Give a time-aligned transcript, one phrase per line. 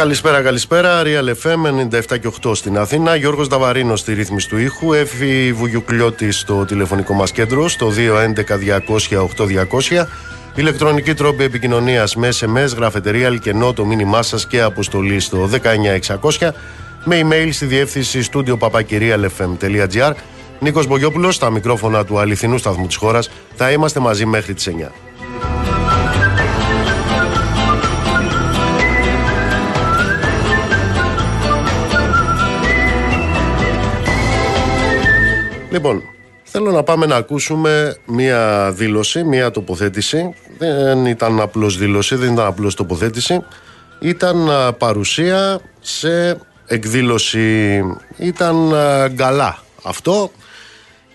[0.00, 1.02] Καλησπέρα, καλησπέρα.
[1.04, 1.64] Real FM
[2.12, 3.16] 97 και 8 στην Αθήνα.
[3.16, 4.92] Γιώργος Δαβαρίνο στη ρύθμιση του ήχου.
[4.92, 10.06] Έφη Βουγιουκλιώτη στο τηλεφωνικό μας κέντρο στο 211-200-8200.
[10.54, 15.48] Ηλεκτρονική τρόπη επικοινωνίας με SMS, γραφετερία, αλκενό, το μήνυμά σας και αποστολή στο
[16.38, 16.52] 19600
[17.04, 20.12] με email στη διεύθυνση studio papakirialfm.gr.
[20.60, 23.30] Νίκος Μπογιόπουλος στα μικρόφωνα του αληθινού σταθμού της χώρας.
[23.54, 24.92] Θα είμαστε μαζί μέχρι τις 9.
[35.70, 36.02] Λοιπόν,
[36.42, 40.34] θέλω να πάμε να ακούσουμε μία δήλωση, μία τοποθέτηση.
[40.58, 43.44] Δεν ήταν απλώς δήλωση, δεν ήταν απλώς τοποθέτηση.
[44.00, 47.82] Ήταν παρουσία σε εκδήλωση.
[48.16, 48.72] Ήταν
[49.12, 50.30] γκαλά αυτό.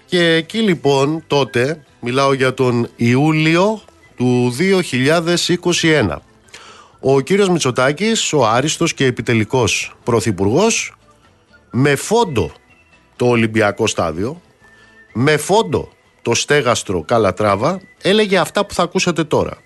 [0.06, 3.82] Και εκεί λοιπόν τότε, μιλάω για τον Ιούλιο
[4.16, 4.56] του
[6.12, 6.16] 2021.
[7.00, 10.96] Ο κύριος Μητσοτάκης, ο άριστος και επιτελικός πρωθυπουργός,
[11.72, 12.52] με φόντο
[13.16, 14.42] το Ολυμπιακό στάδιο,
[15.18, 15.90] με φόντο
[16.22, 19.58] το στέγαστρο Καλατράβα, έλεγε αυτά που θα ακούσετε τώρα.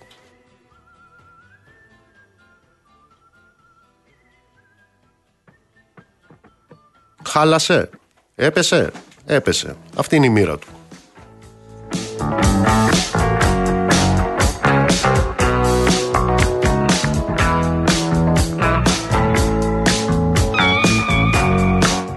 [7.24, 7.90] Χάλασε,
[8.36, 8.92] έπεσε,
[9.26, 9.76] έπεσε.
[9.96, 10.68] Αυτή είναι η μοίρα του.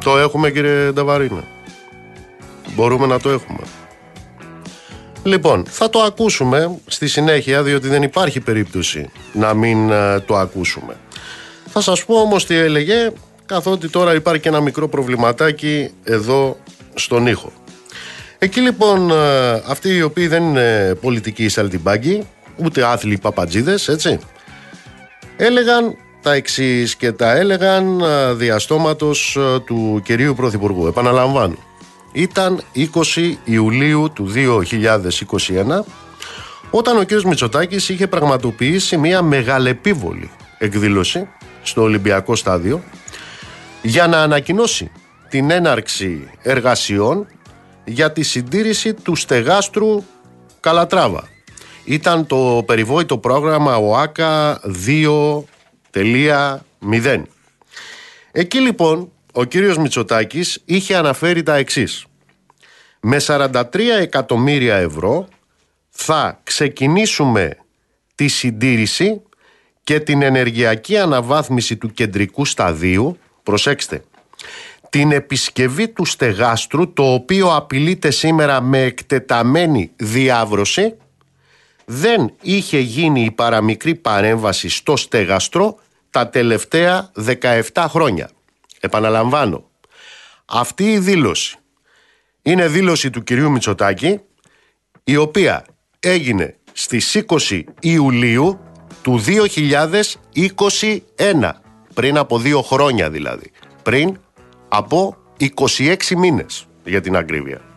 [0.04, 1.44] Το έχουμε κύριε Νταβαρίνα.
[2.74, 3.60] Μπορούμε να το έχουμε.
[5.22, 10.96] Λοιπόν, θα το ακούσουμε στη συνέχεια διότι δεν υπάρχει περίπτωση να μην ε, το ακούσουμε.
[11.68, 13.12] Θα σας πω όμως τι έλεγε
[13.46, 16.56] καθότι τώρα υπάρχει και ένα μικρό προβληματάκι εδώ
[16.94, 17.52] στον ήχο.
[18.38, 24.18] Εκεί λοιπόν ε, αυτοί οι οποίοι δεν είναι πολιτικοί σαλτιμπάγκοι, ούτε άθλοι παπατζίδες, έτσι,
[25.36, 30.86] έλεγαν τα εξής και τα έλεγαν ε, διαστόματος του κυρίου Πρωθυπουργού.
[30.86, 31.56] Επαναλαμβάνω.
[32.12, 32.62] Ήταν
[32.94, 35.80] 20 Ιουλίου του 2021
[36.70, 37.22] όταν ο κ.
[37.22, 41.28] Μητσοτάκης είχε πραγματοποιήσει μια μεγαλεπίβολη εκδήλωση
[41.62, 42.82] στο Ολυμπιακό Στάδιο
[43.82, 44.90] για να ανακοινώσει
[45.28, 47.26] την έναρξη εργασιών
[47.84, 50.04] για τη συντήρηση του στεγάστρου
[50.60, 51.28] Καλατράβα.
[51.84, 54.60] Ήταν το περιβόητο πρόγραμμα ΟΑΚΑ
[55.92, 57.22] 2.0.
[58.32, 62.06] Εκεί λοιπόν ο κύριος Μητσοτάκης είχε αναφέρει τα εξής.
[63.00, 63.62] Με 43
[64.00, 65.28] εκατομμύρια ευρώ
[65.90, 67.56] θα ξεκινήσουμε
[68.14, 69.22] τη συντήρηση
[69.84, 74.04] και την ενεργειακή αναβάθμιση του κεντρικού σταδίου, προσέξτε,
[74.90, 80.94] την επισκευή του στεγάστρου, το οποίο απειλείται σήμερα με εκτεταμένη διάβρωση,
[81.84, 85.78] δεν είχε γίνει η παραμικρή παρέμβαση στο στεγαστρό
[86.10, 87.10] τα τελευταία
[87.74, 88.30] 17 χρόνια.
[88.84, 89.70] Επαναλαμβάνω,
[90.44, 91.56] αυτή η δήλωση
[92.42, 94.20] είναι δήλωση του κυρίου Μητσοτάκη
[95.04, 95.64] η οποία
[96.00, 98.60] έγινε στις 20 Ιουλίου
[99.02, 99.38] του 2021
[101.94, 103.50] πριν από δύο χρόνια δηλαδή.
[103.82, 104.18] Πριν
[104.68, 105.16] από
[105.56, 107.71] 26 μήνες για την ακρίβεια.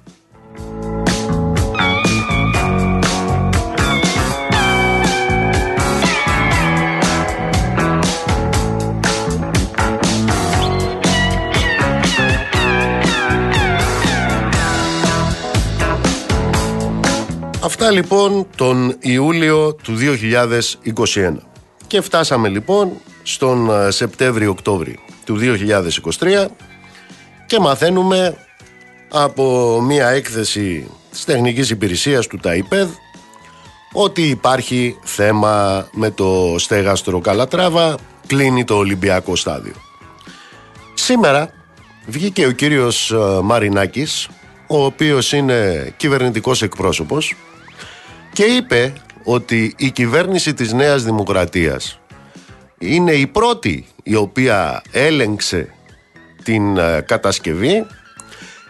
[17.65, 19.97] Αυτά λοιπόν τον Ιούλιο του
[21.13, 21.35] 2021.
[21.87, 22.91] Και φτάσαμε λοιπόν
[23.23, 24.95] στον ε, Σεπτέμβριο-Οκτώβριο
[25.25, 25.37] του
[26.19, 26.45] 2023
[27.45, 28.37] και μαθαίνουμε
[29.09, 32.89] από μία έκθεση της τεχνικής υπηρεσίας του ΤΑΙΠΕΔ
[33.91, 37.97] ότι υπάρχει θέμα με το στέγαστρο Καλατράβα,
[38.27, 39.73] κλείνει το Ολυμπιακό στάδιο.
[40.93, 41.49] Σήμερα
[42.05, 44.27] βγήκε ο κύριος ε, Μαρινάκης,
[44.67, 47.35] ο οποίος είναι κυβερνητικός εκπρόσωπος
[48.35, 48.93] και είπε
[49.23, 51.99] ότι η κυβέρνηση της Νέας Δημοκρατίας
[52.77, 55.73] είναι η πρώτη η οποία έλεγξε
[56.43, 57.85] την ε, κατασκευή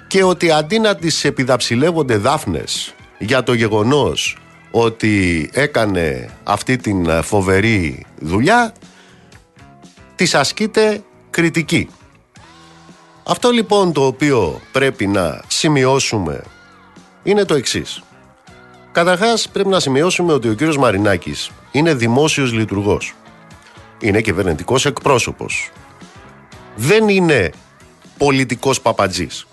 [0.07, 4.37] και ότι αντί να τις επιδαψιλεύονται δάφνες για το γεγονός
[4.71, 8.73] ότι έκανε αυτή την ε, φοβερή δουλειά
[10.15, 11.89] της ασκείται κριτική.
[13.23, 16.43] Αυτό λοιπόν το οποίο πρέπει να σημειώσουμε
[17.23, 18.04] είναι το εξής.
[18.95, 23.13] Καταρχάς, πρέπει να σημειώσουμε ότι ο κύριος Μαρινάκης είναι δημόσιος λειτουργός.
[23.99, 25.71] Είναι κυβερνητικός εκπρόσωπος.
[26.75, 27.51] Δεν είναι
[28.17, 29.47] πολιτικός παπατζής.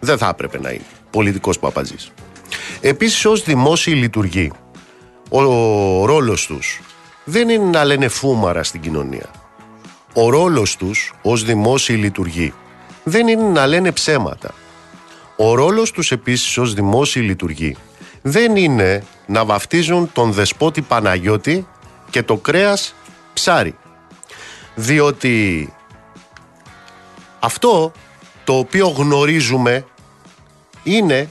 [0.00, 2.12] Δεν θα έπρεπε να είναι πολιτικός παπατζής.
[2.80, 4.52] Επίσης, ως δημόσιοι λειτουργοί,
[5.28, 6.80] ο ρόλος τους
[7.24, 9.30] δεν είναι να λένε φούμαρα στην κοινωνία.
[10.14, 12.54] ο ρόλος τους ως δημόσιοι λειτουργοί
[13.04, 14.54] δεν είναι να λένε ψέματα.
[15.36, 17.76] Ο ρόλος τους επίσης ως δημόσιοι λειτουργοί
[18.22, 21.66] δεν είναι να βαφτίζουν τον δεσπότη Παναγιώτη
[22.10, 22.94] και το κρέας
[23.32, 23.74] ψάρι.
[24.74, 25.72] Διότι
[27.40, 27.92] αυτό
[28.44, 29.84] το οποίο γνωρίζουμε
[30.82, 31.28] είναι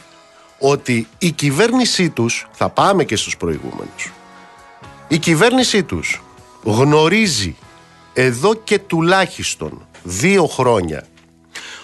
[0.60, 4.12] ότι η κυβέρνησή τους, θα πάμε και στους προηγούμενους,
[5.08, 6.22] η κυβέρνησή τους
[6.64, 7.56] γνωρίζει
[8.14, 11.08] εδώ και τουλάχιστον δύο χρόνια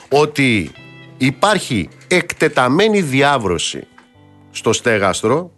[0.10, 0.72] ότι
[1.18, 3.88] υπάρχει εκτεταμένη διάβρωση
[4.56, 5.52] στο στέγαστρο,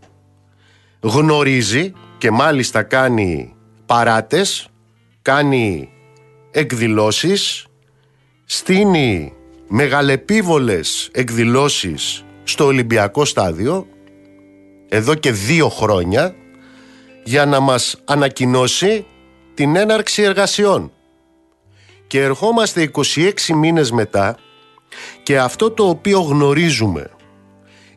[0.99, 3.55] γνωρίζει και μάλιστα κάνει
[3.85, 4.67] παράτες,
[5.21, 5.89] κάνει
[6.51, 7.65] εκδηλώσεις,
[8.45, 9.33] στείνει
[9.67, 13.87] μεγαλεπίβολες εκδηλώσεις στο Ολυμπιακό στάδιο
[14.89, 16.35] εδώ και δύο χρόνια
[17.23, 19.05] για να μας ανακοινώσει
[19.53, 20.91] την έναρξη εργασιών.
[22.07, 24.37] Και ερχόμαστε 26 μήνες μετά
[25.23, 27.09] και αυτό το οποίο γνωρίζουμε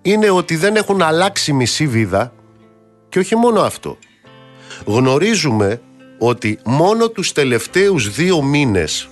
[0.02, 2.32] είναι ότι δεν έχουν αλλάξει μισή βίδα
[3.08, 3.98] και όχι μόνο αυτό.
[4.84, 5.80] Γνωρίζουμε
[6.18, 9.08] ότι μόνο τους τελευταίους δύο μήνες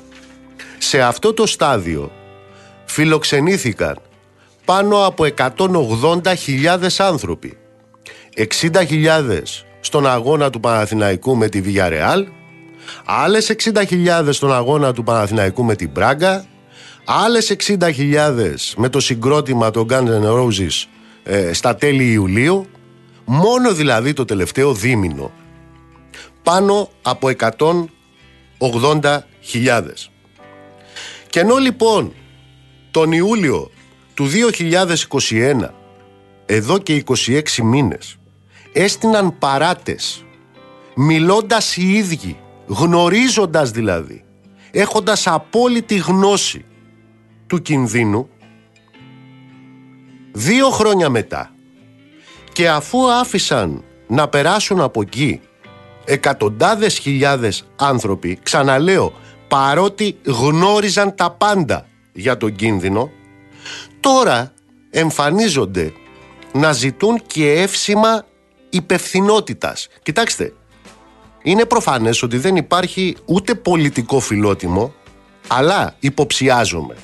[0.78, 2.12] σε αυτό το στάδιο
[2.84, 3.98] φιλοξενήθηκαν
[4.64, 7.58] πάνω από 180.000 άνθρωποι.
[8.60, 9.42] 60.000
[9.80, 12.24] στον αγώνα του Παναθηναϊκού με τη Villarreal,
[13.04, 16.44] άλλες 60.000 στον αγώνα του Παναθηναϊκού με την Μπράγκα,
[17.10, 20.86] άλλες 60.000 με το συγκρότημα των Guns N' Roses
[21.22, 22.66] ε, στα τέλη Ιουλίου,
[23.24, 25.32] μόνο δηλαδή το τελευταίο δίμηνο.
[26.42, 27.30] Πάνω από
[28.58, 29.82] 180.000.
[31.28, 32.12] Και ενώ λοιπόν
[32.90, 33.70] τον Ιούλιο
[34.14, 34.26] του
[35.30, 35.68] 2021,
[36.46, 38.16] εδώ και 26 μήνες,
[38.72, 40.24] έστειναν παράτες,
[40.94, 44.24] μιλώντας οι ίδιοι, γνωρίζοντας δηλαδή,
[44.70, 46.62] έχοντας απόλυτη γνώση
[47.48, 48.28] του κινδύνου,
[50.32, 51.50] δύο χρόνια μετά
[52.52, 55.40] και αφού άφησαν να περάσουν από εκεί
[56.04, 59.12] εκατοντάδες χιλιάδες άνθρωποι, ξαναλέω,
[59.48, 63.10] παρότι γνώριζαν τα πάντα για τον κίνδυνο,
[64.00, 64.52] τώρα
[64.90, 65.92] εμφανίζονται
[66.52, 68.26] να ζητούν και εύσημα
[68.70, 69.88] υπευθυνότητας.
[70.02, 70.52] Κοιτάξτε,
[71.42, 74.94] είναι προφανές ότι δεν υπάρχει ούτε πολιτικό φιλότιμο,
[75.46, 76.96] αλλά υποψιάζομαι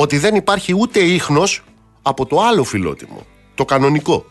[0.00, 1.62] ότι δεν υπάρχει ούτε ίχνος
[2.02, 4.26] από το άλλο φιλότιμο, το κανονικό.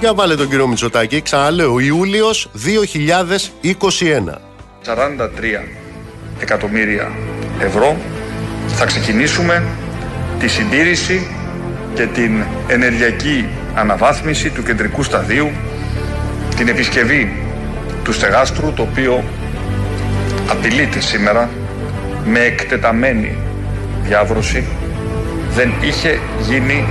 [0.00, 4.40] Για βάλε τον κύριο Μητσοτάκη, ξαναλέω, Ιούλιος 2021.
[4.84, 5.64] 43
[6.40, 7.12] εκατομμύρια
[7.60, 7.96] ευρώ
[8.66, 9.64] θα ξεκινήσουμε
[10.38, 11.26] τη συντήρηση
[11.94, 15.50] και την ενεργειακή αναβάθμιση του κεντρικού σταδίου,
[16.56, 17.45] την επισκευή
[18.06, 19.24] του στεγάστρου, το οποίο
[20.50, 21.50] απειλείται σήμερα
[22.24, 23.36] με εκτεταμένη
[24.02, 24.64] διάβρωση.
[25.54, 26.86] Δεν είχε γίνει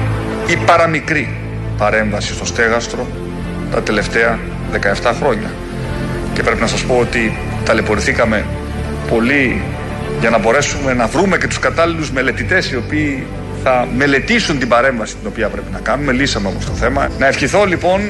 [0.47, 1.37] η παραμικρή
[1.77, 3.07] παρέμβαση στο στέγαστρο
[3.71, 4.39] τα τελευταία
[5.03, 5.51] 17 χρόνια.
[6.33, 8.45] Και πρέπει να σας πω ότι ταλαιπωρηθήκαμε
[9.09, 9.61] πολύ
[10.19, 13.25] για να μπορέσουμε να βρούμε και τους κατάλληλους μελετητές οι οποίοι
[13.63, 16.11] θα μελετήσουν την παρέμβαση την οποία πρέπει να κάνουμε.
[16.11, 17.09] Λύσαμε όμως το θέμα.
[17.19, 18.01] Να ευχηθώ λοιπόν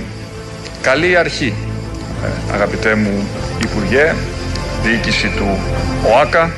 [0.81, 1.64] καλή αρχή ε,
[2.53, 3.27] αγαπητέ μου
[3.61, 4.15] Υπουργέ,
[4.83, 5.57] διοίκηση του
[6.13, 6.51] ΟΑΚΑ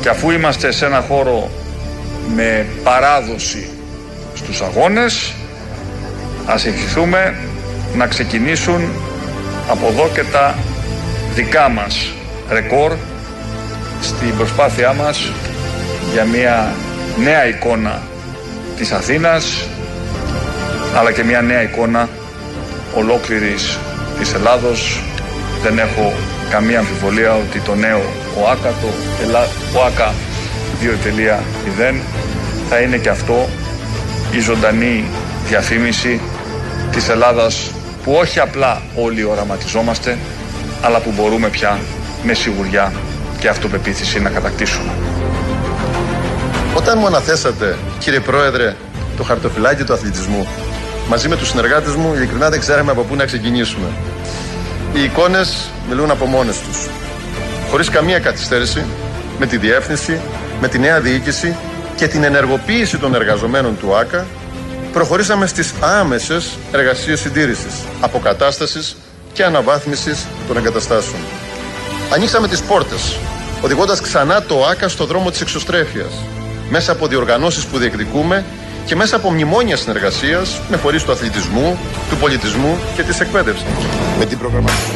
[0.00, 1.50] και αφού είμαστε σε ένα χώρο
[2.34, 3.68] με παράδοση
[4.34, 5.32] στους αγώνες
[6.46, 7.34] ας ευχηθούμε
[7.96, 8.82] να ξεκινήσουν
[9.68, 10.54] από εδώ και τα
[11.34, 12.14] δικά μας
[12.50, 12.92] ρεκόρ
[14.00, 15.32] στην προσπάθειά μας
[16.12, 16.72] για μια
[17.22, 18.02] νέα εικόνα
[18.76, 19.66] της Αθήνας
[20.96, 22.08] αλλά και μια νέα εικόνα
[22.94, 23.78] ολόκληρης
[24.18, 25.02] της Ελλάδος.
[25.62, 26.12] Δεν έχω
[26.50, 28.02] καμία αμφιβολία ότι το νέο
[28.42, 28.88] ΟΑΚΑ, το
[29.78, 30.14] ΟΑΚΑ
[30.80, 32.00] 2.0
[32.68, 33.48] θα είναι και αυτό
[34.30, 35.04] η ζωντανή
[35.48, 36.20] διαφήμιση
[36.92, 37.70] της Ελλάδας
[38.04, 40.18] που όχι απλά όλοι οραματιζόμαστε
[40.82, 41.78] αλλά που μπορούμε πια
[42.22, 42.92] με σιγουριά
[43.38, 44.92] και αυτοπεποίθηση να κατακτήσουμε.
[46.74, 48.76] Όταν μου αναθέσατε, κύριε Πρόεδρε,
[49.16, 50.46] το χαρτοφυλάκι του αθλητισμού,
[51.08, 53.86] μαζί με τους συνεργάτες μου, ειλικρινά δεν ξέραμε από πού να ξεκινήσουμε.
[54.94, 56.88] Οι εικόνες μιλούν από μόνες τους.
[57.70, 58.84] Χωρίς καμία καθυστέρηση,
[59.38, 60.20] με τη διεύθυνση,
[60.60, 61.56] με τη νέα διοίκηση
[61.96, 64.26] και την ενεργοποίηση των εργαζομένων του ΆΚΑ,
[64.92, 68.96] προχωρήσαμε στις άμεσες εργασίες συντήρησης, αποκατάστασης
[69.32, 71.20] και αναβάθμισης των εγκαταστάσεων.
[72.14, 73.16] Ανοίξαμε τις πόρτες,
[73.60, 76.12] οδηγώντας ξανά το ΆΚΑ στο δρόμο της εξωστρέφειας,
[76.70, 78.44] μέσα από διοργανώσεις που διεκδικούμε
[78.86, 81.78] και μέσα από μνημόνια συνεργασίας με φορείς του αθλητισμού,
[82.10, 83.66] του πολιτισμού και της εκπαίδευσης.
[84.18, 84.90] Με την προγραμματική.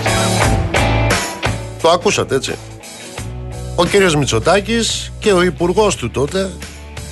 [1.82, 2.54] Το ακούσατε έτσι.
[3.74, 6.50] Ο κύριος Μητσοτάκης και ο υπουργός του τότε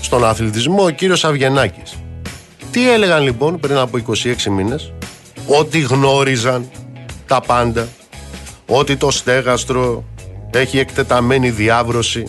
[0.00, 1.94] στον αθλητισμό, ο κύριος Αυγενάκης.
[2.70, 4.92] Τι έλεγαν λοιπόν πριν από 26 μήνες,
[5.46, 6.70] ότι γνώριζαν
[7.26, 7.88] τα πάντα,
[8.66, 10.04] ότι το στέγαστρο
[10.50, 12.26] έχει εκτεταμένη διάβρωση,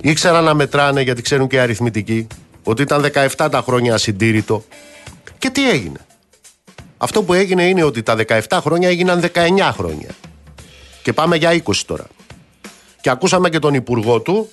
[0.00, 2.26] ήξεραν να μετράνε γιατί ξέρουν και αριθμητικοί,
[2.70, 4.64] ότι ήταν 17 τα χρόνια ασυντήρητο.
[5.38, 5.98] Και τι έγινε.
[6.98, 10.08] Αυτό που έγινε είναι ότι τα 17 χρόνια έγιναν 19 χρόνια.
[11.02, 12.06] Και πάμε για 20 τώρα.
[13.00, 14.48] Και ακούσαμε και τον υπουργό του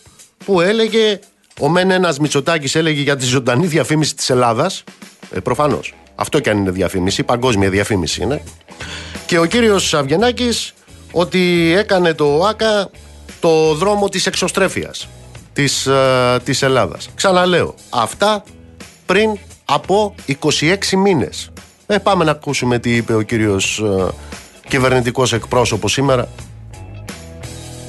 [0.46, 1.20] που έλεγε,
[1.60, 4.84] ο μεν ένας Μητσοτάκης έλεγε για τη ζωντανή διαφήμιση της Ελλάδας.
[5.32, 5.94] Ε, Προφανώς.
[6.16, 8.44] Αυτό και αν είναι διαφήμιση, παγκόσμια διαφήμιση είναι.
[9.26, 10.74] Και ο κύριος Αυγενάκης
[11.12, 12.90] ότι έκανε το ΆΚΑ
[13.40, 15.08] το δρόμο της εξωστρέφειας
[15.58, 17.10] της, ε, της Ελλάδας.
[17.16, 18.44] Ξαναλέω, αυτά
[19.06, 21.52] πριν από 26 μήνες.
[21.88, 24.06] Ε, πάμε να ακούσουμε τι είπε ο κύριος ε,
[24.68, 26.28] κυβερνητικός εκπρόσωπος σήμερα.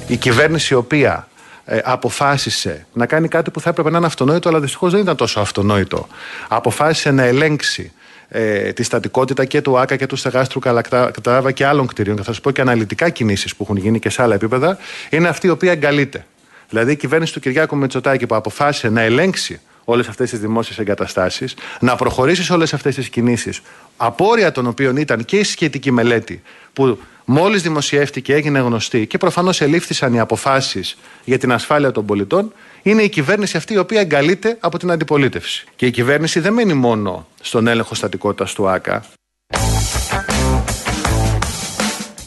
[0.07, 1.27] Η κυβέρνηση η οποία
[1.65, 5.15] ε, αποφάσισε να κάνει κάτι που θα έπρεπε να είναι αυτονόητο, αλλά δυστυχώς δεν ήταν
[5.15, 6.07] τόσο αυτονόητο.
[6.47, 7.91] Αποφάσισε να ελέγξει
[8.29, 12.31] ε, τη στατικότητα και του ΆΚΑ και του Στεγάστρου Καλακτράβα και άλλων κτηρίων, και θα
[12.31, 14.77] σας πω και αναλυτικά κινήσεις που έχουν γίνει και σε άλλα επίπεδα,
[15.09, 16.25] είναι αυτή η οποία εγκαλείται.
[16.69, 21.55] Δηλαδή η κυβέρνηση του Κυριάκου Μητσοτάκη που αποφάσισε να ελέγξει όλες αυτές τις δημόσιες εγκαταστάσεις,
[21.79, 23.61] να προχωρήσει σε όλες αυτές τις κινήσεις,
[23.97, 26.41] απόρρια των οποίων ήταν και η σχετική μελέτη
[26.73, 32.53] που μόλις δημοσιεύτηκε, έγινε γνωστή και προφανώς ελήφθησαν οι αποφάσεις για την ασφάλεια των πολιτών,
[32.81, 35.65] είναι η κυβέρνηση αυτή η οποία εγκαλείται από την αντιπολίτευση.
[35.75, 39.05] Και η κυβέρνηση δεν μένει μόνο στον έλεγχο στατικότητας του ΑΚΑ.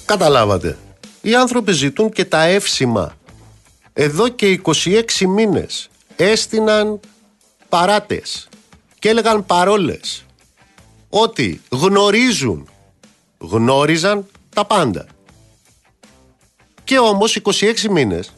[0.04, 0.76] Καταλάβατε.
[1.20, 3.16] Οι άνθρωποι ζητούν και τα εύσημα.
[3.92, 7.00] Εδώ και 26 μήνες έστειναν
[7.68, 8.48] παράτες
[8.98, 10.24] και έλεγαν παρόλες
[11.08, 12.68] ότι γνωρίζουν,
[13.38, 15.06] γνώριζαν τα πάντα.
[16.84, 18.32] Και όμως 26 μήνες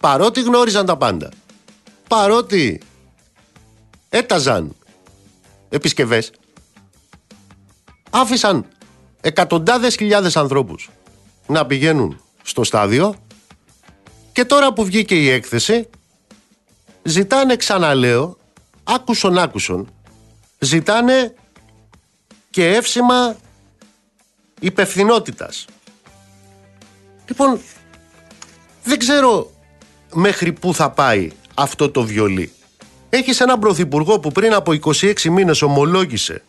[0.00, 1.30] παρότι γνώριζαν τα πάντα,
[2.08, 2.80] παρότι
[4.08, 4.76] έταζαν
[5.68, 6.32] επισκευές,
[8.10, 8.66] άφησαν
[9.20, 10.90] εκατοντάδες χιλιάδες ανθρώπους
[11.46, 13.14] να πηγαίνουν στο στάδιο
[14.32, 15.88] και τώρα που βγήκε η έκθεση
[17.02, 18.36] ζητάνε ξαναλέω
[18.84, 19.88] άκουσον άκουσον
[20.58, 21.34] ζητάνε
[22.50, 23.36] και εύσημα
[24.60, 25.66] υπευθυνότητας.
[27.26, 27.60] Λοιπόν,
[28.84, 29.50] δεν ξέρω
[30.14, 32.52] μέχρι πού θα πάει αυτό το βιολί.
[33.10, 36.42] Έχεις έναν πρωθυπουργό που πριν από 26 μήνες ομολόγησε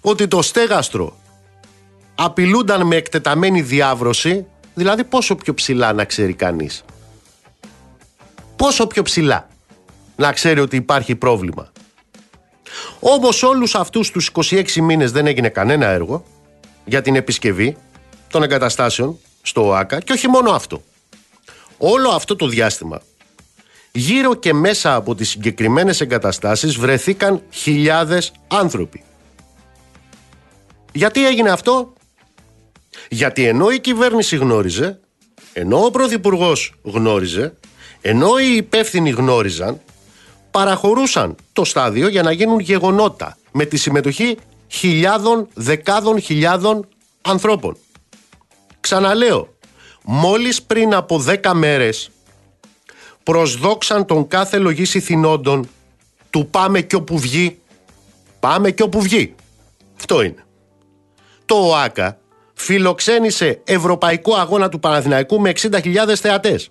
[0.00, 1.16] ότι το στέγαστρο
[2.14, 6.84] απειλούνταν με εκτεταμένη διάβρωση, δηλαδή πόσο πιο ψηλά να ξέρει κανείς.
[8.62, 9.48] Πόσο πιο ψηλά
[10.16, 11.72] να ξέρει ότι υπάρχει πρόβλημα.
[13.00, 16.24] Όμως όλους αυτούς τους 26 μήνες δεν έγινε κανένα έργο
[16.84, 17.76] για την επισκευή
[18.28, 20.82] των εγκαταστάσεων στο ΟΑΚΑ και όχι μόνο αυτό
[21.78, 23.02] όλο αυτό το διάστημα
[23.92, 29.04] γύρω και μέσα από τις συγκεκριμένες εγκαταστάσεις βρεθήκαν χιλιάδες άνθρωποι.
[30.92, 31.92] Γιατί έγινε αυτό;
[33.08, 35.00] Γιατί ενώ η κυβέρνηση γνώριζε,
[35.52, 37.54] ενώ ο Πρωθυπουργός γνώριζε,
[38.02, 39.80] ενώ οι υπεύθυνοι γνώριζαν,
[40.50, 44.36] παραχωρούσαν το στάδιο για να γίνουν γεγονότα με τη συμμετοχή
[44.68, 46.88] χιλιάδων, δεκάδων χιλιάδων
[47.22, 47.76] ανθρώπων.
[48.80, 49.54] Ξαναλέω,
[50.04, 52.10] μόλις πριν από δέκα μέρες
[53.22, 55.68] προσδόξαν τον κάθε λογής ηθινόντων
[56.30, 57.58] του πάμε και όπου βγει,
[58.40, 59.34] πάμε και όπου βγει.
[59.96, 60.44] Αυτό είναι.
[61.44, 62.18] Το ΟΑΚΑ
[62.54, 66.70] φιλοξένησε ευρωπαϊκό αγώνα του Παναθηναϊκού με 60.000 θεατές.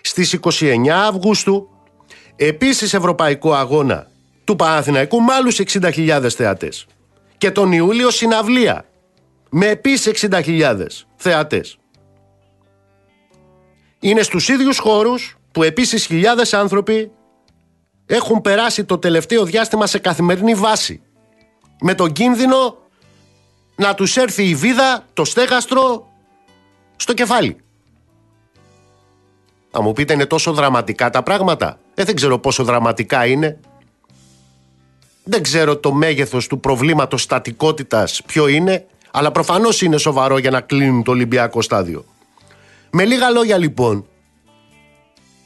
[0.00, 1.68] Στις 29 Αυγούστου
[2.36, 4.06] επίσης ευρωπαϊκό αγώνα
[4.44, 6.86] του Παναθηναϊκού με άλλους 60.000 θεατές.
[7.38, 8.84] Και τον Ιούλιο συναυλία
[9.50, 10.86] με επίσης 60.000
[11.16, 11.78] θεατές
[14.00, 17.10] είναι στους ίδιους χώρους που επίσης χιλιάδες άνθρωποι
[18.06, 21.02] έχουν περάσει το τελευταίο διάστημα σε καθημερινή βάση.
[21.80, 22.76] Με τον κίνδυνο
[23.76, 26.08] να τους έρθει η βίδα, το στέγαστρο,
[26.96, 27.56] στο κεφάλι.
[29.70, 33.60] Θα μου πείτε είναι τόσο δραματικά τα πράγματα; Ε, δεν ξέρω πόσο δραματικά είναι.
[35.24, 40.60] Δεν ξέρω το μέγεθος του προβλήματος στατικότητας ποιο είναι, αλλά προφανώς είναι σοβαρό για να
[40.60, 42.04] κλείνουν το Ολυμπιακό στάδιο.
[42.90, 44.06] Με λίγα λόγια λοιπόν,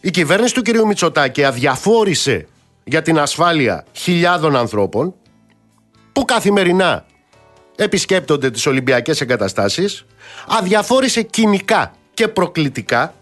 [0.00, 0.84] η κυβέρνηση του κ.
[0.86, 2.46] Μητσοτάκη αδιαφόρησε
[2.84, 5.14] για την ασφάλεια χιλιάδων ανθρώπων
[6.12, 7.06] που καθημερινά
[7.76, 10.06] επισκέπτονται τις Ολυμπιακές εγκαταστάσεις,
[10.48, 13.14] αδιαφόρησε κοινικά και προκλητικά.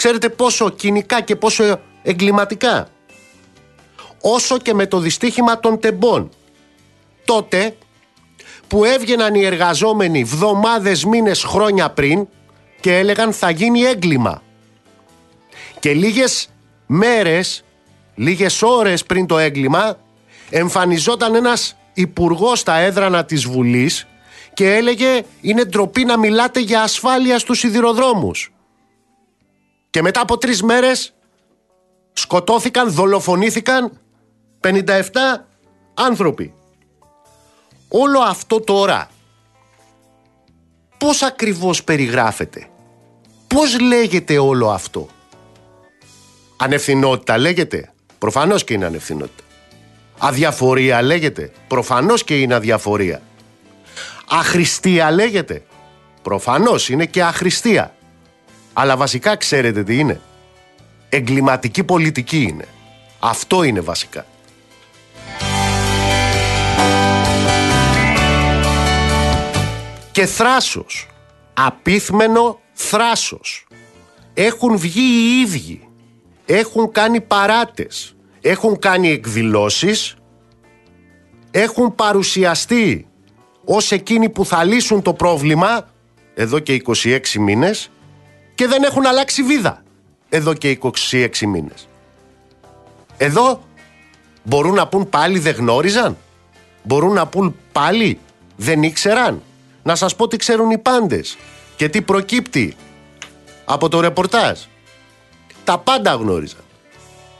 [0.00, 2.88] Ξέρετε πόσο κοινικά και πόσο εγκληματικά;
[4.20, 6.30] όσο και με το δυστύχημα των τεμπών.
[7.24, 7.76] Τότε
[8.68, 12.26] που έβγαιναν οι εργαζόμενοι βδομάδες, μήνες, χρόνια πριν
[12.80, 14.42] και έλεγαν θα γίνει έγκλημα.
[15.80, 16.50] Και λίγες
[16.86, 17.64] μέρες,
[18.14, 19.98] λίγες ώρες πριν το έγκλημα
[20.50, 24.06] εμφανιζόταν ένας υπουργός στα έδρανα της Βουλής
[24.54, 28.52] και έλεγε είναι ντροπή να μιλάτε για ασφάλεια στους σιδηροδρόμους.
[29.90, 31.14] Και μετά από τρεις μέρες
[32.12, 34.00] σκοτώθηκαν, δολοφονήθηκαν
[34.60, 35.46] 57
[35.94, 36.54] άνθρωποι.
[37.88, 39.10] Όλο αυτό τώρα
[40.98, 42.68] πώς ακριβώς περιγράφεται;
[43.46, 45.08] Πώς λέγεται όλο αυτό;
[46.56, 49.42] Ανευθυνότητα λέγεται; Προφανώς και είναι ανευθυνότητα.
[50.18, 53.22] Αδιαφορία λέγεται; Προφανώς και είναι αδιαφορία.
[54.28, 55.62] Αχρηστία λέγεται;
[56.22, 57.94] Προφανώς είναι και αχρηστία.
[58.72, 60.20] Αλλά βασικά ξέρετε τι είναι.
[61.08, 62.64] Εγκληματική πολιτική είναι.
[63.18, 64.26] Αυτό είναι βασικά.
[70.12, 71.08] Και θράσος.
[71.54, 73.66] Απίθμενο θράσος.
[74.34, 75.88] Έχουν βγει οι ίδιοι.
[76.46, 78.16] Έχουν κάνει παράτες.
[78.40, 80.14] Έχουν κάνει εκδηλώσεις.
[81.50, 83.06] Έχουν παρουσιαστεί
[83.64, 85.88] ως εκείνοι που θα λύσουν το πρόβλημα
[86.34, 87.90] εδώ και 26 μήνες
[88.60, 89.82] και δεν έχουν αλλάξει βίδα
[90.28, 90.78] εδώ και
[91.10, 91.88] 26 μήνες.
[93.16, 93.62] Εδώ
[94.42, 96.16] μπορούν να πούν πάλι δεν γνώριζαν.
[96.82, 98.18] Μπορούν να πούν πάλι
[98.56, 99.42] δεν ήξεραν.
[99.82, 101.36] Να σας πω τι ξέρουν οι πάντες
[101.76, 102.76] και τι προκύπτει
[103.64, 104.58] από το ρεπορτάζ.
[105.64, 106.64] Τα πάντα γνώριζαν.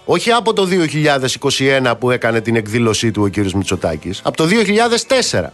[0.05, 5.53] Όχι από το 2021 που έκανε την εκδήλωσή του ο κύριος Μητσοτάκης, από το 2004.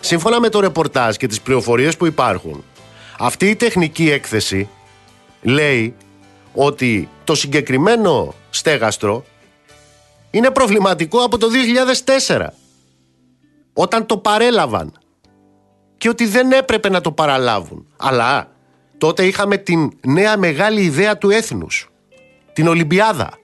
[0.00, 2.64] Σύμφωνα με το ρεπορτάζ και τις πληροφορίες που υπάρχουν,
[3.18, 4.68] αυτή η τεχνική έκθεση
[5.42, 5.94] λέει
[6.54, 9.24] ότι το συγκεκριμένο στέγαστρο
[10.30, 11.46] είναι προβληματικό από το
[12.26, 12.46] 2004
[13.72, 14.92] όταν το παρέλαβαν
[15.96, 17.86] και ότι δεν έπρεπε να το παραλάβουν.
[17.96, 18.50] Αλλά
[18.98, 21.90] τότε είχαμε την νέα μεγάλη ιδέα του έθνους,
[22.52, 23.38] την Ολυμπιάδα.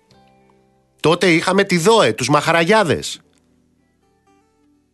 [1.01, 3.21] Τότε είχαμε τη ΔΟΕ, τους Μαχαραγιάδες.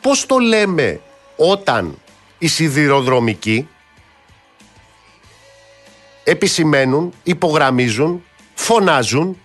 [0.00, 1.00] πώς το λέμε
[1.36, 1.98] όταν
[2.38, 3.68] οι σιδηροδρομικοί
[6.24, 9.38] επισημαίνουν, υπογραμμίζουν, φωνάζουν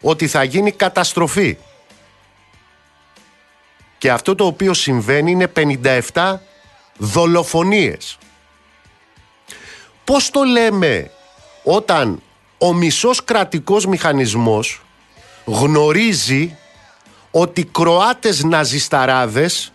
[0.00, 1.56] ότι θα γίνει καταστροφή.
[3.98, 5.52] Και αυτό το οποίο συμβαίνει είναι
[6.12, 6.34] 57
[6.96, 8.18] δολοφονίες.
[10.04, 11.10] Πώς το λέμε
[11.62, 12.22] όταν
[12.58, 14.82] ο μισός κρατικός μηχανισμός
[15.44, 16.56] γνωρίζει
[17.30, 19.72] ότι Κροάτες ναζισταράδες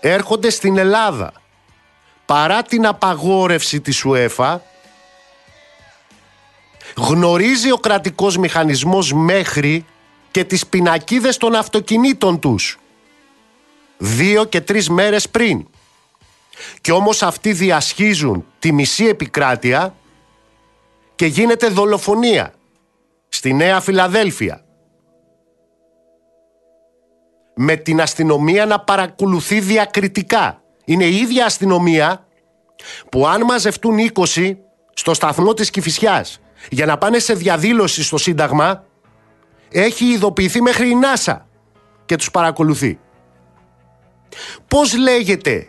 [0.00, 1.32] έρχονται στην Ελλάδα.
[2.26, 4.62] Παρά την απαγόρευση της ΟΕΦΑ
[6.96, 9.86] γνωρίζει ο κρατικός μηχανισμός μέχρι
[10.30, 12.78] και τις πινακίδες των αυτοκινήτων τους.
[13.98, 15.66] Δύο και τρεις μέρες πριν.
[16.80, 19.94] Και όμως αυτοί διασχίζουν τη μισή επικράτεια
[21.14, 22.57] και γίνεται δολοφονία
[23.28, 24.62] στη Νέα Φιλαδέλφια
[27.60, 30.62] με την αστυνομία να παρακολουθεί διακριτικά.
[30.84, 32.26] Είναι η ίδια αστυνομία
[33.10, 33.96] που αν μαζευτούν
[34.34, 34.56] 20
[34.94, 38.84] στο σταθμό της Κηφισιάς για να πάνε σε διαδήλωση στο Σύνταγμα
[39.70, 41.46] έχει ειδοποιηθεί μέχρι η ΝΑΣΑ
[42.06, 42.98] και τους παρακολουθεί.
[44.68, 45.68] Πώς λέγεται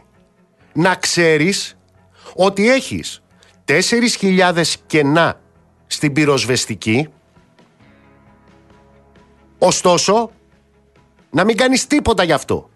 [0.73, 1.77] να ξέρεις
[2.35, 3.21] ότι έχεις
[3.65, 5.39] 4.000 κενά
[5.87, 7.07] στην πυροσβεστική
[9.59, 10.31] ωστόσο
[11.29, 12.69] να μην κάνεις τίποτα γι' αυτό.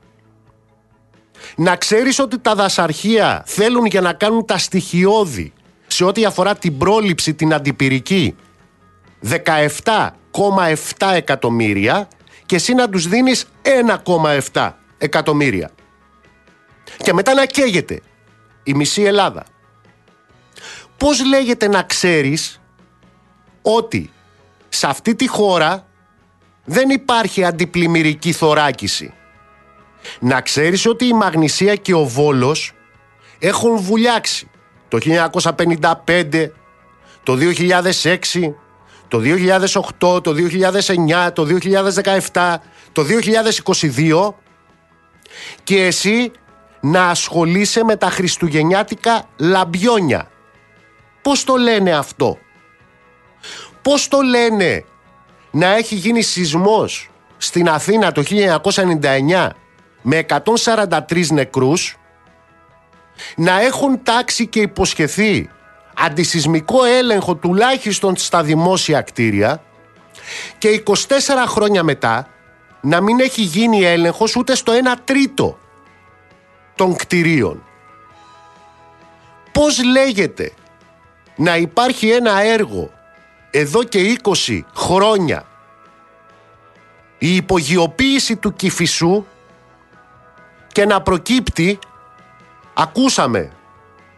[1.55, 5.53] Να ξέρεις ότι τα δασαρχεία θέλουν για να κάνουν τα στοιχειώδη
[5.87, 8.35] σε ό,τι αφορά την πρόληψη την αντιπυρική
[9.29, 12.07] 17,7 εκατομμύρια
[12.45, 13.45] και εσύ να τους δίνεις
[14.53, 15.71] 1,7 εκατομμύρια.
[16.97, 18.01] Και μετά να καίγεται
[18.63, 19.45] η μισή Ελλάδα.
[20.97, 22.61] Πώς λέγεται να ξέρεις
[23.61, 24.11] ότι
[24.69, 25.87] σε αυτή τη χώρα
[26.65, 29.13] δεν υπάρχει αντιπλημμυρική θωράκιση.
[30.19, 32.71] Να ξέρεις ότι η Μαγνησία και ο Βόλος
[33.39, 34.49] έχουν βουλιάξει
[34.88, 34.97] το
[36.06, 36.49] 1955,
[37.23, 38.54] το 2006,
[39.08, 39.21] το
[39.99, 40.36] 2008, το
[41.28, 41.47] 2009, το
[42.32, 42.56] 2017,
[42.91, 44.34] το 2022
[45.63, 46.32] και εσύ
[46.80, 50.30] να ασχολείσαι με τα χριστουγεννιάτικα λαμπιόνια.
[51.21, 52.38] Πώς το λένε αυτό;
[53.82, 54.86] Πώς το λένε
[55.55, 58.23] να έχει γίνει σεισμός στην Αθήνα το
[58.61, 59.49] 1999
[60.01, 60.25] με
[60.65, 61.97] 143 νεκρούς
[63.35, 65.49] να έχουν τάξει και υποσχεθεί
[65.97, 69.63] αντισυσμικό έλεγχο τουλάχιστον στα δημόσια κτίρια
[70.57, 70.93] και 24
[71.47, 72.27] χρόνια μετά
[72.81, 75.57] να μην έχει γίνει έλεγχος ούτε στο 1 τρίτο
[76.75, 77.63] των κτιρίων.
[79.51, 80.51] Πώς λέγεται
[81.35, 82.91] να υπάρχει ένα έργο
[83.55, 85.45] εδώ και 20 χρόνια.
[87.17, 89.25] Η υπογειοποίηση του Κηφισού
[90.71, 91.79] και να προκύπτει
[92.73, 93.51] ακούσαμε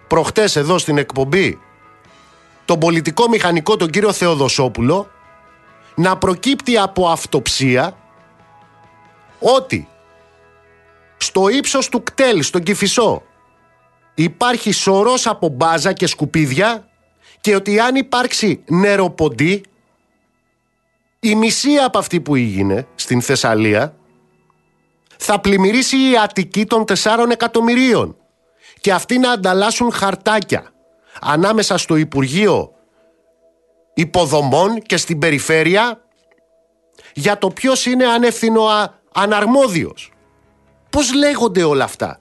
[0.07, 1.59] προχτές εδώ στην εκπομπή
[2.65, 5.09] τον πολιτικό μηχανικό τον κύριο Θεοδοσόπουλο
[5.95, 7.97] να προκύπτει από αυτοψία
[9.39, 9.87] ότι
[11.17, 13.23] στο ύψος του κτέλ, στον Κηφισό
[14.13, 16.87] υπάρχει σωρός από μπάζα και σκουπίδια
[17.45, 19.63] και ότι αν υπάρξει νεροποντή
[21.19, 23.95] η μισή από αυτή που έγινε στην Θεσσαλία
[25.17, 28.17] θα πλημμυρίσει η Αττική των 4 εκατομμυρίων
[28.81, 30.73] και αυτοί να ανταλλάσσουν χαρτάκια
[31.21, 32.73] ανάμεσα στο Υπουργείο
[33.93, 36.01] Υποδομών και στην Περιφέρεια
[37.13, 38.67] για το ποιος είναι ανεύθυνο
[39.13, 40.11] αναρμόδιος.
[40.89, 42.19] Πώς λέγονται όλα αυτά;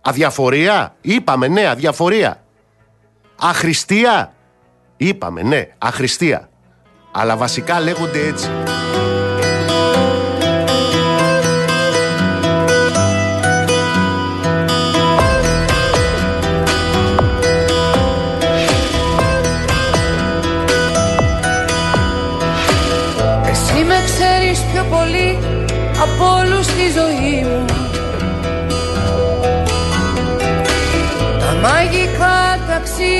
[0.00, 2.41] Αδιαφορία; Είπαμε ναι, αδιαφορία.
[3.44, 4.32] Αχρηστία.
[4.96, 6.48] Είπαμε ναι, αχρηστία.
[7.12, 8.48] Αλλά βασικά λέγονται έτσι.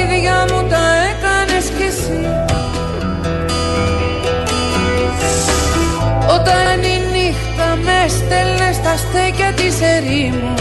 [0.03, 2.21] Ταξίδια μου τα έκανες κι εσύ.
[6.35, 10.55] Όταν η νύχτα με στέλνε στα στέκια της ερήμου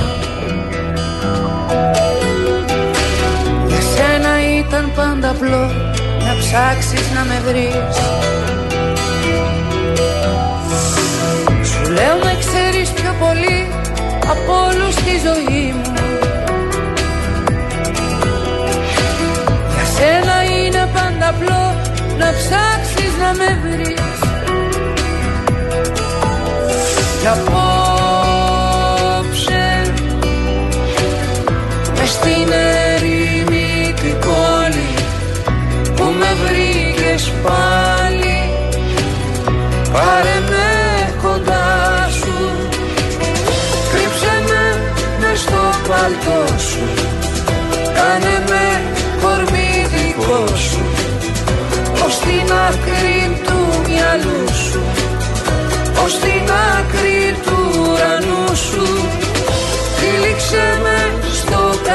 [3.67, 5.65] Για σένα ήταν πάντα απλό
[6.25, 7.95] να ψάξεις να με βρεις.
[11.69, 13.67] Σου λέω με ξέρεις πιο πολύ
[14.29, 15.90] από όλους στη ζωή μου
[21.31, 21.63] απλό
[22.17, 24.19] να ψάξεις να με βρεις.
[27.19, 27.61] Κι απόψε
[31.97, 32.49] μες στην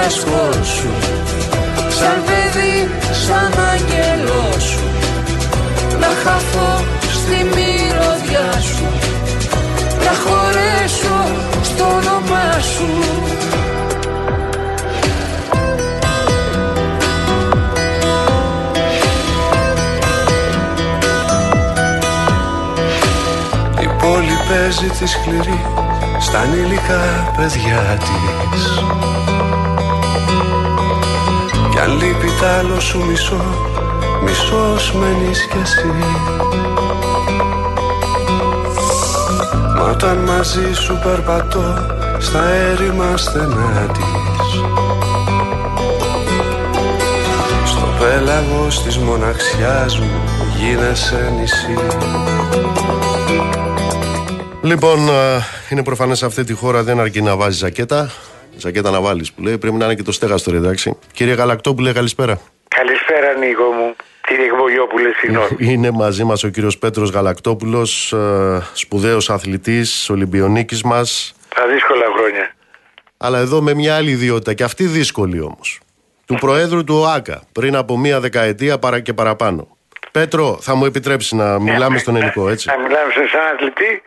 [0.09, 0.89] στο κασκό σου
[1.89, 2.91] Σαν παιδί,
[3.27, 4.81] σαν άγγελό σου.
[6.01, 8.85] Να χαθώ στη μυρωδιά σου.
[10.05, 11.19] Να χωρέσω
[11.63, 12.87] στο όνομά σου.
[23.81, 25.61] Η πόλη παίζει τη σκληρή
[26.21, 27.99] στα ανήλικα παιδιά
[28.51, 29.16] της
[31.77, 33.45] Κι αν λείπει τ' άλλο σου μισό,
[34.25, 35.87] μισός μένεις κι εσύ.
[39.77, 41.75] Μα όταν μαζί σου περπατώ
[42.19, 44.61] στα έρημα στενά της.
[47.67, 50.21] Στο πέλαγος της μοναξιάς μου
[50.59, 51.79] γίνεσαι νησί.
[54.63, 58.11] Λοιπόν, α, είναι προφανές σε αυτή τη χώρα δεν αρκεί να βάζεις ζακέτα.
[58.57, 59.59] Ζακέτα να βάλει που λέει.
[59.59, 60.99] Πρέπει να είναι και το στέγαστο, ρε, εντάξει.
[61.13, 62.41] Κύριε Γαλακτόπουλε, καλησπέρα.
[62.69, 63.97] Καλησπέρα Νίκο μου.
[64.27, 65.49] Κύριε Εκβογιόπουλε, συγγνώμη.
[65.73, 68.15] Είναι μαζί μας ο κύριος Πέτρος Γαλακτόπουλος,
[68.73, 71.35] σπουδαίος αθλητής, Ολυμπιονίκης μας.
[71.55, 72.55] Τα δύσκολα χρόνια.
[73.17, 75.81] Αλλά εδώ με μια άλλη ιδιότητα, και αυτή δύσκολη όμως.
[76.27, 79.77] Του Προέδρου του ΟΑΚΑ, πριν από μία δεκαετία παρά και παραπάνω.
[80.11, 84.03] Πέτρο, θα μου επιτρέψεις να μιλάμε στον ελληνικό, έτσι; Να μιλάμε σε σαν αθλητή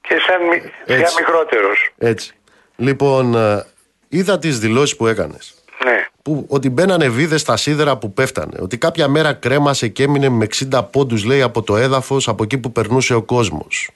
[0.00, 0.70] και σαν, μι...
[0.86, 1.04] Έτσι.
[1.04, 1.90] σαν μικρότερος.
[1.98, 2.34] Έτσι.
[2.76, 3.64] Λοιπόν, ε,
[4.12, 5.54] είδα τις δηλώσεις που έκανες.
[5.84, 6.06] Ναι.
[6.22, 8.58] Που, ότι μπαίνανε βίδες στα σίδερα που πέφτανε.
[8.60, 12.58] Ότι κάποια μέρα κρέμασε και έμεινε με 60 πόντους, λέει, από το έδαφος από εκεί
[12.58, 13.90] που περνούσε ο κόσμος.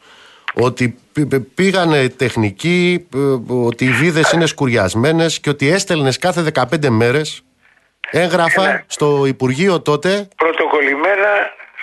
[0.55, 6.43] Ότι π- π- πήγανε τεχνικοί, ε, ότι οι βίδες είναι σκουριασμένες και ότι έστελνες κάθε
[6.43, 7.43] 15 μέρες
[8.11, 8.85] έγγραφα Ναι.
[8.87, 10.29] στο Υπουργείο τότε.
[10.37, 11.29] Πρωτοκολλημένα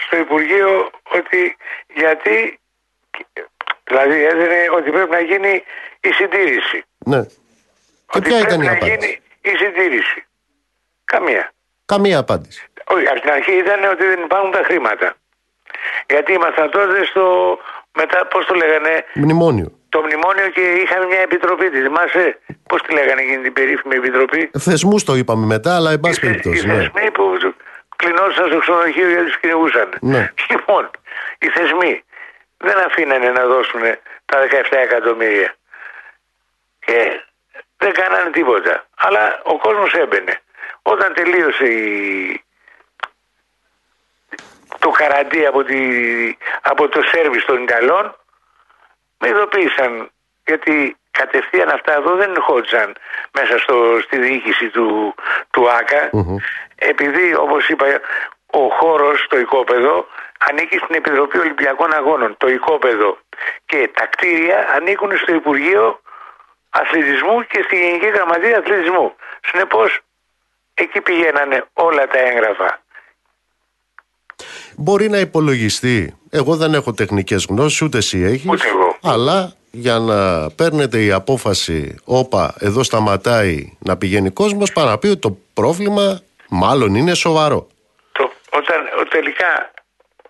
[0.07, 0.69] στο Υπουργείο
[1.17, 1.55] ότι
[1.95, 2.59] γιατί
[3.83, 5.63] δηλαδή έδινε ότι πρέπει να γίνει
[6.01, 6.83] η συντήρηση.
[7.05, 7.21] Ναι.
[8.13, 10.19] Και ότι ποια πρέπει ήταν η να απάντηση; γίνει η συντήρηση.
[11.13, 11.43] Καμία.
[11.85, 12.61] Καμία απάντηση.
[12.95, 15.07] Όχι, από την αρχή ήταν ότι δεν υπάρχουν τα χρήματα.
[16.09, 17.23] Γιατί ήμασταν τότε στο.
[17.95, 19.71] Μετά, πώς το λέγανε, Μνημόνιο.
[19.89, 21.81] το μνημόνιο και είχαμε μια επιτροπή τη.
[21.81, 26.13] Θυμάσαι; Πώς τη λέγανε εκείνη την περίφημη επιτροπή; Θεσμούς το είπαμε μετά, αλλά εν πάση
[26.13, 26.65] Οι θε- περιπτώσει.
[26.65, 26.73] Οι Ναι.
[26.75, 27.23] θεσμοί που
[27.95, 29.89] κλεινόντουσαν στο ξενοδοχείο γιατί τους κυνηγούσαν.
[30.01, 30.31] Ναι.
[30.49, 30.89] Λοιπόν,
[31.39, 32.03] οι θεσμοί
[32.57, 33.81] δεν αφήνανε να δώσουν
[34.25, 35.55] τα 17 εκατομμύρια.
[36.79, 37.23] Και
[37.83, 38.85] δεν κάνανε τίποτα.
[38.95, 40.41] Αλλά ο κόσμος έμπαινε.
[40.81, 42.43] Όταν τελείωσε η...
[44.79, 45.79] το καραντί από, τη...
[46.61, 48.15] από το σέρβις των Ιταλών,
[49.19, 50.11] με ειδοποίησαν
[50.45, 52.95] γιατί κατευθείαν αυτά εδώ δεν ερχόντουσαν
[53.31, 55.15] μέσα στο, στη διοίκηση του,
[55.51, 56.09] του ΑΚΑ
[56.75, 57.85] επειδή όπως είπα
[58.45, 60.07] ο χώρος, το οικόπεδο
[60.49, 63.17] ανήκει στην Επιτροπή Ολυμπιακών Αγώνων το οικόπεδο
[63.65, 66.01] και τα κτίρια ανήκουν στο Υπουργείο
[66.79, 69.13] Αθλητισμού και στη Γενική Γραμματεία Αθλητισμού
[69.51, 69.99] συνεπώς
[70.73, 72.81] εκεί πηγαίνανε όλα τα έγγραφα
[74.77, 76.17] Μπορεί να υπολογιστεί.
[76.29, 78.49] Εγώ δεν έχω τεχνικές γνώσεις, ούτε εσύ έχεις.
[78.51, 78.97] Ούτε εγώ.
[79.03, 85.07] Αλλά για να παίρνετε η απόφαση, όπα, εδώ σταματάει να πηγαίνει κόσμος, παρά να πει
[85.07, 87.67] ότι το πρόβλημα μάλλον είναι σοβαρό.
[88.11, 89.71] το, όταν ο- τελικά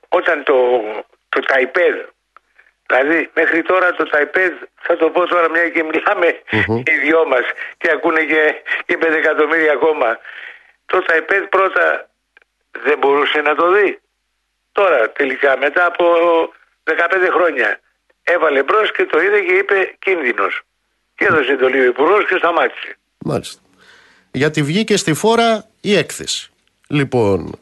[0.10, 0.54] όταν το,
[1.30, 1.96] το ταϊπέδ
[3.02, 6.28] δηλαδή μέχρι τώρα το ταϊπέδ θα το πω τώρα μια και μιλάμε
[6.90, 7.46] οι δυο μας
[7.78, 8.42] και ακούνε και,
[8.86, 10.18] και 5 εκατομμύρια ακόμα.
[10.86, 12.10] Το ταϊπέδ πρώτα
[12.86, 14.00] δεν μπορούσε να το δει.
[14.72, 16.06] Τώρα τελικά μετά από
[16.84, 16.94] 15
[17.32, 17.80] χρόνια
[18.24, 20.62] έβαλε μπρος και το είδε και είπε κίνδυνος.
[21.16, 22.98] Και έδωσε εντολή ο υπουργός και σταμάτησε.
[23.18, 23.62] Μάλιστα.
[24.32, 26.52] Γιατί βγήκε στη φόρα η έκθεση.
[26.88, 27.60] Λοιπόν,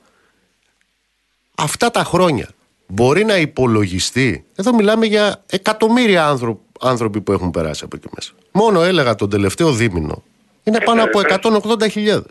[1.58, 2.48] αυτά τα χρόνια
[2.92, 4.46] μπορεί να υπολογιστεί.
[4.56, 8.32] Εδώ μιλάμε για εκατομμύρια άνθρω- άνθρωποι που έχουν περάσει από εκεί μέσα.
[8.52, 10.24] Μόνο έλεγα τον τελευταίο δίμηνο.
[10.64, 12.22] Είναι πάνω από 180.000.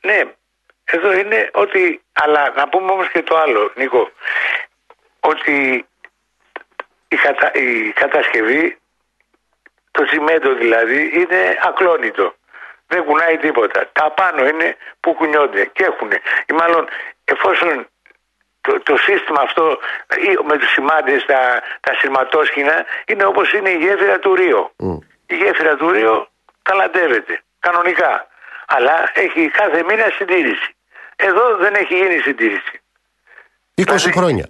[0.00, 0.22] Ναι,
[0.84, 2.02] εδώ είναι ότι.
[2.12, 4.10] Αλλά να πούμε όμως και το άλλο, Νίκο.
[5.20, 5.86] Ότι
[7.08, 7.52] η, κατα...
[7.54, 8.78] η κατασκευή,
[9.90, 12.34] το τσιμέντο δηλαδή, είναι ακλόνητο.
[12.86, 13.90] Δεν κουνάει τίποτα.
[13.92, 16.10] Τα πάνω είναι που κουνιόνται και έχουν.
[16.46, 16.86] Ή μάλλον
[17.34, 17.74] εφόσον
[18.60, 19.64] το, το σύστημα αυτό
[20.28, 21.40] ή με τους σημάντες, τα,
[21.80, 22.76] τα σειρματόσχηνα,
[23.10, 24.62] είναι όπως είναι η γέφυρα του Ρίο.
[25.26, 26.28] Η γέφυρα του Ρίο
[26.62, 28.12] ταλαντεύεται, κανονικά.
[28.66, 30.70] Αλλά έχει κάθε μήνα συντήρηση.
[31.16, 32.74] Εδώ δεν έχει γίνει συντήρηση.
[33.74, 34.46] 20 Δηλαδή- χρόνια.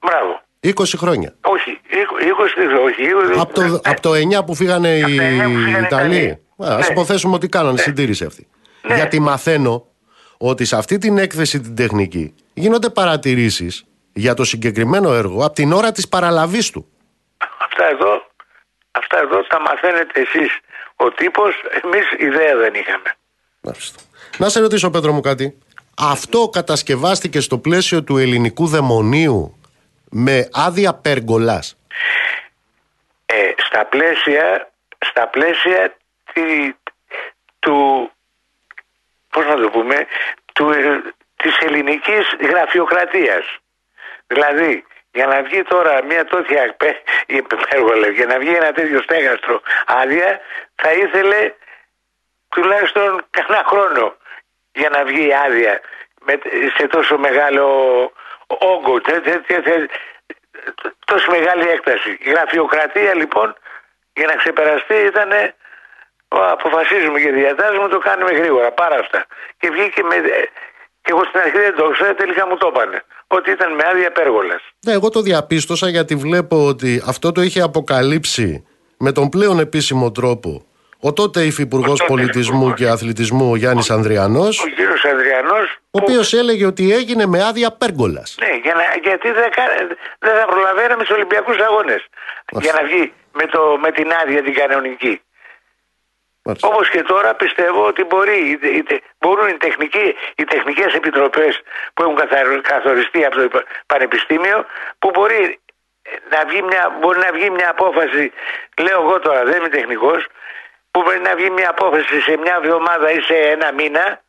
[0.00, 0.42] Μπράβο.
[0.60, 1.34] 20 χρόνια.
[1.40, 3.02] Όχι, 20 δεν ξέρω, όχι.
[3.02, 3.78] 20, Από το, ναι.
[3.84, 6.16] από το 9 που φύγανε οι το 9 που φύγανε οι Ιταλοί.
[6.16, 6.72] Ιταλοί.
[6.72, 6.86] Α Ναι.
[6.90, 8.48] υποθέσουμε ότι κάνανε συντήρηση αυτή.
[8.82, 8.94] Ναι.
[8.94, 9.86] Γιατί μαθαίνω
[10.48, 15.72] ότι σε αυτή την έκθεση την τεχνική γίνονται παρατηρήσεις για το συγκεκριμένο έργο από την
[15.72, 16.88] ώρα της παραλαβής του.
[17.58, 18.26] Αυτά εδώ,
[18.90, 20.58] αυτά εδώ τα μαθαίνετε εσείς
[20.96, 23.16] ο τύπος, εμείς ιδέα δεν είχαμε.
[23.60, 24.02] Μάλιστα.
[24.38, 25.58] Να σε ρωτήσω, Πέτρο μου, κάτι.
[25.98, 29.60] Αυτό κατασκευάστηκε στο πλαίσιο του ελληνικού δαιμονίου
[30.10, 31.76] με άδεια περγολάς.
[33.26, 35.96] Ε, στα πλαίσια, στα πλαίσια
[36.32, 36.74] τη,
[37.58, 38.10] του,
[39.34, 40.06] πώς να το πούμε,
[40.54, 41.02] του, ε,
[41.36, 43.44] της ελληνικής γραφειοκρατίας.
[44.26, 49.00] Δηλαδή, για να βγει τώρα μια τέτοια πε- η πέργολα, για να βγει ένα τέτοιο
[49.02, 50.40] στέγαστρο άδεια,
[50.74, 51.52] θα ήθελε
[52.48, 54.16] τουλάχιστον κανένα χρόνο
[54.72, 55.80] για να βγει η άδεια
[56.20, 56.38] με,
[56.76, 57.66] σε τόσο μεγάλο
[58.46, 59.90] όγκο, τε, τε, τε, τε-
[61.04, 62.18] τόσο μεγάλη έκταση.
[62.20, 63.56] Η γραφειοκρατία λοιπόν
[64.12, 65.30] για να ξεπεραστεί ήταν
[66.56, 69.26] αποφασίζουμε και διατάζουμε το κάνουμε γρήγορα, πάρα αυτά.
[69.58, 70.14] Και βγήκε με...
[71.02, 73.02] Και εγώ στην αρχή δεν το ήξερα, τελικά μου το είπανε.
[73.26, 74.62] Ότι ήταν με άδεια πέργολας.
[74.86, 78.66] Ναι, εγώ το διαπίστωσα γιατί βλέπω ότι αυτό το είχε αποκαλύψει
[78.98, 80.64] με τον πλέον επίσημο τρόπο
[81.00, 82.78] ο τότε Υφυπουργός τότε Πολιτισμού Υφυπουργός.
[82.78, 87.44] και Αθλητισμού ο Γιάννης Ανδριανός Ο κύριος Ανδριανός ο που- οποίος έλεγε ότι έγινε με
[87.44, 88.36] άδεια πέργολας.
[88.40, 92.06] Ναι, για να, γιατί δεν, κα- δεν θα προλαβαίναμε στους Ολυμπιακούς Αγώνες.
[92.60, 95.20] Για να βγει με, το, με την άδεια την κανονική.
[96.46, 96.68] Μάλιστα.
[96.68, 101.60] Όπως και τώρα πιστεύω ότι μπορεί, είτε- είτε- μπορούν οι, τεχνικοί, οι τεχνικές επιτροπές
[101.94, 104.66] που έχουν καθαρι- καθοριστεί από το υπα- Πανεπιστήμιο
[104.98, 105.60] που μπορεί
[106.30, 108.32] να, βγει μια, μπορεί να βγει μια απόφαση,
[108.82, 110.26] λέω εγώ τώρα δεν είμαι τεχνικός,
[110.90, 114.22] που μπορεί να βγει μια απόφαση σε μια εβδομάδα ή σε ένα μήνα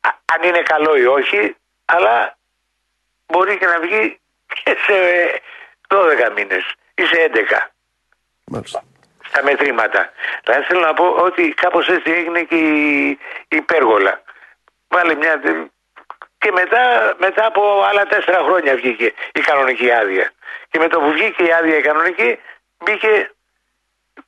[0.00, 2.38] α- αν είναι καλό ή όχι, αλλά
[3.26, 4.94] μπορεί και να βγει και σε
[5.88, 7.70] 12 μήνες ή σε 11
[8.46, 8.82] Μάλιστα.
[9.32, 10.12] Στα μετρήματα.
[10.44, 13.18] Δηλαδή θέλω να πω ότι κάπως έτσι έγινε και η,
[13.48, 14.22] η πέργολα.
[14.88, 15.40] Βάλε μια...
[16.38, 20.32] Και μετά, μετά από άλλα τέσσερα χρόνια βγήκε η κανονική άδεια.
[20.70, 22.38] Και με το που βγήκε η άδεια η κανονική,
[22.78, 23.30] μπήκε,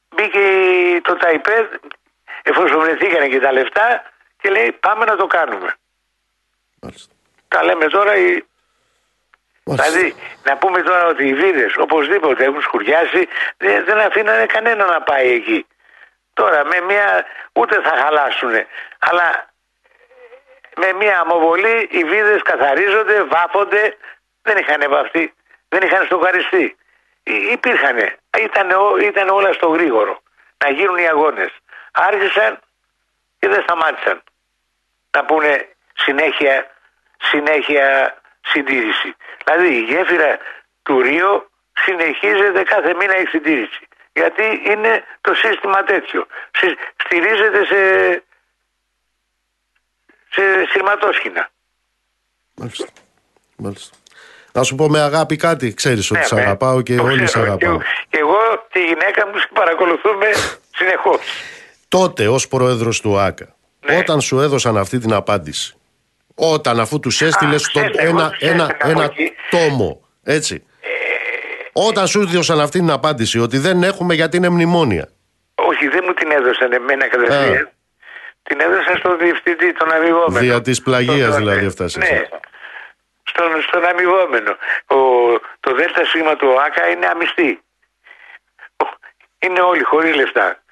[0.08, 0.40] μπήκε
[1.02, 1.66] το ΤΑΙΠΕΔ,
[2.42, 5.74] εφόσον βρεθήκανε και τα λεφτά, και λέει πάμε να το κάνουμε.
[6.80, 7.14] Μάλιστα.
[7.48, 8.44] Τα λέμε τώρα οι,
[9.66, 9.90] Μάλιστα.
[9.90, 15.02] Δηλαδή, να πούμε τώρα ότι οι βίδες οπωσδήποτε έχουν σκουριάσει, δεν, δεν αφήνανε κανένα να
[15.02, 15.66] πάει εκεί.
[16.32, 17.24] Τώρα με μια.
[17.52, 18.52] ούτε θα χαλάσουν.
[18.98, 19.52] Αλλά
[20.76, 23.96] με μια αμοβολή οι βίδες καθαρίζονται, βάφονται.
[24.42, 25.34] Δεν είχαν βαφτεί.
[25.68, 26.76] Δεν είχαν στοχαριστεί.
[27.52, 27.96] Υπήρχαν.
[28.38, 28.68] Ήταν,
[29.02, 30.22] ήταν όλα στο γρήγορο.
[30.64, 31.50] Να γίνουν οι αγώνες.
[31.92, 32.60] Άρχισαν
[33.38, 34.22] και δεν σταμάτησαν.
[35.10, 36.70] Να πούνε συνέχεια,
[37.18, 38.16] συνέχεια
[38.52, 39.14] συντήρηση.
[39.44, 40.38] Δηλαδή η γέφυρα
[40.82, 41.48] του Ρίο
[41.84, 43.80] συνεχίζεται κάθε μήνα η συντήρηση.
[44.12, 46.26] Γιατί είναι το σύστημα τέτοιο.
[46.58, 47.80] Συ- Στηρίζεται σε,
[50.30, 51.50] σε σειρματόσχηνα.
[52.54, 52.86] Μάλιστα.
[53.56, 53.96] Μάλιστα.
[54.52, 55.74] Να σου πω με αγάπη κάτι.
[55.74, 57.44] Ξέρεις ότι Ναι, σε με- αγαπάω και το όλοι σε ξέρω.
[57.44, 57.78] αγαπάω.
[57.78, 58.36] Και, και εγώ
[58.72, 60.26] τη γυναίκα μου σε παρακολουθούμε
[60.76, 61.20] συνεχώς.
[61.88, 63.96] Τότε ως πρόεδρος του ΆΚΑ, Ναι.
[63.96, 65.74] όταν σου έδωσαν αυτή την απάντηση,
[66.34, 69.32] όταν αφού τους έστειλες στον έστειλες, εγώ ένα, τους ένα, έστειλα από ένα εκεί.
[69.50, 70.66] τόμο, έτσι.
[71.72, 75.08] Όταν σου έδωσαν αυτή την απάντηση ότι δεν έχουμε γιατί είναι μνημόνια.
[75.54, 77.54] Όχι, δεν μου την έδωσαν εμένα κατευθείαν.
[77.66, 77.72] Α.
[78.42, 80.38] Την έδωσαν στον διευθυντή, τον αμοιβόμενο.
[80.38, 82.10] Δια της πλαγίας Τον- δηλαδή έφτασες.
[82.10, 82.22] Ναι.
[83.24, 84.50] Στον, στον αμοιβόμενο.
[84.86, 84.96] Ο,
[85.60, 87.62] το ΔΣ του ΟΑΚΑ είναι αμυστή.
[88.76, 88.96] Ο-
[89.38, 90.62] Είναι όλοι χωρίς λεφτά.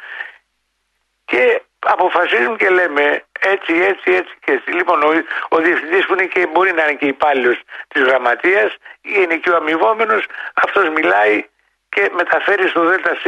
[1.25, 4.71] Και αποφασίζουν και λέμε έτσι, έτσι, έτσι και έτσι.
[4.71, 5.11] Λοιπόν, ο,
[5.49, 9.57] ο διευθυντής που είναι και μπορεί να είναι και υπάλληλος της γραμματείας, είναι και ο
[9.57, 11.45] αμοιβόμενος, αυτός μιλάει
[11.89, 13.23] και μεταφέρει στο ΔΣ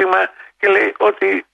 [0.58, 1.46] και λέει ότι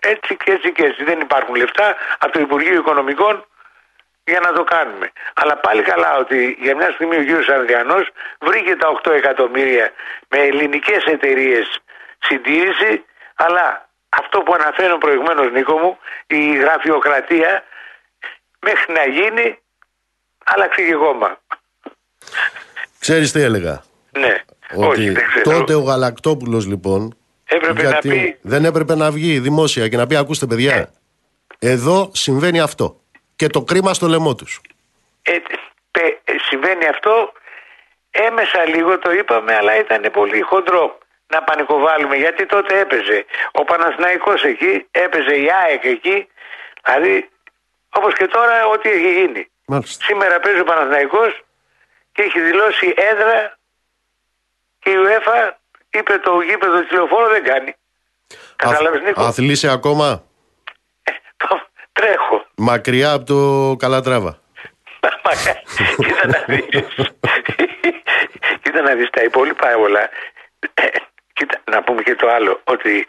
[0.00, 1.04] έτσι και έτσι και έτσι.
[1.04, 3.46] Δεν υπάρχουν λεφτά από το Υπουργείο Οικονομικών
[4.24, 5.12] για να το κάνουμε.
[5.34, 7.50] Αλλά πάλι καλά ότι για μια στιγμή ο κ.
[7.50, 9.90] Ανδριανός βρήκε τα 8 εκατομμύρια
[10.28, 11.78] με ελληνικές εταιρείες
[12.18, 13.88] συντήρηση, αλλά
[14.20, 17.64] αυτό που αναφέρω προηγουμένως Νίκο μου, η γραφειοκρατία
[18.60, 19.58] μέχρι να γίνει
[20.44, 21.38] άλλαξε και κόμμα.
[22.98, 23.82] Ξέρεις τι έλεγα;
[24.18, 24.42] Ναι,
[24.74, 25.58] Ότι όχι δεν ξέρω.
[25.58, 30.06] τότε ο Γαλακτόπουλος λοιπόν Έπρεπε να γιατί πει- δεν έπρεπε να βγει δημόσια και να
[30.06, 30.92] πει ακούστε παιδιά
[31.58, 33.00] εδώ συμβαίνει αυτό
[33.36, 34.60] και το κρίμα στο λαιμό τους.
[35.22, 35.32] Ε,
[35.90, 37.32] πε- ε, συμβαίνει αυτό
[38.10, 40.98] έμεσα λίγο το είπαμε αλλά ήταν πολύ χοντρό
[41.34, 46.28] να πανικοβάλουμε γιατί τότε έπαιζε ο Παναθηναϊκός εκεί έπαιζε η ΑΕΚ εκεί
[46.84, 47.28] δηλαδή
[47.98, 50.04] όπως και τώρα ό,τι έχει γίνει Μάλιστα.
[50.04, 51.42] σήμερα παίζει ο Παναθηναϊκός
[52.12, 53.58] και έχει δηλώσει έδρα
[54.78, 55.50] και η UEFA
[55.90, 57.74] είπε το γήπεδο τηλεοφόρο δεν κάνει
[58.56, 60.22] Κατάλαβες Νίκο; Αθλείσαι ακόμα;
[61.36, 64.38] Το- τρέχω μακριά από το Καλατράβα.
[65.24, 65.62] Μακάρι.
[65.96, 66.64] Κοίτα να δεις.
[68.62, 70.08] Κοίτα να δεις τα υπόλοιπα όλα.
[71.34, 73.06] Ε, Κοίτα, να πούμε και το άλλο, ότι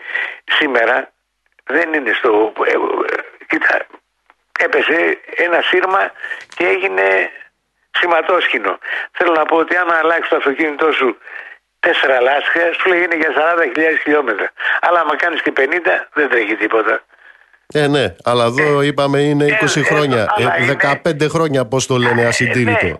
[0.57, 1.11] σήμερα
[1.63, 2.53] δεν είναι στο...
[2.65, 2.75] ε, ε,
[3.47, 3.85] Κοίτα,
[4.59, 6.11] έπεσε ένα σύρμα
[6.55, 7.29] και έγινε
[7.91, 8.77] σηματόσχηνο.
[9.11, 11.17] Θέλω να πω ότι άμα αλλάξεις το αυτοκίνητό σου
[11.79, 13.29] τέσσερα λάσχα, σου λέει είναι για
[13.75, 14.51] 40.000 χιλιόμετρα.
[14.81, 15.61] Αλλά άμα κάνεις και 50,
[16.13, 17.03] δεν τρέχει τίποτα.
[17.73, 20.25] Ε, ναι, αλλά εδώ είπαμε είναι 20 ε, χρόνια.
[20.35, 22.85] αλλά Ε, είναι- 15 χρόνια, πώς το λένε, ασυντήρητο.
[22.85, 22.95] Ε, ναι.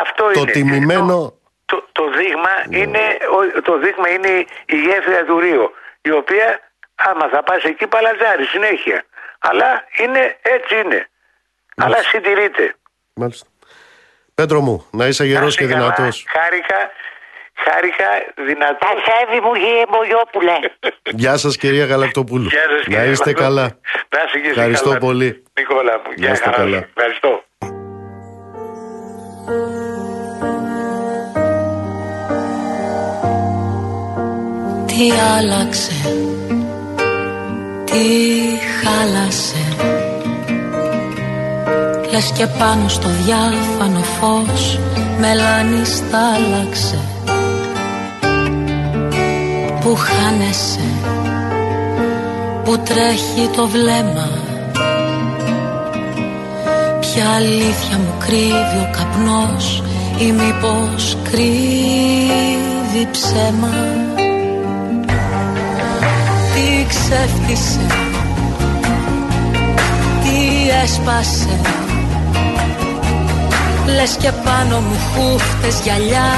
[0.00, 0.50] Αυτό Το είναι.
[0.50, 1.37] τιμημένο- Ναι.
[1.70, 2.98] Το, το, το δείγμα είναι,
[3.36, 4.32] ο- το δείγμα είναι
[4.66, 6.60] η γέφυρα του Ρίου, η οποία
[6.94, 9.04] άμα θα πας εκεί παλατζάρει συνέχεια.
[9.38, 11.08] Αλλά είναι, έτσι είναι.
[11.76, 12.74] Αλλά συντηρείται.
[13.14, 13.46] Μάλιστα.
[14.34, 15.94] Πέτρο μου, να είσαι γερός και Να είστε καλά.
[15.94, 16.24] δυνατός.
[16.28, 16.90] Χάρηκα,
[17.54, 18.88] χάρηκα, δυνατός.
[19.04, 20.52] Πασέβη μου γύρε Μπογιόπουλε.
[21.02, 22.48] Γεια σας κυρία Γαλακτοπούλου.
[22.48, 23.44] Γεια σας, να κύριε είστε Μανώλη.
[23.44, 23.78] καλά.
[24.08, 24.98] Να είστε και εσύ Ευχαριστώ καλά.
[24.98, 25.42] πολύ.
[25.58, 26.62] Νικόλα μου, Να γεια είστε χαρά σου.
[26.62, 26.88] καλά.
[26.96, 27.42] Ευχαριστώ.
[34.98, 35.92] Τι άλλαξε.
[37.84, 38.06] Τι
[38.78, 39.64] χάλασε.
[42.10, 44.78] Λες και πάνω στο διάφανο φως
[45.20, 46.98] Μελάνη στάλαξε
[49.80, 50.88] Που χάνεσαι.
[52.64, 54.28] Που τρέχει το βλέμμα.
[57.00, 59.82] Ποια αλήθεια μου κρύβει ο καπνός
[60.18, 63.68] Ή μήπως κρύβει ψέμα.
[64.16, 64.27] Τι
[66.88, 67.86] ξέφτισε
[70.22, 71.60] Τι έσπασε.
[73.86, 76.32] Λες και πάνω μου χούφτες γυαλιά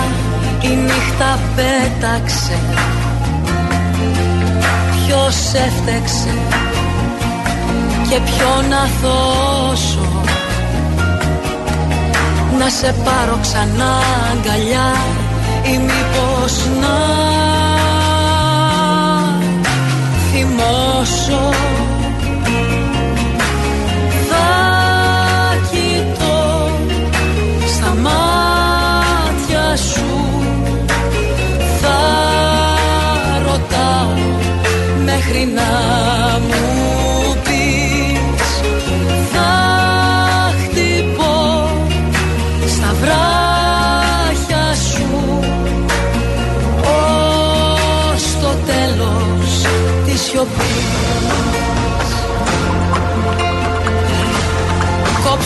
[0.60, 2.58] Η νύχτα πέταξε.
[4.90, 6.34] Ποιος έφτεξε
[8.08, 10.08] Και ποιον να δώσω.
[12.58, 13.98] Να σε πάρω ξανά
[14.32, 14.94] αγκαλιά
[15.62, 17.49] Ή μήπως να
[21.04, 21.50] θυμώσω
[24.28, 24.48] Θα
[25.70, 26.70] κοιτώ
[27.66, 30.06] στα μάτια σου
[31.80, 32.00] Θα
[33.46, 34.14] ρωτάω
[35.04, 35.79] μέχρι να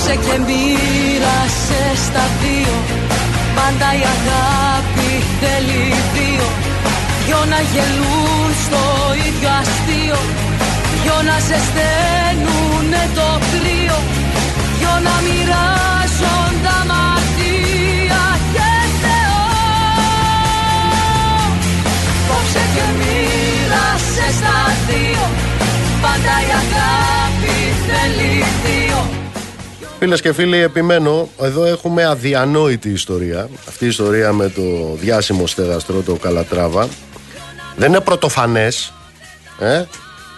[0.04, 2.76] Κόψε και μοίρασε στα δύο.
[3.56, 5.84] Πάντα η αγάπη θέλει
[6.14, 6.46] δύο.
[7.24, 8.82] Δυο να γελούν στο
[9.26, 10.18] ίδιο αστείο.
[11.02, 13.98] Δυο να ζεσταίνουνε το κρύο.
[14.78, 18.22] Δυο να μοιράζουν τα μαρτία
[18.54, 18.70] και
[19.02, 19.42] Θεό.
[22.28, 25.24] Κόψε και μοίρασες στα δύο.
[26.02, 28.33] Πάντα η αγάπη θέλει δύο
[30.04, 33.48] Φίλες και φίλοι, επιμένω, εδώ έχουμε αδιανόητη ιστορία.
[33.68, 34.62] Αυτή η ιστορία με το
[34.94, 36.88] διάσημο στεγαστρό, το Καλατράβα.
[37.76, 38.92] Δεν είναι πρωτοφανές,
[39.58, 39.84] ε,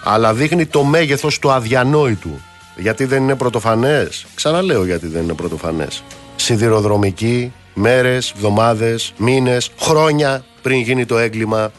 [0.05, 2.41] αλλά δείχνει το μέγεθος του αδιανόητου.
[2.77, 6.03] Γιατί δεν είναι πρωτοφανές; Ξαναλέω γιατί δεν είναι πρωτοφανές.
[6.37, 11.73] Σιδηροδρομικοί, μέρες, εβδομάδες, μήνες, χρόνια πριν γίνει το έγκλημα,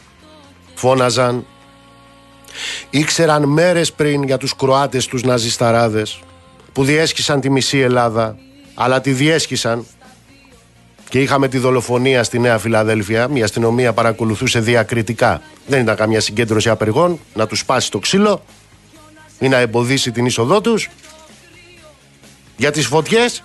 [0.74, 1.46] φώναζαν.
[2.90, 6.20] Ήξεραν μέρες πριν για τους Κροάτες τους ναζισταράδες
[6.78, 8.36] που διέσχισαν τη μισή Ελλάδα,
[8.74, 9.86] αλλά τη διέσχισαν
[11.08, 13.28] και είχαμε τη δολοφονία στη Νέα Φιλαδέλφια.
[13.32, 15.42] Η αστυνομία παρακολουθούσε διακριτικά.
[15.66, 18.44] Δεν ήταν καμιά συγκέντρωση απεργών να τους σπάσει το ξύλο
[19.38, 20.90] ή να εμποδίσει την είσοδό τους.
[22.56, 23.42] Για τις φωτιές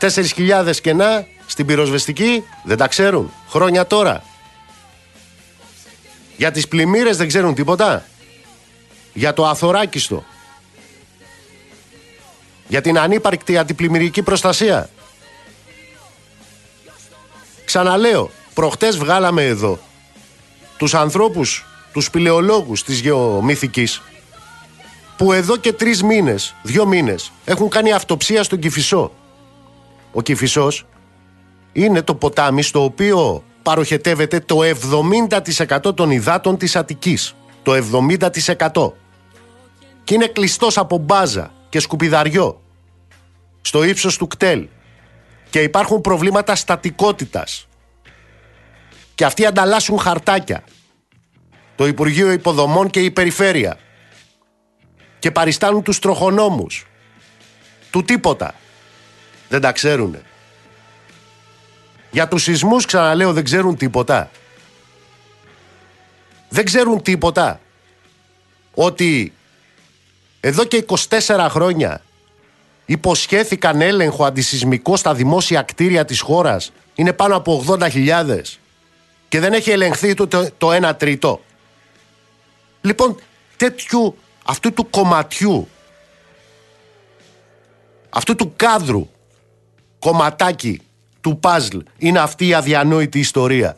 [0.00, 3.32] 4.000 κενά στην πυροσβεστική δεν τα ξέρουν.
[3.48, 4.22] Χρόνια τώρα.
[6.36, 8.04] Για τις πλημμύρες δεν ξέρουν τίποτα.
[9.12, 10.24] Για το αθωράκιστο
[12.70, 14.90] για την ανύπαρκτη αντιπλημμυρική προστασία.
[17.64, 19.78] Ξαναλέω, προχτές βγάλαμε εδώ
[20.76, 24.02] τους ανθρώπους, τους σπηλαιολόγους της γεωμυθικής
[25.16, 29.12] που εδώ και τρεις μήνες, δύο μήνες έχουν κάνει αυτοψία στον Κηφισό.
[30.12, 30.86] Ο Κηφισός
[31.72, 37.34] είναι το ποτάμι στο οποίο παροχετεύεται το 70% των υδάτων της Αττικής.
[37.62, 38.92] Το 70%.
[40.04, 42.60] Και είναι κλειστός από μπάζα και σκουπιδαριό
[43.60, 44.68] στο ύψος του κτέλ.
[45.50, 47.68] Και υπάρχουν προβλήματα στατικότητας.
[49.14, 50.64] Και αυτοί ανταλλάσσουν χαρτάκια.
[51.76, 53.78] Το Υπουργείο Υποδομών και η Περιφέρεια.
[55.18, 56.86] Και παριστάνουν τους τροχονόμους.
[57.90, 58.54] Του τίποτα.
[59.48, 60.22] Δεν τα ξέρουνε.
[62.10, 64.30] Για τους σεισμούς ξαναλέω δεν ξέρουν τίποτα.
[66.48, 67.60] Δεν ξέρουν τίποτα.
[68.74, 69.32] Ότι
[70.40, 72.02] εδώ και 24 χρόνια
[72.84, 78.40] υποσχέθηκαν έλεγχο αντισυσμικό στα δημόσια κτίρια της χώρας είναι πάνω από 80.000
[79.28, 80.26] και δεν έχει ελεγχθεί το,
[80.58, 81.40] το 1 τρίτο.
[82.80, 83.16] Λοιπόν,
[83.56, 85.68] τέτοιου, αυτού του κομματιού,
[88.10, 89.08] αυτού του κάδρου,
[89.98, 90.80] κομματάκι
[91.20, 93.76] του παζλ είναι αυτή η αδιανόητη ιστορία.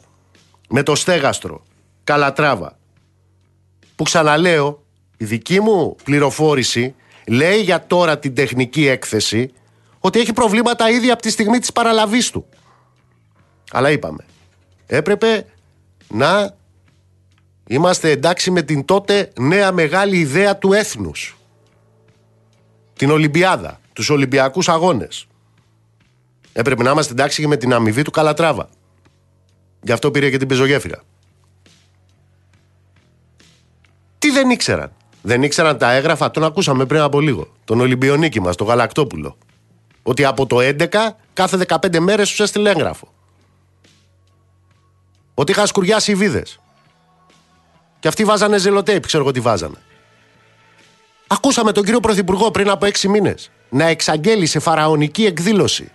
[0.69, 1.63] Με το στέγαστρο,
[2.05, 2.79] Καλατράβα.
[3.97, 4.82] Που ξαναλέω,
[5.23, 6.95] η δική μου πληροφόρηση
[7.27, 9.53] λέει για τώρα την τεχνική έκθεση
[9.99, 12.47] ότι έχει προβλήματα ήδη από τη στιγμή της παραλαβής του.
[13.73, 14.25] Αλλά είπαμε,
[14.87, 15.47] έπρεπε
[16.09, 16.55] να
[17.67, 21.37] είμαστε εντάξει με την τότε νέα μεγάλη ιδέα του έθνους.
[22.93, 25.27] Την Ολυμπιάδα, τους Ολυμπιακούς Αγώνες.
[26.53, 28.69] Έπρεπε να είμαστε εντάξει και με την αμοιβή του Καλατράβα.
[29.83, 31.03] Γι' αυτό πήρε και την πεζογέφυρα.
[34.19, 34.93] Τι δεν ήξεραν;
[35.23, 37.47] Δεν ήξεραν τα έγγραφα, τον ακούσαμε πριν από λίγο.
[37.65, 39.37] Τον Ολυμπιονίκη μας, τον Γαλακτόπουλο.
[40.03, 40.87] Ότι από το 11
[41.33, 43.13] κάθε 15 μέρες τους έστειλε έγγραφο.
[45.35, 46.61] Ότι είχαν σκουριάσει οι βίδες.
[48.01, 49.79] Και αυτοί βάζανε ζελοτέιπ, ξέρω εγώ τι βάζανε.
[51.27, 55.91] Ακούσαμε τον κύριο Πρωθυπουργό πριν από 6 μήνες να εξαγγέλει σε φαραωνική εκδήλωση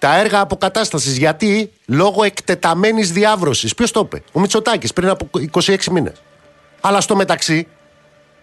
[0.00, 1.16] τα έργα αποκατάστασης.
[1.16, 3.74] Γιατί; Λόγω εκτεταμένης διάβρωσης.
[3.74, 6.22] Ποιος το είπε, ο Μητσοτάκης πριν από 26 μήνες.
[6.80, 7.66] Αλλά στο μεταξύ,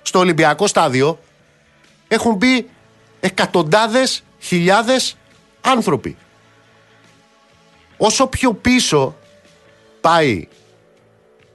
[0.01, 1.19] στο Ολυμπιακό στάδιο,
[2.07, 2.69] έχουν μπει
[3.19, 5.17] εκατοντάδες χιλιάδες
[5.61, 6.17] άνθρωποι.
[7.97, 9.15] Όσο πιο πίσω
[10.01, 10.47] πάει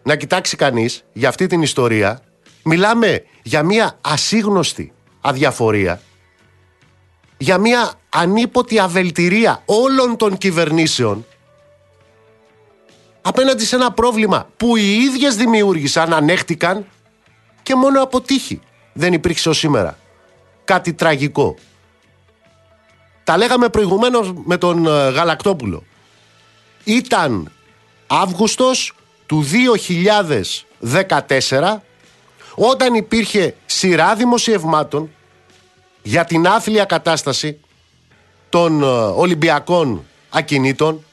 [0.03, 2.22] να κοιτάξει κανείς για αυτή την ιστορία,
[2.62, 6.01] μιλάμε για μια ασύγνωστη αδιαφορία,
[7.39, 11.26] για μια ανίποτη αβελτηρία όλων των κυβερνήσεων
[13.23, 16.87] απέναντι σε ένα πρόβλημα που οι ίδιες δημιούργησαν, ανέχτηκαν
[17.62, 18.61] και μόνο από τύχη
[18.93, 19.99] δεν υπήρξε ως σήμερα.
[20.64, 21.55] Κάτι τραγικό.
[23.25, 25.83] Τα λέγαμε προηγουμένως με τον ε, Γαλακτόπουλο.
[26.85, 27.53] Ήταν
[28.07, 28.95] Αύγουστος
[29.27, 29.45] του
[31.49, 31.77] 2014
[32.55, 35.11] όταν υπήρχε σειρά δημοσιευμάτων
[36.03, 37.61] για την άθλια κατάσταση
[38.49, 41.05] των ε, Ολυμπιακών ακινήτων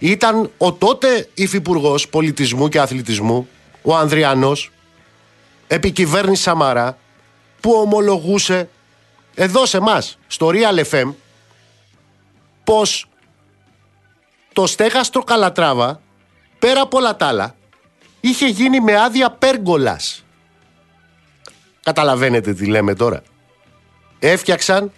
[0.00, 3.48] ήταν ο τότε υφυπουργός πολιτισμού και αθλητισμού,
[3.82, 4.70] ο Ανδριανός,
[5.66, 6.98] επί κυβέρνηση Σαμαρά,
[7.60, 8.68] που ομολογούσε
[9.34, 11.14] εδώ σε εμάς, στο Real FM,
[12.64, 13.06] πως
[14.52, 16.00] το στέγαστρο Καλατράβα,
[16.58, 17.54] πέρα από όλα τα άλλα,
[18.20, 20.24] είχε γίνει με άδεια πέργολας.
[21.82, 23.22] Καταλαβαίνετε τι λέμε τώρα.
[24.18, 24.92] Έφτιαξαν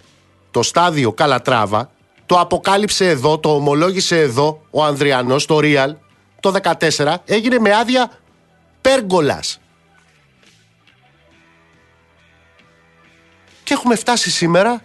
[0.51, 1.91] το στάδιο Καλατράβα,
[2.25, 5.95] το αποκάλυψε εδώ, το ομολόγησε εδώ ο Ανδριανός, το Real,
[6.39, 8.11] το 14, έγινε με άδεια
[8.81, 9.59] πέργολας.
[13.63, 14.83] Και έχουμε φτάσει σήμερα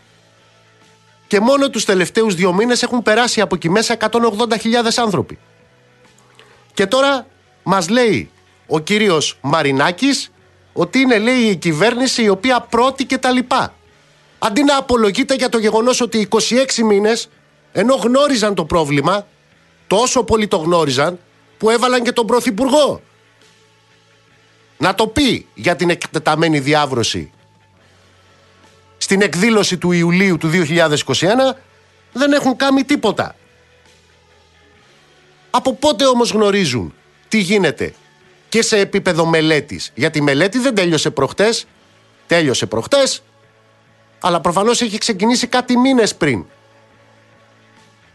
[1.27, 4.11] και μόνο τους τελευταίους δύο μήνες έχουν περάσει από εκεί μέσα 180.000
[4.97, 5.39] άνθρωποι.
[6.75, 7.27] Και τώρα
[7.63, 8.31] μας λέει
[8.67, 10.33] ο κύριος Μαρινάκης
[10.73, 13.75] ότι είναι λέει η κυβέρνηση η οποία πρώτη και τα λοιπά
[14.39, 16.39] αντί να απολογείται για το γεγονός ότι 26
[16.85, 17.29] μήνες
[17.73, 19.27] ενώ γνώριζαν το πρόβλημα
[19.87, 21.19] τόσο πολύ το γνώριζαν
[21.59, 23.01] που έβαλαν και τον Πρωθυπουργό
[24.79, 27.33] να το πει για την εκτεταμένη διάβρωση
[28.99, 30.95] στην εκδήλωση του Ιουλίου του 2021
[32.13, 33.37] δεν έχουν κάνει τίποτα.
[35.51, 36.95] Από πότε όμως γνωρίζουν
[37.29, 37.95] τι γίνεται
[38.49, 41.67] και σε επίπεδο μελέτης; Γιατί η μελέτη δεν τέλειωσε προχτές,
[42.27, 43.23] τέλειωσε προχτές,
[44.21, 46.45] αλλά προφανώς έχει ξεκινήσει κάτι μήνες πριν.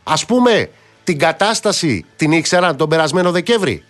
[0.04, 0.70] Α πούμε,
[1.04, 3.84] την κατάσταση την ήξεραν τον περασμένο Δεκέμβρη.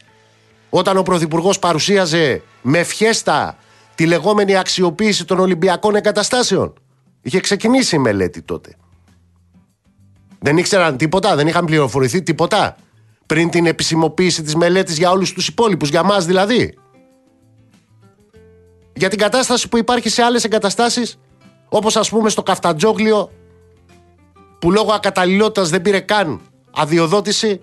[0.69, 3.57] Όταν ο Πρωθυπουργός παρουσίαζε με φιέστα
[3.95, 6.73] τη λεγόμενη αξιοποίηση των Ολυμπιακών εγκαταστάσεων.
[7.21, 8.75] Είχε ξεκινήσει η μελέτη τότε.
[10.39, 12.75] Δεν ήξεραν τίποτα, δεν είχαν πληροφορηθεί τίποτα
[13.25, 16.77] πριν την επισημοποίηση της μελέτης για όλους τους υπόλοιπους, για μας δηλαδή.
[18.93, 21.19] Για την κατάσταση που υπάρχει σε άλλες εγκαταστάσεις
[21.75, 23.31] όπως ας πούμε στο Καφτατζόγλιο
[24.59, 26.41] που λόγω ακαταλληλότητας δεν πήρε καν
[26.75, 27.59] αδειοδότηση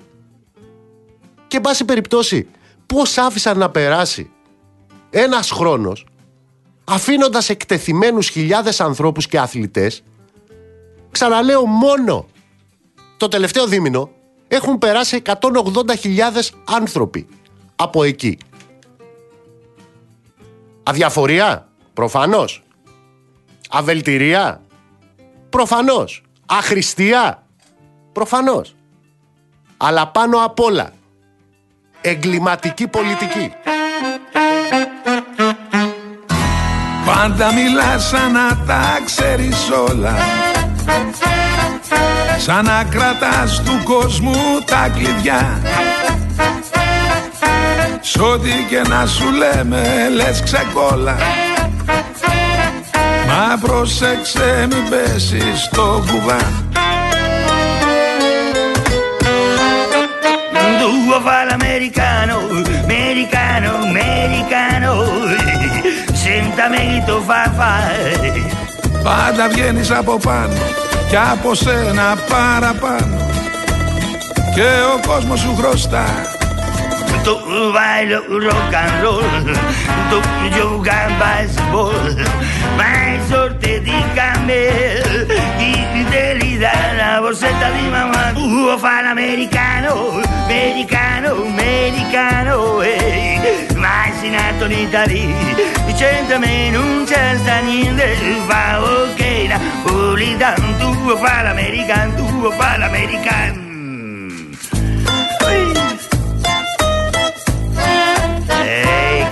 [1.47, 2.49] και εν πάση περιπτώσει
[2.87, 4.31] πώς άφησαν να περάσει
[5.11, 6.07] ένας χρόνος
[6.85, 10.03] αφήνοντας εκτεθειμένους χιλιάδες ανθρώπους και αθλητές
[11.11, 12.27] ξαναλέω μόνο
[13.17, 14.11] το τελευταίο δίμηνο
[14.49, 15.39] έχουν περάσει 180.000
[16.65, 17.27] άνθρωποι
[17.77, 18.39] από εκεί.
[20.83, 22.63] Αδιαφορία, προφανώς.
[23.73, 24.61] Αβελτηρία.
[25.51, 26.23] Προφανώς.
[26.47, 27.43] Αχρηστία.
[28.13, 28.75] Προφανώς.
[29.77, 30.93] Αλλά πάνω απ' όλα
[32.01, 33.53] εγκληματική πολιτική.
[37.05, 40.17] Πάντα μιλάς σαν να τα ξέρεις όλα
[42.39, 44.35] Σαν να κρατάς του κόσμου
[44.67, 45.63] τα κλειδιά
[48.01, 51.17] Σ' ό,τι και να σου λέμε λες ξεκόλα
[53.31, 56.69] Μα πρόσεξε μην πέσεις στο κουβά.
[60.81, 62.37] Του φάλα americano,
[62.85, 64.93] americano, americano
[66.13, 67.77] Σένταμε το φαφά
[69.03, 73.17] Πάντα βγαίνεις από πάνω κι από σένα παραπάνω.
[74.55, 76.05] Και ο κόσμος σου χρωστά
[77.25, 77.35] tu
[77.73, 79.45] baila rock and roll,
[80.11, 80.21] tu
[80.55, 82.15] gioca baseball,
[82.77, 85.27] ma in sorte di camel,
[85.59, 93.77] chi te li la borsetta di mamma, tu fa americano, americano, americano, ehi, hey.
[93.77, 95.35] ma in Antonita lì,
[95.87, 99.59] dicendo a me non c'è sta niente, fa ok, la,
[100.79, 103.70] tu fa l'americano, tu fa l'americano.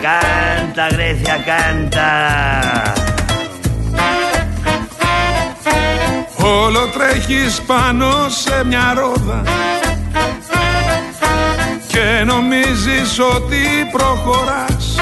[0.01, 2.09] Canta Grecia, canta.
[6.41, 9.43] Όλο τρέχεις πάνω σε μια ρόδα
[11.87, 14.97] Και νομίζεις ότι προχωράς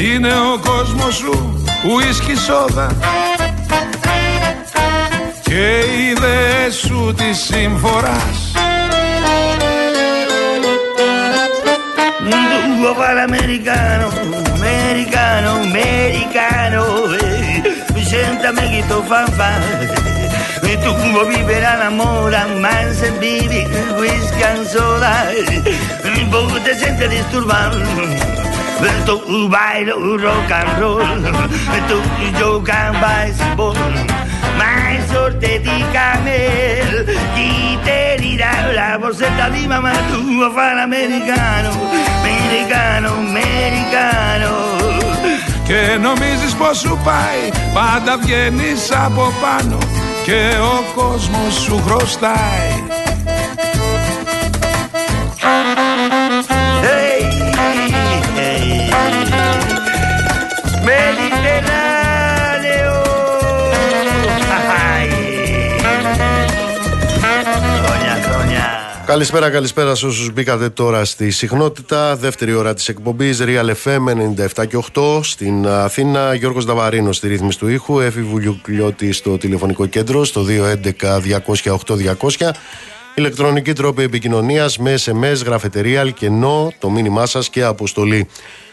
[0.00, 2.96] Είναι ο κόσμος σου ουίσκι σόδα
[5.42, 8.47] Και οι ιδέες σου τη συμφοράς
[12.88, 14.08] Vivo para el americano,
[14.54, 17.14] americano, americano.
[17.20, 17.84] Eh.
[18.02, 19.50] Siéntame que tu fanfa.
[20.62, 20.78] Y eh.
[20.78, 23.66] tu cubo viverá la mora, manse vive
[24.00, 25.30] whisky and soda.
[25.34, 26.26] Eh.
[26.30, 27.76] Vos te sientes disturbado.
[29.04, 31.22] Tu bailo rock and roll,
[31.88, 32.88] tu yo can.
[34.58, 36.90] Ma è sorte di camel
[37.34, 41.70] Chi te dirà la borsetta di mamma tua fa l'americano
[42.20, 44.50] Americano, americano
[45.68, 49.78] Και νομίζεις πως σου πάει Πάντα βγαίνεις από πάνω
[50.24, 52.72] Και ο κόσμος σου χρωστάει
[56.82, 57.22] Hey,
[58.36, 58.88] hey.
[60.88, 61.87] Mediterráneo.
[69.08, 72.16] Καλησπέρα, καλησπέρα σε όσους μπήκατε τώρα στη συχνότητα.
[72.16, 74.04] Δεύτερη ώρα της εκπομπής Real FM
[74.56, 76.34] 97 και 8 στην Αθήνα.
[76.34, 78.00] Γιώργος Δαβαρίνος στη ρύθμιση του ήχου.
[78.00, 82.50] Έφη Βουλιουκλιώτη στο τηλεφωνικό κέντρο στο 211-200-8200.
[83.14, 88.28] Ηλεκτρονική τρόπη επικοινωνίας με SMS, γραφετερία, αλκενό, το μήνυμά σας και αποστολή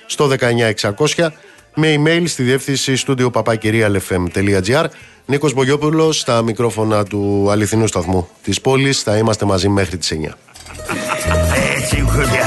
[0.05, 1.33] στο 19600
[1.75, 4.85] με email στη διεύθυνση στούντιο papakirialfm.gr
[5.25, 9.01] Νίκος Μπογιόπουλος στα μικρόφωνα του αληθινού σταθμού της πόλης.
[9.01, 10.37] Θα είμαστε μαζί μέχρι τις 9.
[11.77, 12.45] Έτσι, χωριά.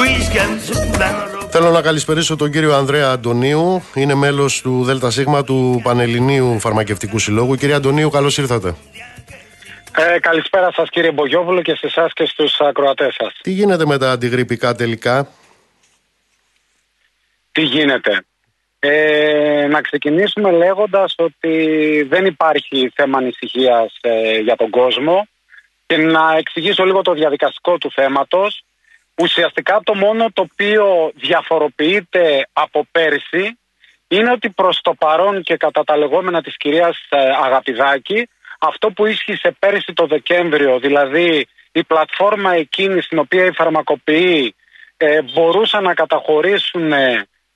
[0.00, 1.30] Whisky and soda.
[1.52, 3.82] Θέλω να καλησπερίσω τον κύριο Ανδρέα Αντωνίου.
[3.94, 7.54] Είναι μέλος του ΔΣ του Πανελληνίου Φαρμακευτικού Συλλόγου.
[7.54, 8.74] Κύριε Αντωνίου, καλώς ήρθατε.
[9.96, 13.38] Ε, καλησπέρα σας κύριε Μπογιόπουλο και σε εσάς και στους ακροατές σας.
[13.42, 15.28] Τι γίνεται με τα αντιγρυπικά τελικά;
[17.60, 18.24] Τι γίνεται.
[18.78, 21.56] Ε, να ξεκινήσουμε λέγοντας ότι
[22.08, 25.26] δεν υπάρχει θέμα ανησυχίας ε, για τον κόσμο
[25.86, 28.64] και να εξηγήσω λίγο το διαδικαστικό του θέματος.
[29.22, 33.58] Ουσιαστικά το μόνο το οποίο διαφοροποιείται από πέρσι
[34.08, 39.06] είναι ότι προς το παρόν και κατά τα λεγόμενα της κυρίας ε, Αγαπηδάκη αυτό που
[39.06, 44.54] ίσχυσε πέρσι το Δεκέμβριο, δηλαδή η πλατφόρμα εκείνη στην οποία οι φαρμακοποιοί
[44.96, 46.92] ε, μπορούσαν να καταχωρήσουν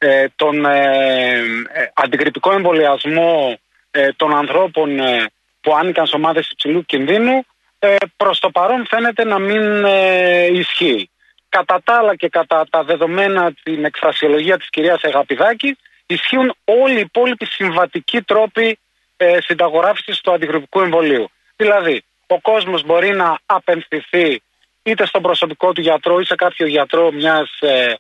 [0.05, 1.33] ε, ε, τον ε,
[1.73, 3.59] ε, αντιγρυπικό εμβολιασμό
[3.91, 5.25] ε, των ανθρώπων ε,
[5.61, 7.45] που άνοικαν σε ομάδες υψηλού κινδύνου
[7.79, 11.11] ε, προς το παρόν φαίνεται να μην ε, ισχύει.
[11.49, 15.77] Κατά τα άλλα και κατά τα δεδομένα την εκφρασιολογία της κυρίας Εγαπηδάκη
[16.07, 18.79] ισχύουν όλοι οι υπόλοιποι συμβατικοί τρόποι
[19.17, 21.31] ε, συνταγογράφησης του αντιγρυπικού εμβολίου.
[21.57, 24.43] Δηλαδή, ο κόσμος μπορεί να απενθυθεί
[24.83, 27.95] είτε στον προσωπικό του γιατρό ή σε κάποιο γιατρό μιας ε, ε,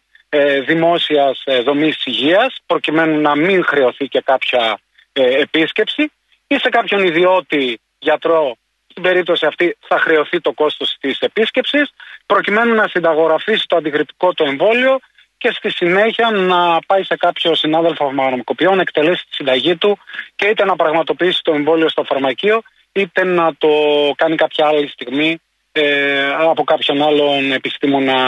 [0.67, 4.79] δημόσιας ε, δομής υγείας προκειμένου να μην χρεωθεί και κάποια
[5.13, 6.13] ε, επίσκεψη
[6.47, 8.57] ή σε κάποιον ιδιώτη γιατρό
[8.87, 11.91] στην περίπτωση αυτή θα χρεωθεί το κόστος της επίσκεψης
[12.27, 14.99] προκειμένου να συνταγογραφήσει το αντιγρυπικό το εμβόλιο
[15.39, 19.99] και στη συνέχεια να πάει σε κάποιο συνάδελφο φαρμακοποιό να εκτελέσει τη συνταγή του
[20.37, 22.63] και είτε να πραγματοποιήσει το εμβόλιο στο φαρμακείο
[22.93, 23.69] είτε να το
[24.17, 25.41] κάνει κάποια άλλη στιγμή
[25.73, 28.19] ε, από κάποιον άλλον επιστήμονα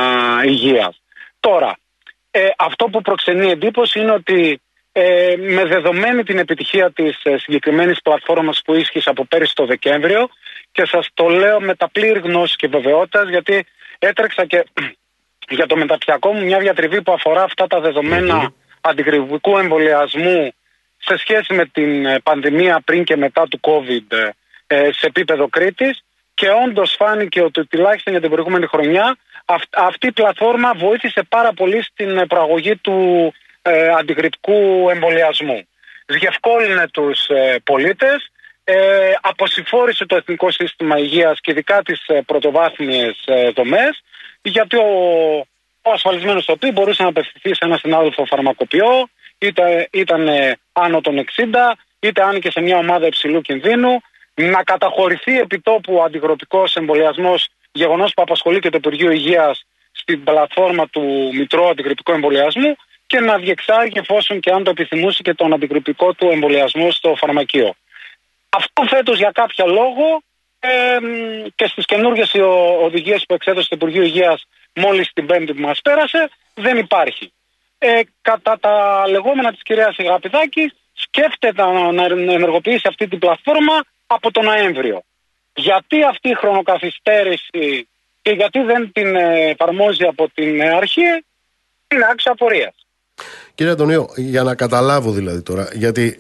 [0.45, 1.01] υγείας.
[1.41, 1.77] Τώρα,
[2.39, 4.61] ε, αυτό που προξενεί εντύπωση είναι ότι
[4.93, 10.28] ε, με δεδομένη την επιτυχία της ε, συγκεκριμένης πλατφόρμας που ίσχυσε από πέρυσι το Δεκέμβριο
[10.72, 13.66] και σας το λέω με τα πλήρη γνώση και βεβαιότητας γιατί
[13.99, 14.66] έτρεξα και
[15.57, 20.53] για το μεταπτυχιακό μου μια διατριβή που αφορά αυτά τα δεδομένα αντιγρυπικού εμβολιασμού
[20.97, 24.32] σε σχέση με την ε, πανδημία πριν και μετά του COVID
[24.66, 26.01] ε, σε επίπεδο Κρήτης.
[26.34, 29.16] Και όντως φάνηκε ότι τουλάχιστον για την προηγούμενη χρονιά
[29.47, 33.32] αυ- αυτή η πλατφόρμα βοήθησε πάρα πολύ στην ε, προαγωγή του
[33.62, 35.66] ε, αντιγρυπικού εμβολιασμού.
[36.07, 38.30] Διευκόλυνε τους ε, πολίτες,
[38.64, 44.03] ε, αποσυφόρησε το Εθνικό Σύστημα Υγείας και ειδικά τις ε, πρωτοβάθμιες ε, δομές
[44.42, 44.88] γιατί ο,
[45.82, 51.01] ο ασφαλισμένος στο οποίο μπορούσε να απευθυνθεί σε ένα συνάδελφο φαρμακοποιό είτε ήταν ε, άνω
[51.01, 51.44] των 60
[52.01, 54.01] είτε άνοιγε σε μια ομάδα υψηλού κινδύνου,
[54.34, 60.89] να καταχωρηθεί επιτόπου ο αντιγροπικό εμβολιασμός, γεγονός που απασχολεί και το Υπουργείο Υγείας στην πλατφόρμα
[60.89, 66.12] του Μητρώου Αντιγρυπικού Εμβολιασμού και να διεξάγει εφόσον και αν το επιθυμούσε και τον αντιγρυπικό
[66.12, 67.74] του εμβολιασμό στο φαρμακείο.
[68.49, 70.22] Αυτό φέτος για κάποιο λόγο
[70.59, 70.99] ε,
[71.55, 72.35] και στις καινούργιες
[72.83, 77.33] οδηγίες που εξέδωσε το Υπουργείο Υγείας μόλις την Πέμπτη που μας πέρασε δεν υπάρχει.
[77.79, 81.62] Ε, κατά τα λεγόμενα της κυρίας Ιγαπηδάκη, σκέφτεται
[81.93, 85.03] να ενεργοποιήσει αυτή την πλατφόρμα από τον Νοέμβριο.
[85.57, 87.89] Γιατί αυτή η χρονοκαθυστέρηση
[88.23, 89.17] και γιατί δεν την
[89.51, 91.03] εφαρμόζει από την αρχή
[91.89, 92.75] είναι άξιο απορίας.
[93.55, 96.19] Κύριε Αντωνίου, για να καταλάβω δηλαδή τώρα, γιατί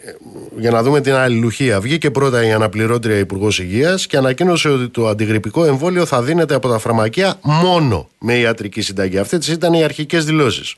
[0.56, 5.06] για να δούμε την αλληλουχία, βγήκε πρώτα η αναπληρώτρια Υπουργός Υγείας και ανακοίνωσε ότι το
[5.06, 9.18] αντιγρυπικό εμβόλιο θα δίνεται από τα φαρμακεία μόνο με ιατρική συνταγή.
[9.18, 10.74] Αυτές ήταν οι αρχικές δηλώσεις.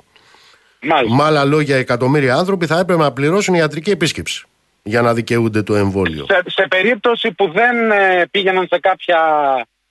[1.16, 4.47] Με άλλα λόγια, εκατομμύρια άνθρωποι θα έπρεπε να πληρώσουν ιατρική επίσκεψη
[4.88, 6.26] για να δικαιούνται το εμβόλιο.
[6.28, 9.20] Σε, σε περίπτωση που δεν ε, πήγαιναν σε κάποια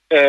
[0.08, 0.20] ε,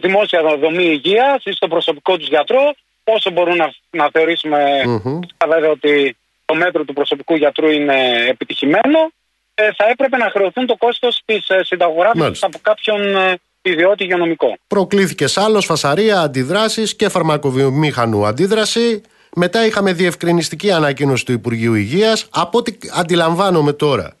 [0.00, 2.74] δημόσια δομή υγείας ή στο προσωπικό τους γιατρό,
[3.04, 5.70] όσο μπορούν να, να θεωρήσουμε mm-hmm.
[5.70, 9.12] ότι το μέτρο του προσωπικού γιατρού είναι επιτυχημένο,
[9.54, 14.56] ε, θα έπρεπε να χρεωθούν το κόστος της ε, συνταγογράφησης από κάποιον ε, ιδιώτη υγειονομικό.
[14.66, 19.02] Προκλήθηκε άλλο, φασαρία, αντιδράσεις και φαρμακοβιομήχανου αντίδραση.
[19.38, 22.28] Μετά είχαμε διευκρινιστική ανακοίνωση του Υπουργείου Υγείας.
[22.32, 24.16] Από ό,τι αντιλαμβάνομαι τώρα,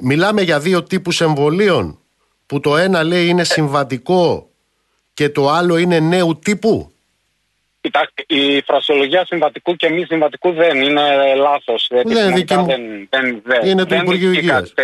[0.00, 1.98] μιλάμε για δύο τύπους εμβολίων
[2.46, 4.48] που το ένα λέει είναι συμβατικό
[5.14, 6.92] και το άλλο είναι νέου τύπου.
[7.80, 11.86] Κοιτάξτε, η φρασιολογία συμβατικού και μη συμβατικού δεν είναι λάθος.
[11.90, 12.46] Δεν, δεν,
[13.10, 14.74] δεν, δεν, είναι το Υπουργείο Υγείας.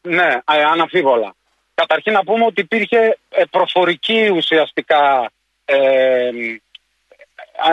[0.00, 0.38] Ναι,
[0.72, 1.34] αναμφίβολα.
[1.74, 5.30] Καταρχήν να πούμε ότι υπήρχε ε, προφορική ουσιαστικά
[5.64, 6.30] ε,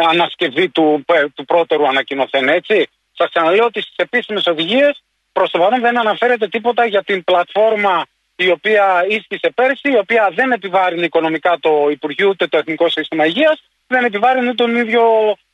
[0.10, 2.90] ανασκευή του, ε, του πρώτερου ανακοινωθέν, έτσι.
[3.12, 8.06] Σας ξαναλέω ότι στις επίσημες οδηγίες προς το παρόν δεν αναφέρεται τίποτα για την πλατφόρμα
[8.36, 13.26] η οποία ίσχυσε πέρσι, η οποία δεν επιβάρυνε οικονομικά το Υπουργείο ούτε το Εθνικό Σύστημα
[13.26, 15.04] Υγείας, δεν επιβάρυνε τον ίδιο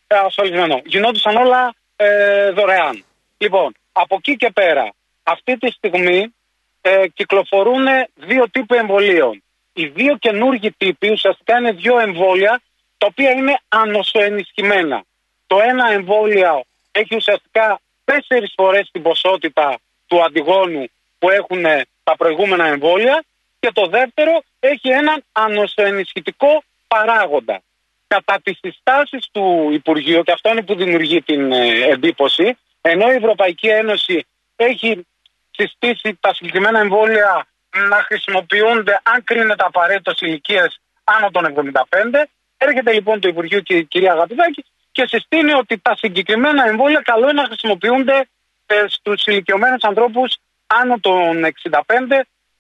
[0.08, 0.82] ε, ασφαλισμένο.
[0.86, 3.04] Γινόντουσαν όλα ε, δωρεάν.
[3.38, 6.34] Λοιπόν, από εκεί και πέρα, αυτή τη στιγμή
[6.82, 9.44] ε, κυκλοφορούν δύο τύποι εμβολίων.
[9.74, 12.62] Οι δύο καινούργιοι τύποι ουσιαστικά είναι δύο εμβόλια
[12.98, 15.04] τα οποία είναι ανοσοενισχυμένα.
[15.48, 19.78] Το ένα εμβόλιο έχει ουσιαστικά τέσσερις φορές την ποσότητα
[20.08, 20.86] του αντιγόνου
[21.20, 21.64] που έχουν
[22.04, 23.24] τα προηγούμενα εμβόλια
[23.60, 27.62] και το δεύτερο έχει έναν ανοσοενισχυτικό παράγοντα.
[28.08, 33.16] Κατά τις συστάσεις του Υπουργείου, και αυτό είναι που δημιουργεί την ε, εντύπωση, ενώ η
[33.16, 34.26] Ευρωπαϊκή Ένωση
[34.56, 35.06] έχει
[35.52, 37.48] συστήσει τα συγκεκριμένα εμβόλια
[37.90, 40.66] να χρησιμοποιούνται αν κρίνεται απαραίτητος ηλικίε
[41.04, 42.24] άνω των 75,
[42.58, 47.30] έρχεται λοιπόν το Υπουργείο και η κυρία Αγαπηδάκη και συστήνει ότι τα συγκεκριμένα εμβόλια καλό
[47.30, 48.28] είναι να χρησιμοποιούνται
[48.66, 50.38] ε, στους ηλικιωμένους ανθρώπους
[50.68, 51.80] άνω των 65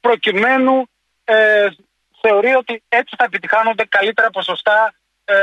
[0.01, 0.89] προκειμένου
[1.23, 1.67] ε,
[2.21, 4.93] θεωρεί ότι έτσι θα επιτυχάνονται καλύτερα ποσοστά
[5.25, 5.35] ε,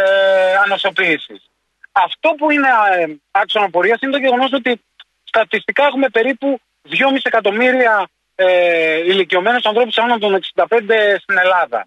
[0.64, 1.50] ανοσοποίησης.
[1.92, 4.80] Αυτό που είναι ε, άξονα πορείας είναι το γεγονός ότι
[5.24, 10.66] στατιστικά έχουμε περίπου 2,5 εκατομμύρια ε, ηλικιωμένους ανθρώπους άνω των 65
[11.20, 11.86] στην Ελλάδα.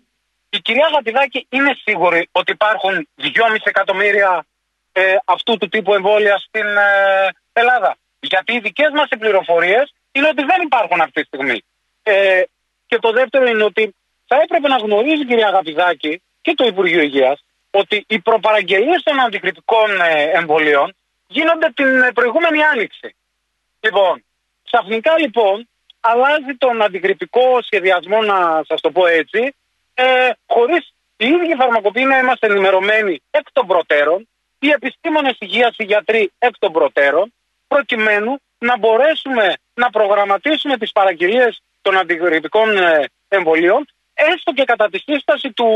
[0.55, 4.45] Η κυρία Γατιδάκη είναι σίγουρη ότι υπάρχουν 2,5 εκατομμύρια
[4.91, 7.97] ε, αυτού του τύπου εμβόλια στην ε, Ελλάδα.
[8.19, 11.63] Γιατί οι δικές μας πληροφορίες είναι ότι δεν υπάρχουν αυτή τη στιγμή.
[12.03, 12.41] Ε,
[12.85, 13.95] και το δεύτερο είναι ότι
[14.27, 19.19] θα έπρεπε να γνωρίζει η κυρία Αγαπηδάκη και το Υπουργείο Υγείας ότι οι προπαραγγελίες των
[19.19, 20.95] αντικριτικών ε, εμβολίων
[21.27, 23.15] γίνονται την ε, προηγούμενη άνοιξη.
[23.79, 24.23] Λοιπόν,
[24.63, 25.67] ξαφνικά λοιπόν
[25.99, 29.55] αλλάζει τον αντικριτικό σχεδιασμό, να σας το πω έτσι,
[29.95, 34.27] ε, χωρίς οι ίδιοι φαρμακοποιοί να είμαστε ενημερωμένοι εκ των προτέρων,
[34.59, 37.33] οι επιστήμονες υγείας, οι γιατροί εκ των προτέρων,
[37.67, 44.99] προκειμένου να μπορέσουμε να προγραμματίσουμε τις παραγγελίες των αντιγρυπικών ε, εμβολίων έστω και κατά τη
[44.99, 45.69] σύσταση του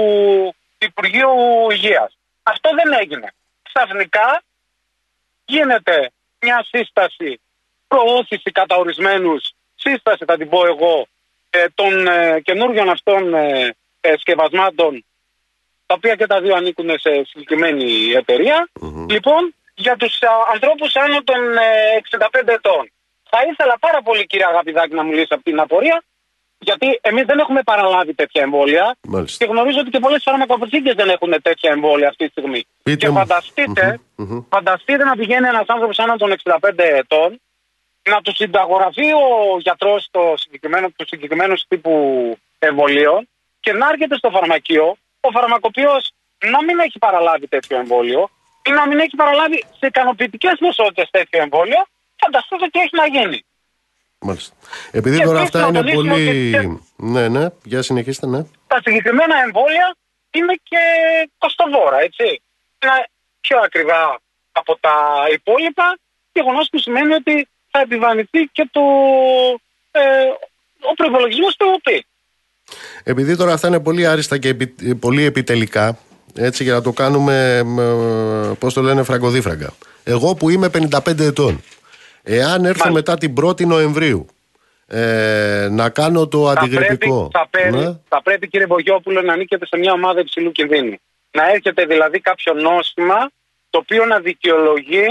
[0.78, 1.32] Υπουργείου
[1.72, 2.18] Υγείας.
[2.44, 3.34] Αυτό δεν έγινε.
[3.62, 4.44] Ξαφνικά
[5.46, 7.40] γίνεται μια σύσταση
[7.88, 11.08] προώθηση κατά ορισμένους, σύσταση θα την πω εγώ,
[11.50, 13.76] ε, των ε, καινούριων αυτών ε,
[14.18, 15.04] σκευασμάτων
[15.86, 17.86] τα οποία και τα δύο ανήκουν σε συγκεκριμένη
[19.10, 20.20] Λοιπόν, για τους
[20.54, 21.42] ανθρώπους άνω των
[22.20, 22.92] 65 ετών.
[23.30, 26.04] Θα ήθελα πάρα πολύ, κύριε Αγαπηδάκη, να μου λύσει από την απορία,
[26.60, 28.96] γιατί εμείς δεν έχουμε παραλάβει τέτοια εμβόλια.
[29.02, 29.46] Μάλιστα.
[29.46, 32.66] Και γνωρίζω ότι και πολλές φαρμακοποθήκε δεν έχουν τέτοια εμβόλια αυτή τη στιγμή.
[32.84, 34.00] Πείτε και φανταστειτε
[34.50, 37.42] φανταστείτε να πηγαίνει ένας άνθρωπος άνω των 65 ετών,
[38.10, 41.94] να του συνταγογραφεί ο γιατρός το συγκεκριμένο, του συγκεκριμένου τύπου
[42.60, 43.28] εμβολίων
[43.60, 46.12] και να έρχεται στο φαρμακείο, ο φαρμακοποιός
[46.52, 48.30] να μην έχει παραλάβει τέτοιο εμβόλιο
[48.66, 51.86] ή να μην έχει παραλάβει σε ικανοποιητικές ποσότητες τέτοιο εμβόλιο
[52.22, 53.44] φανταστείτε τι έχει να γίνει.
[54.22, 54.56] Μάλιστα.
[54.92, 56.56] Επειδή Και τώρα επίσης αυτά να είναι τονίσουμε πολύ.
[56.58, 58.44] ότι- Ναι, ναι, για συνεχίστε, ναι.
[58.68, 59.96] τα συγκεκριμένα εμβόλια
[60.32, 60.80] είναι και
[61.38, 62.24] κοστοβόρα, έτσι.
[62.84, 63.06] Είναι
[63.42, 64.20] πιο ακριβά
[64.52, 64.96] από τα
[65.32, 65.98] υπόλοιπα,
[66.34, 68.82] γεγονός που σημαίνει ότι θα επιβαρυνθεί και το,
[69.92, 70.02] ε,
[70.90, 72.06] ο προπολογισμό του ΟΠΗ.
[73.04, 75.98] Επειδή τώρα αυτά είναι πολύ άριστα και επι- πολύ επιτελικά,
[76.36, 77.80] έτσι για να το κάνουμε, μ,
[78.60, 79.74] πώς το λένε, φραγκοδίφραγκα.
[80.04, 81.64] Εγώ που είμαι 55 ετών,
[82.24, 84.26] εάν έρθω μετά την 1η Νοεμβρίου
[84.88, 87.30] ε, να κάνω το Θα αντιγρυπικό.
[87.32, 90.96] πρέπει, θα, πρέπει, ναι, θα πρέπει, κύριε Μπογιόπουλο, να ανήκετε σε μια ομάδα υψηλού κινδύνου.
[91.32, 93.30] Να έχετε δηλαδή κάποιο νόημα
[93.70, 95.08] το οποίο να δικαιολογεί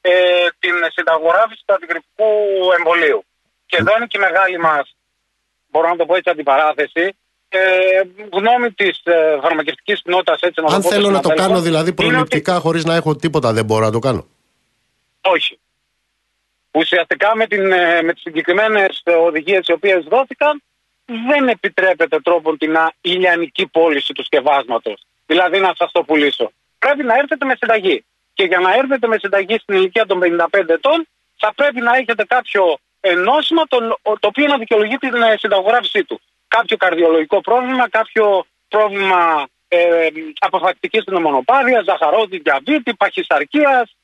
[0.00, 0.10] ε,
[0.58, 2.24] την συνταγογράφηση του αντιγρυπικού
[2.78, 3.24] εμβολίου.
[3.66, 4.93] Και εδώ είναι και η μεγάλη μας,
[5.74, 7.16] μπορώ να το πω έτσι, αντιπαράθεση.
[7.48, 7.60] Ε,
[8.32, 10.88] γνώμη της ε, φαρμακευτικής κοινότητας, έτσι να το Αν πω.
[10.88, 13.64] θέλω των να το συναδέλφων, κάνω δηλαδή είναι ότι- προληπτικά χωρίς να έχω τίποτα, δεν
[13.64, 14.26] μπορώ να το κάνω.
[15.20, 15.58] όχι.
[16.70, 20.62] Ουσιαστικά με, την, ε, με τις συγκεκριμένες ε, οδηγίες οι οποίες δόθηκαν
[21.28, 25.02] δεν επιτρέπεται τρόπον την α, ηλιανική πώληση του σκευάσματος.
[25.26, 26.50] Δηλαδή να σας το πουλήσω.
[26.78, 28.04] Πρέπει να έρθετε με συνταγή.
[28.34, 31.06] Και για να έρθετε με συνταγή στην ηλικία των 55 ετών
[31.36, 36.04] θα πρέπει να έχετε κάποιο ε, νόσημα το, το οποίο να δικαιολογεί την ε, συνταγογράφησή
[36.04, 36.20] του.
[36.48, 43.96] Κάποιο καρδιολογικό πρόβλημα, κάποιο πρόβλημα ε, αποφακτικής πνευμονοπάθειας, ζαχαρόδι, διαβήτη, παχυσαρκίας,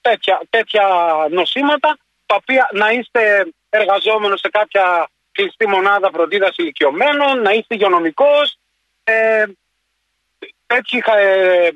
[0.00, 0.86] τέτοια, τέτοια
[1.30, 8.58] νοσήματα, τα οποία να είστε εργαζόμενος σε κάποια κλειστή μονάδα φροντίδας ηλικιωμένων, να είστε υγειονομικός,
[9.04, 9.44] ε,
[10.66, 11.68] τέτοιοι, ε,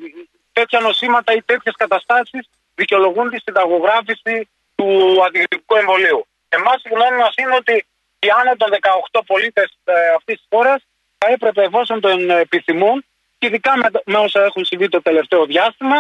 [0.53, 6.25] τέτοια νοσήματα ή τέτοιες καταστάσεις δικαιολογούν τη συνταγογράφηση του αντιγρυπικού εμβολίου.
[6.57, 7.75] Εμάς η γνώμη μας είναι ότι
[8.19, 8.71] οι άνω των
[9.13, 10.81] 18 πολίτες ε, αυτής της χώρας
[11.19, 13.05] θα έπρεπε εφόσον τον επιθυμούν
[13.39, 15.99] και ειδικά με, με όσα έχουν συμβεί το τελευταίο διάστημα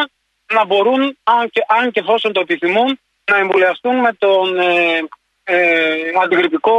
[0.53, 4.98] να μπορούν, αν και, αν και εφόσον το επιθυμούν, να εμβολιαστούν με τον ε,
[5.44, 6.76] ε, αντιγρυπικό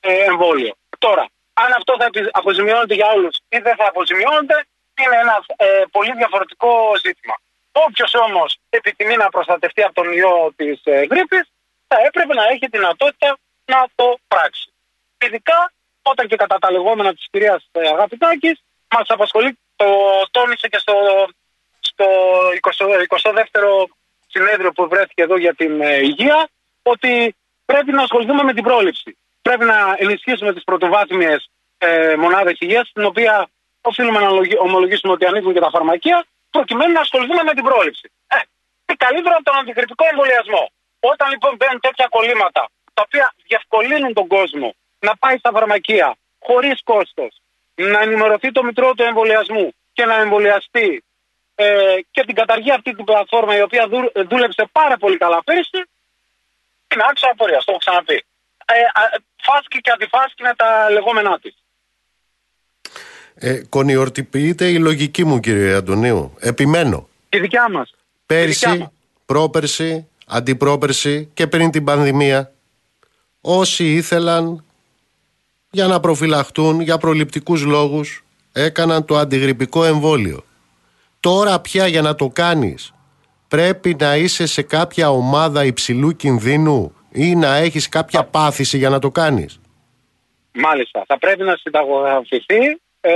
[0.00, 0.74] ε, εμβόλιο.
[0.98, 4.66] Τώρα, αν αυτό θα επι- αποζημιώνεται για όλους ή δεν θα αποζημιώνεται,
[5.00, 6.70] είναι ένα ε, πολύ διαφορετικό
[7.04, 7.34] ζήτημα.
[7.72, 11.44] Όποιος όμως επιθυμεί να προστατευτεί από τον ιό της ε, γρήπης,
[11.88, 14.72] θα έπρεπε να έχει δυνατότητα να το πράξει.
[15.24, 15.72] Ειδικά
[16.02, 18.62] όταν και κατά τα λεγόμενα της κυρίας ε, Αγαπητάκης
[18.94, 19.86] μας απασχολεί, το
[20.30, 20.94] τόνισε και στο,
[21.80, 22.06] στο
[22.60, 23.84] 20, 22ο
[24.26, 26.48] συνέδριο που βρέθηκε εδώ για την ε, υγεία,
[26.82, 29.16] ότι πρέπει να ασχοληθούμε με την πρόληψη.
[29.42, 33.48] Πρέπει να ενισχύσουμε τις πρωτοβάθμιες ε, μονάδες υγείας, στην οποία
[33.80, 38.10] οφείλουμε να λογι- ομολογήσουμε ότι ανήκουν και τα φαρμακεία, προκειμένου να ασχοληθούμε με την πρόληψη.
[38.26, 38.36] Ε,
[38.84, 40.70] τι καλύτερο από τον αντικριτικό εμβολιασμό.
[41.12, 42.62] Όταν λοιπόν μπαίνουν τέτοια κολλήματα,
[42.94, 47.32] τα οποία διευκολύνουν τον κόσμο να πάει στα φαρμακεία χωρίς κόστος,
[47.74, 51.04] να ενημερωθεί το μητρό του εμβολιασμού και να εμβολιαστεί
[51.54, 51.66] ε,
[52.10, 55.80] και την καταργεί αυτή την πλατφόρμα η οποία δου, δούλεψε πάρα πολύ καλά πέρυσι,
[56.94, 58.24] είναι άξιο απορία, το έχω ξαναπεί.
[58.64, 59.02] Ε, α,
[59.42, 61.54] φάσκη και αντιφάσκη είναι τα λεγόμενά της.
[63.34, 66.36] Ε, κονιορτοποιείται η λογική μου, κύριε Αντωνίου.
[66.40, 67.08] Επιμένω.
[67.28, 67.94] Η δικιά μας.
[68.26, 68.90] Πέρσι,
[69.26, 72.52] πρόπερσι, αντιπρόπερσι και πριν την πανδημία,
[73.40, 74.64] όσοι ήθελαν
[75.70, 80.44] για να προφυλαχτούν για προληπτικούς λόγους έκαναν το αντιγρυπικό εμβόλιο.
[81.20, 82.94] Τώρα πια για να το κάνεις
[83.48, 88.98] πρέπει να είσαι σε κάποια ομάδα υψηλού κινδύνου ή να έχεις κάποια πάθηση για να
[88.98, 89.60] το κάνεις.
[90.52, 91.04] Μάλιστα.
[91.06, 93.12] Θα πρέπει να συνταγογραφηθεί ε,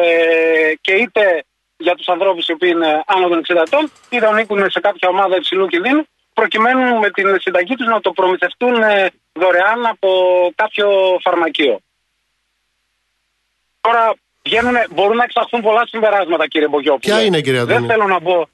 [0.81, 1.45] και είτε
[1.77, 5.37] για τους ανθρώπους οι οποίοι είναι άνω των 60 ετών, είτε ανήκουν σε κάποια ομάδα
[5.37, 6.07] υψηλού κινδύνου,
[6.41, 10.11] προκειμένου με την συνταγή τους να το προμηθευτούν ε, δωρεάν από
[10.55, 10.89] κάποιο
[11.25, 11.81] φαρμακείο.
[13.81, 14.03] Τώρα
[14.45, 17.15] βγαίνουν, μπορούν να εξαχθούν πολλά συμπεράσματα, κύριε Μπογιόπουλο.
[17.15, 18.49] Ποια είναι, κύριε Δεν Αντώνη; θέλω να πω.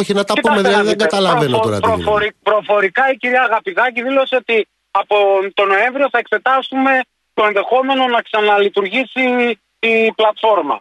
[0.00, 2.02] Όχι να τα Κοιτάξτε πούμε, να δηλαδή δεν δείτε, καταλαβαίνω προφο- τώρα τι γίνεται.
[2.02, 5.16] προφορι- Προφορικά η κυρία Αγαπηδάκη δήλωσε ότι από
[5.54, 6.92] τον Νοέμβριο θα εξετάσουμε
[7.34, 9.24] το ενδεχόμενο να ξαναλειτουργήσει
[9.80, 10.76] η πλατφόρμα.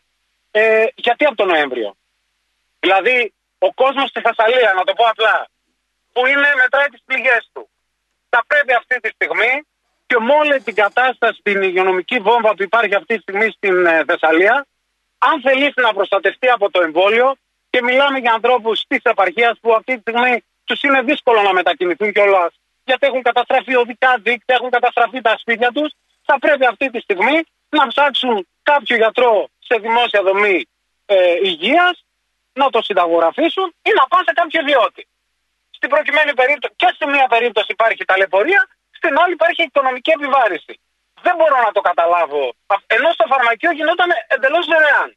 [0.52, 1.96] Ε, γιατί από τον Νοέμβριο;
[2.80, 5.36] Δηλαδή, ο κόσμος στη Θεσσαλία, να το πω απλά,
[6.14, 7.70] που είναι μετράει τις πληγές του.
[8.30, 9.54] Θα πρέπει αυτή τη στιγμή
[10.08, 14.04] και με όλη την κατάσταση, την υγειονομική βόμβα που υπάρχει αυτή τη στιγμή στην ε,
[14.08, 14.66] Θεσσαλία,
[15.18, 17.36] αν θελήσει να προστατευτεί από το εμβόλιο
[17.70, 22.12] και μιλάμε για ανθρώπους της επαρχίας που αυτή τη στιγμή τους είναι δύσκολο να μετακινηθούν
[22.12, 22.54] κιόλας
[22.84, 25.92] γιατί έχουν καταστραφεί οδικά δίκτυα, έχουν καταστραφεί τα σπίτια τους,
[26.24, 27.38] θα πρέπει αυτή τη στιγμή
[27.70, 30.68] να ψάξουν κάποιο γιατρό σε δημόσια δομή
[31.06, 32.06] ε, υγείας,
[32.54, 35.08] να το συνταγογραφήσουν ή να πάνε σε κάποιο ιδιώτη.
[35.82, 38.62] Στην προκειμένη περίπτωση, και σε μία περίπτωση υπάρχει ταλαιπωρία,
[38.98, 40.74] στην άλλη υπάρχει οικονομική επιβάρηση.
[41.22, 42.44] Δεν μπορώ να το καταλάβω.
[42.74, 45.10] Α- Ενώ στο φαρμακείο γινόταν εντελώς δωρεάν.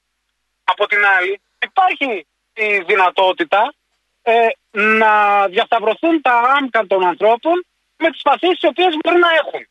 [0.65, 3.75] Από την άλλη, υπάρχει η δυνατότητα
[4.23, 5.13] ε, να
[5.49, 7.65] διασταυρωθούν τα άμκα των ανθρώπων
[7.97, 9.67] με τις παθήσεις οι οποίες μπορεί να έχουν.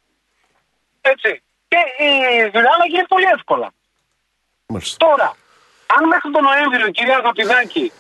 [1.02, 1.44] Έτσι.
[1.68, 2.10] Και η
[2.54, 3.74] δουλειά να γίνει πολύ εύκολα.
[4.66, 5.06] Μάλιστα.
[5.08, 5.36] Τώρα,
[5.96, 7.92] αν μέχρι τον Νοέμβριο η κυρία Αγαπηδάκη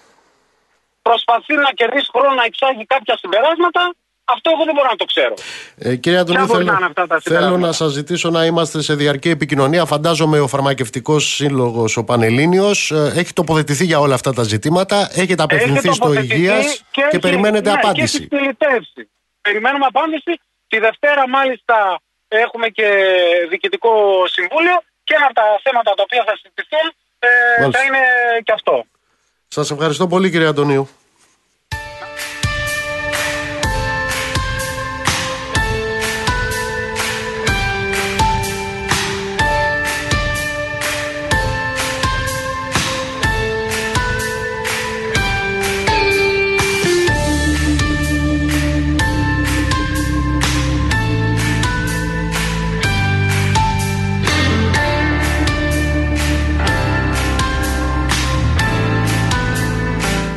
[1.07, 3.81] προσπαθεί να κερδίσει χρόνο να εξάγει κάποια συμπεράσματα,
[4.25, 5.33] αυτό εγώ δεν μπορώ να το ξέρω.
[5.77, 8.29] Ε, κύριε Αντωνίου, Ποια μπορεί θέλω, να είναι αυτά τα θέλω συμπεράσματα; να σας ζητήσω
[8.29, 9.85] να είμαστε σε διαρκή επικοινωνία.
[9.85, 15.09] Φαντάζομαι ο Φαρμακευτικός Σύλλογος, ο Πανελλήνιος, έχει τοποθετηθεί για όλα αυτά τα ζητήματα.
[15.13, 18.17] Έχετε απευθυνθεί Έχει στο τοποθετηθεί Υγείας και, έχει- περιμένετε ναι, απάντηση.
[18.17, 19.09] Και έχει στυλιτεύσει.
[19.41, 20.31] Περιμένουμε απάντηση.
[20.67, 22.87] Τη Δευτέρα, μάλιστα, έχουμε και
[23.49, 23.91] διοικητικό
[24.35, 26.85] συμβούλιο και ένα από τα θέματα τα οποία θα συζητηθούν
[27.19, 27.27] ε,
[27.61, 27.79] Μάλιστα.
[27.79, 28.03] θα είναι
[28.43, 28.85] και αυτό.
[29.53, 30.87] Σας ευχαριστώ πολύ κύριε Αντωνίου.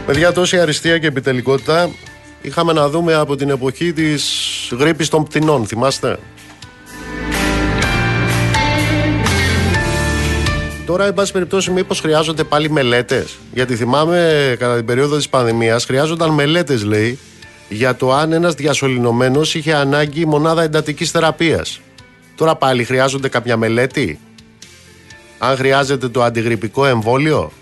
[0.06, 1.90] Παιδιά, τόση αριστεία και επιτελικότητα
[2.42, 4.24] είχαμε να δούμε από την εποχή της
[4.78, 6.18] γρήπης των πτηνών, θυμάστε;
[10.86, 15.84] Τώρα, εν πάση περιπτώσει, μήπως χρειάζονται πάλι μελέτες; Γιατί θυμάμαι κατά την περίοδο της πανδημίας
[15.84, 17.18] χρειάζονταν μελέτες, λέει,
[17.68, 21.80] για το αν ένας διασωληνωμένος είχε ανάγκη μονάδα εντατικής θεραπείας.
[22.36, 24.20] Τώρα πάλι χρειάζονται κάποια μελέτη;
[25.38, 27.52] Αν χρειάζεται το αντιγρυπικό εμβόλιο;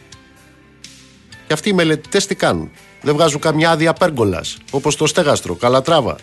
[1.46, 2.70] Και αυτοί οι μελετητές τι κάνουν;
[3.00, 4.44] Δεν βγάζουν καμιά άδεια πέργολα.
[4.70, 6.16] Όπως το στέγαστρο, καλατράβα.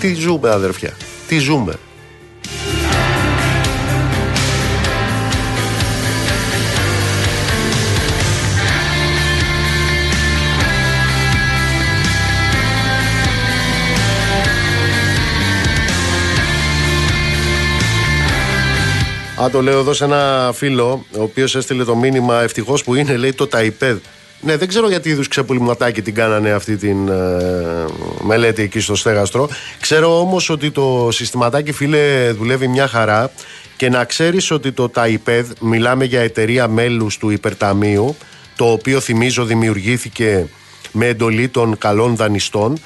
[0.00, 0.96] Τι ζούμε, αδερφιά.
[1.28, 1.78] Τι ζούμε.
[19.42, 23.16] Α, το λέω εδώ σε ένα φίλο, ο οποίος έστειλε το μήνυμα ευτυχώς που είναι,
[23.16, 23.98] λέει το ΤΑΙΠΕΔ.
[24.40, 27.84] Ναι, δεν ξέρω γιατί είδους ξεπουληματάκι την κάνανε αυτή την ε,
[28.22, 29.48] μελέτη εκεί στο στέγαστρο.
[29.80, 33.30] Ξέρω όμως ότι το συστηματάκι, φίλε, δουλεύει μια χαρά
[33.76, 38.16] και να ξέρεις ότι το ΤΑΙΠΕΔ, μιλάμε για εταιρεία μέλους του Υπερταμείου,
[38.56, 40.46] το οποίο θυμίζω δημιουργήθηκε
[40.92, 42.78] με εντολή των καλών δανειστών,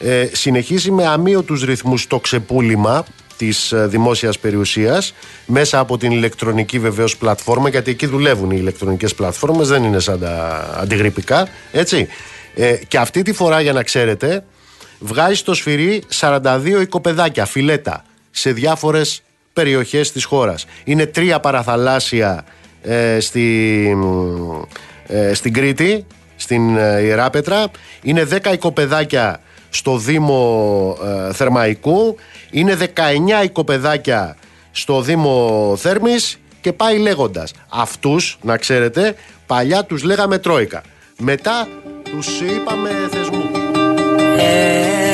[0.00, 3.04] ε, συνεχίζει με αμύωτους ρυθμούς το ξεπούλημα
[3.40, 5.14] της ε, δημόσιας περιουσίας
[5.46, 10.20] μέσα από την ηλεκτρονική βεβαίως πλατφόρμα γιατί εκεί δουλεύουν οι ηλεκτρονικές πλατφόρμες δεν είναι σαν
[10.20, 12.08] τα αντιγρυπικά έτσι.
[12.54, 14.44] Ε, και αυτή τη φορά για να ξέρετε
[14.98, 19.22] βγάζει στο σφυρί 42 οικοπεδάκια φιλέτα σε διάφορες
[19.52, 20.66] περιοχές της χώρας.
[20.84, 22.44] Είναι τρία παραθαλάσσια
[22.82, 23.96] ε, στη,
[25.06, 27.70] ε, στην Κρήτη στην ε, Ιεράπετρα.
[28.02, 30.96] Είναι 10 οικοπεδάκια στο Δήμο
[31.28, 32.16] ε, Θερμαϊκού.
[32.50, 34.36] Είναι 19 οικοπεδάκια
[34.70, 37.52] στο Δήμο Θέρμης και πάει λέγοντας.
[37.68, 39.14] Αυτούς να ξέρετε
[39.46, 40.82] παλιά τους λέγαμε Τρόικα.
[41.18, 41.68] Μετά
[42.10, 43.50] τους είπαμε θεσμού.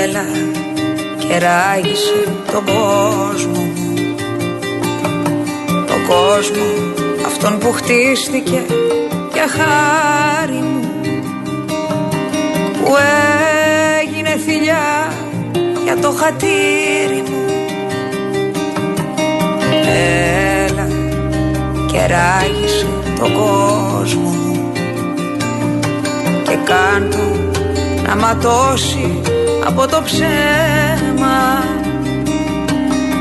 [0.03, 0.25] Έλα
[1.19, 3.73] και ράγισε τον κόσμο.
[5.87, 6.65] Τον κόσμο
[7.27, 8.65] αυτόν που χτίστηκε
[9.33, 10.81] για χάρη μου.
[12.85, 12.95] Που
[14.57, 15.13] έγινε θηλιά
[15.85, 17.45] για το χατήρι μου.
[20.67, 20.89] Έλα
[21.87, 22.87] και ράγισε
[23.19, 24.73] τον κόσμο μου.
[26.43, 27.51] Και κάντο
[28.07, 29.21] να ματώσει
[29.67, 31.65] από το ψέμα.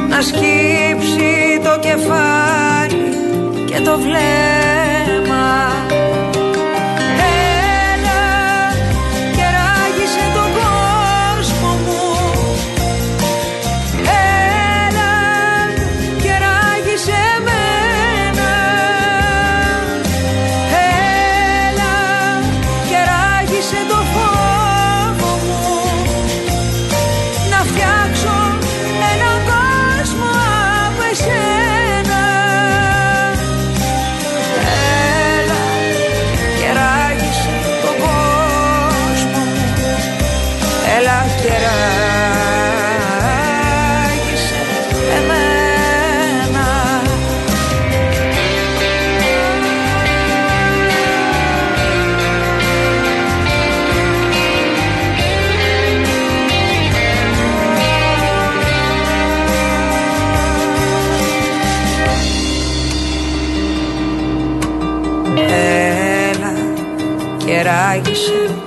[0.10, 3.16] Να σκύψει το κεφάλι
[3.66, 4.75] και το βλέμμα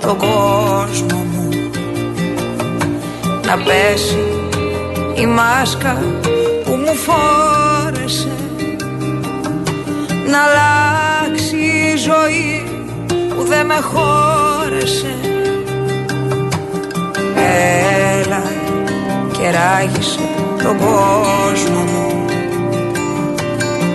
[0.09, 1.49] στον κόσμο μου.
[3.47, 4.25] Να πέσει
[5.15, 6.03] η μάσκα
[6.65, 8.33] που μου φόρεσε.
[10.31, 12.65] Να αλλάξει η ζωή
[13.37, 15.15] που δεν με χώρεσε.
[18.17, 18.43] Έλα
[19.33, 20.21] και ράγισε
[20.63, 22.25] τον κόσμο μου.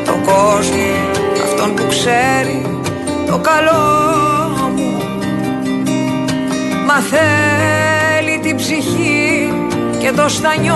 [0.05, 2.61] Τον κόσμο αυτόν που ξέρει
[3.27, 4.12] το καλό μου Μα
[7.09, 9.53] θέλει την ψυχή
[9.99, 10.75] και το στανιό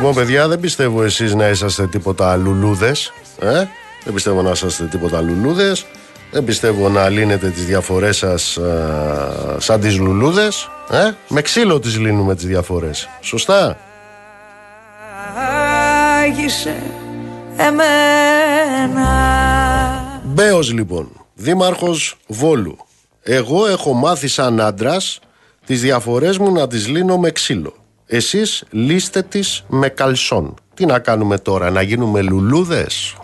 [0.00, 3.12] Λοιπόν, παιδιά, δεν πιστεύω εσείς να είσαστε τίποτα λουλούδες.
[3.40, 3.64] Ε;
[4.04, 5.86] Δεν πιστεύω να είσαστε τίποτα λουλούδες.
[6.30, 8.58] Δεν πιστεύω να λύνετε τις διαφορές σας
[9.58, 10.68] σαν τις λουλούδες.
[10.90, 13.08] Ε; Με ξύλο τις λύνουμε τις διαφορές.
[13.20, 13.76] Σωστά;
[17.56, 19.08] εμένα
[20.24, 22.76] Μπέος λοιπόν, δήμαρχος Βόλου.
[23.22, 25.18] Εγώ έχω μάθει σαν άντρας
[25.66, 27.79] τις διαφορές μου να τις λύνω με ξύλο.
[28.12, 30.54] Εσείς λύστε τις με καλσόν.
[30.74, 33.16] Τι να κάνουμε τώρα, να γίνουμε λουλούδες;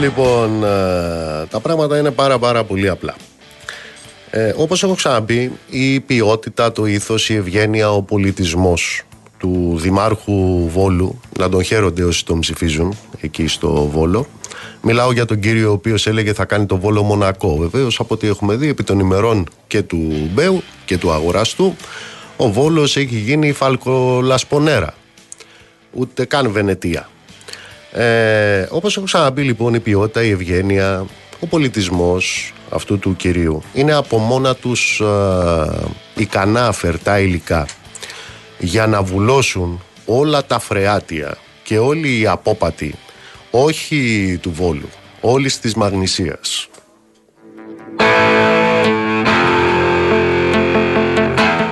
[0.00, 3.14] Λοιπόν, ε, τα πράγματα είναι πάρα πάρα πολύ απλά.
[4.30, 9.04] Ε, όπως έχω ξαναπεί, η ποιότητα, το ήθος, η ευγένεια, ο πολιτισμός
[9.40, 14.26] του Δημάρχου Βόλου, να τον χαίρονται όσοι τον ψηφίζουν εκεί στο Βόλο.
[14.82, 17.56] Μιλάω για τον κύριο ο οποίος έλεγε θα κάνει το Βόλο Μονακό.
[17.56, 21.76] Βεβαίως από ό,τι έχουμε δει επί των ημερών και του Μπέου και του αγοράστου,
[22.36, 24.94] ο Βόλος έχει γίνει φαλκολασπονέρα.
[25.92, 27.08] Ούτε καν Βενετία.
[27.92, 31.06] Ε, Όπως έχω ξαναπεί λοιπόν, η ποιότητα, η ευγένεια,
[31.40, 37.66] ο πολιτισμός αυτού του κυρίου είναι από μόνα τους ε, ικανά αφερτά υλικά
[38.60, 42.94] για να βουλώσουν όλα τα φρεάτια και όλοι οι απόπατοι
[43.50, 44.88] όχι του Βόλου,
[45.20, 46.68] όλης της Μαγνησίας.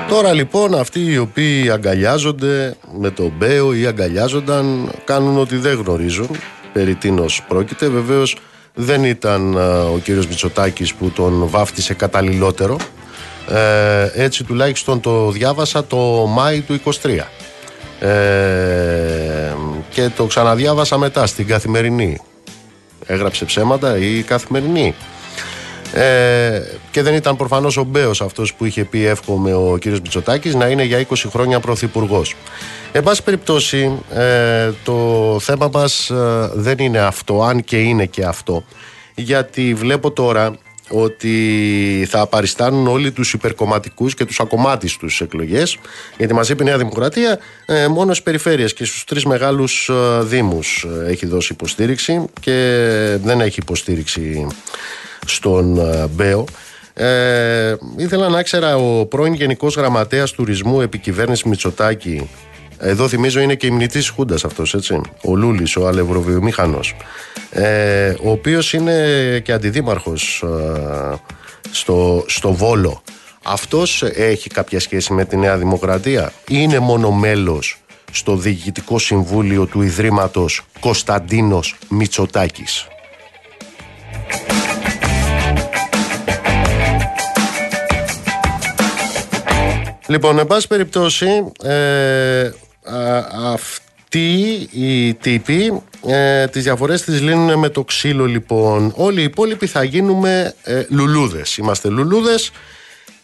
[0.09, 6.29] Τώρα λοιπόν αυτοί οι οποίοι αγκαλιάζονται με τον Μπέο ή αγκαλιάζονταν κάνουν ότι δεν γνωρίζουν
[6.73, 7.89] περί τίνος πρόκειται.
[7.89, 8.37] Βεβαίως
[8.75, 9.57] δεν ήταν
[9.95, 12.77] ο κύριος Μητσοτάκης που τον βάφτισε καταλληλότερο
[13.49, 15.97] ε, έτσι τουλάχιστον το διάβασα το
[16.29, 16.93] Μάη του 23.
[18.01, 19.55] Ε,
[19.91, 22.21] και το ξαναδιάβασα μετά στην καθημερινή.
[23.07, 24.95] Έγραψε ψέματα η καθημερινή.
[25.93, 30.55] Ε, και δεν ήταν προφανώς ο Μπέος αυτός που είχε πει εύχομαι ο κύριος Μπιτσοτάκης
[30.55, 32.35] να είναι για 20 χρόνια πρωθυπουργός.
[32.93, 38.25] Εν πάση περιπτώσει ε, το θέμα μας ε, δεν είναι αυτό αν και είναι και
[38.25, 38.65] αυτό
[39.15, 40.57] γιατί βλέπω τώρα
[40.89, 45.79] ότι θα απαριστάνουν όλοι τους υπερκομματικούς και τους ακομάτιστους εκλογές
[46.17, 50.23] γιατί μας είπε η Νέα Δημοκρατία ε, μόνο στις περιφέρειες και στους τρεις μεγάλους ε,
[50.23, 52.53] δήμους ε, έχει δώσει υποστήριξη και
[53.23, 54.47] δεν έχει υποστήριξη
[55.27, 56.45] στον ε, Μπέο
[57.01, 62.29] ε, ήθελα να ξέρα ο πρώην Γενικός Γραμματέας Τουρισμού Επικυβέρνηση Μητσοτάκη
[62.79, 65.01] εδώ θυμίζω είναι και η μνητής Χούντας αυτός, έτσι.
[65.25, 66.95] Ο Λούλης, ο αλευροβιομήχανος.
[67.51, 71.15] Ε, ο οποίος είναι και αντιδήμαρχος ε,
[71.71, 73.03] στο, στο Βόλο.
[73.45, 77.79] Αυτός έχει κάποια σχέση με τη Νέα Δημοκρατία ή είναι μόνο μέλος
[78.13, 82.87] στο Διοικητικό Συμβούλιο του Ιδρύματος Κωνσταντίνος Μητσοτάκης;
[90.09, 91.27] Λοιπόν, εν πάση περιπτώσει,
[91.63, 92.51] ε,
[93.45, 99.67] αυτοί οι τύποι ε, τις διαφορές τις λύνουν με το ξύλο λοιπόν όλοι οι υπόλοιποι
[99.67, 102.51] θα γίνουμε ε, λουλούδες είμαστε λουλούδες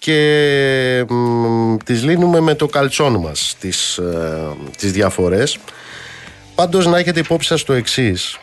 [0.05, 5.59] και μ, τις λύνουμε με το καλτσόν μας τις, ε, τις διαφορές.
[6.55, 8.39] Πάντως να έχετε υπόψη σας το εξής.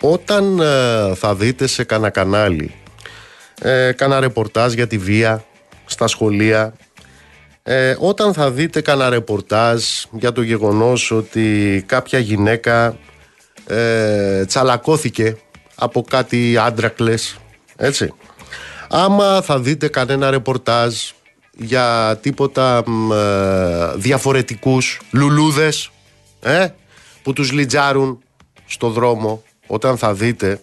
[0.00, 2.74] Όταν ε, θα δείτε σε κανένα κανάλι
[3.62, 5.44] ε, κάνα ρεπορτάζ για τη βία
[5.84, 6.74] στα σχολεία
[7.62, 12.98] ε, όταν θα δείτε κανένα ρεπορτάζ για το γεγονός ότι κάποια γυναίκα
[13.66, 15.36] ε, τσαλακώθηκε
[15.74, 17.36] από κάτι άντρακλες
[17.76, 18.14] έτσι.
[18.88, 20.94] Άμα θα δείτε κανένα ρεπορτάζ
[21.52, 25.90] για τίποτα μ, ε, διαφορετικούς λουλούδες
[26.40, 26.68] ε,
[27.22, 28.22] που τους λιτζάρουν
[28.66, 30.60] στο δρόμο όταν θα δείτε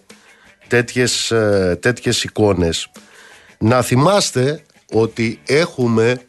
[0.68, 2.90] τέτοιες, ε, τέτοιες εικόνες.
[3.58, 6.20] Να θυμάστε ότι έχουμε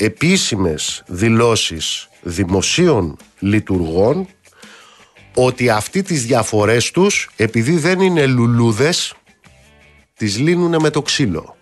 [0.00, 4.28] επίσημες δηλώσεις δημοσίων λειτουργών
[5.34, 9.14] ότι αυτοί τις διαφορές τους επειδή δεν είναι λουλούδες
[10.16, 11.56] τις λύνουν με το ξύλο.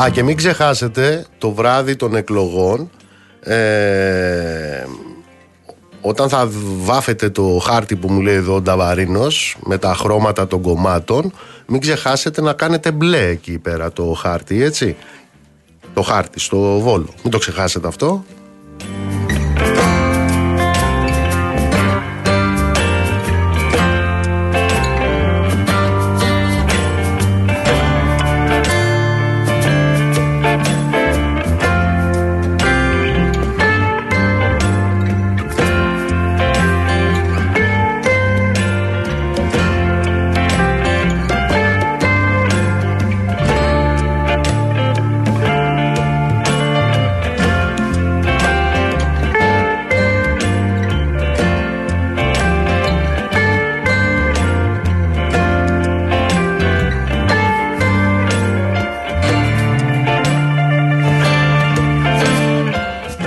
[0.00, 2.90] Α, και μην ξεχάσετε το βράδυ των εκλογών
[3.40, 4.84] ε,
[6.00, 6.48] όταν θα
[6.82, 11.32] βάφετε το χάρτη που μου λέει εδώ ο Νταβαρίνος με τα χρώματα των κομμάτων
[11.66, 14.96] μην ξεχάσετε να κάνετε μπλε εκεί πέρα το χάρτη, έτσι.
[15.94, 17.08] Το χάρτη στο Βόλο.
[17.22, 18.24] Μην το ξεχάσετε αυτό.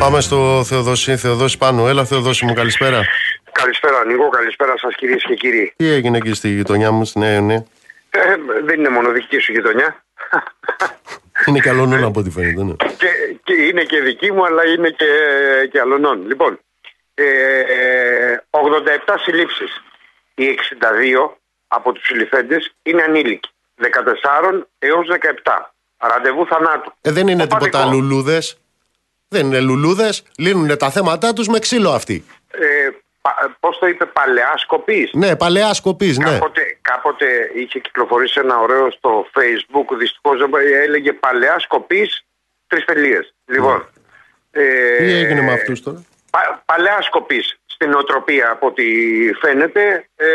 [0.06, 1.18] Πάμε στο Θεοδόση.
[1.18, 1.88] Θεοδόση πάνω.
[1.88, 3.02] Έλα, Θεοδόση μου, καλησπέρα.
[3.52, 4.30] Καλησπέρα, Νίκο.
[4.30, 5.74] Καλησπέρα σας, κυρίες και κύριοι.
[5.76, 7.66] Τι έγινε εκεί στη γειτονιά μου, στη Νέα Ιωνία.
[8.10, 8.20] Ε,
[8.64, 10.04] δεν είναι μόνο δική σου γειτονιά.
[11.46, 12.64] Είναι και αλλονών από ό,τι φαίνεται.
[12.64, 12.74] Ναι.
[12.74, 13.08] και,
[13.44, 15.06] και είναι και δική μου, αλλά είναι και,
[15.72, 16.28] και αλλονών.
[16.28, 16.60] Λοιπόν,
[17.14, 17.24] ε,
[17.60, 19.84] ε, 87 συλλήψεις.
[20.36, 20.60] Οι
[21.26, 21.30] 62
[21.68, 23.50] από τους συλληφθέντε είναι ανήλικοι.
[24.52, 25.08] 14 έως
[25.44, 25.52] 17.
[25.98, 26.94] Ραντεβού θανάτου.
[27.02, 27.96] Ε, δεν είναι Το τίποτα παδικό.
[28.02, 28.42] λουλούδε.
[29.36, 30.24] Δεν είναι λουλούδες.
[30.38, 32.26] Λύνουν τα θέματα τους με ξύλο αυτοί.
[32.52, 32.90] Ε,
[33.60, 35.10] Πώς το είπε, παλαιά σκοπή.
[35.14, 36.32] Ναι, παλαιά σκοπή, ναι.
[36.32, 37.26] Κάποτε, κάποτε
[37.56, 40.40] είχε κυκλοφορήσει ένα ωραίο στο facebook, δυστυχώς
[40.84, 42.10] έλεγε παλαιά σκοπή
[42.68, 43.34] τρεις τελείες.
[43.46, 43.90] Λοιπόν.
[44.52, 48.84] Ε, Τι έγινε με αυτούς τώρα; πα, παλαιά σκοπή στην οτροπία από ό,τι
[49.42, 50.08] φαίνεται.
[50.16, 50.28] Ε,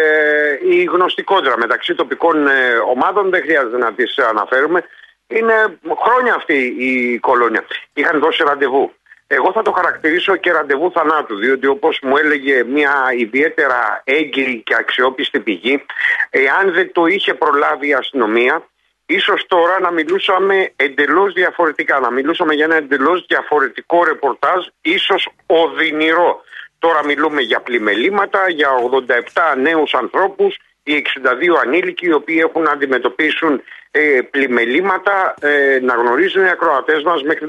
[0.70, 2.52] η γνωστικότερα μεταξύ τοπικών ε,
[2.94, 4.84] ομάδων δεν χρειάζεται να τις αναφέρουμε.
[5.30, 7.64] Είναι χρόνια αυτή η κολόνια.
[7.92, 8.92] Είχαν δώσει ραντεβού.
[9.26, 14.74] Εγώ θα το χαρακτηρίσω και ραντεβού θανάτου, διότι όπως μου έλεγε μια ιδιαίτερα έγκυρη και
[14.74, 15.84] αξιόπιστη πηγή,
[16.30, 18.68] εάν δεν το είχε προλάβει η αστυνομία,
[19.06, 26.42] ίσως τώρα να μιλούσαμε εντελώς διαφορετικά, να μιλούσαμε για ένα εντελώς διαφορετικό ρεπορτάζ, ίσως οδυνηρό.
[26.78, 30.58] Τώρα μιλούμε για πλημελήματα, για 87 νέους ανθρώπους,
[30.92, 35.34] οι 62 ανήλικοι οι οποίοι έχουν να αντιμετωπίσουν ε, πλημελήματα.
[35.40, 37.46] Ε, να γνωρίζουν οι ακροατές μας μέχρι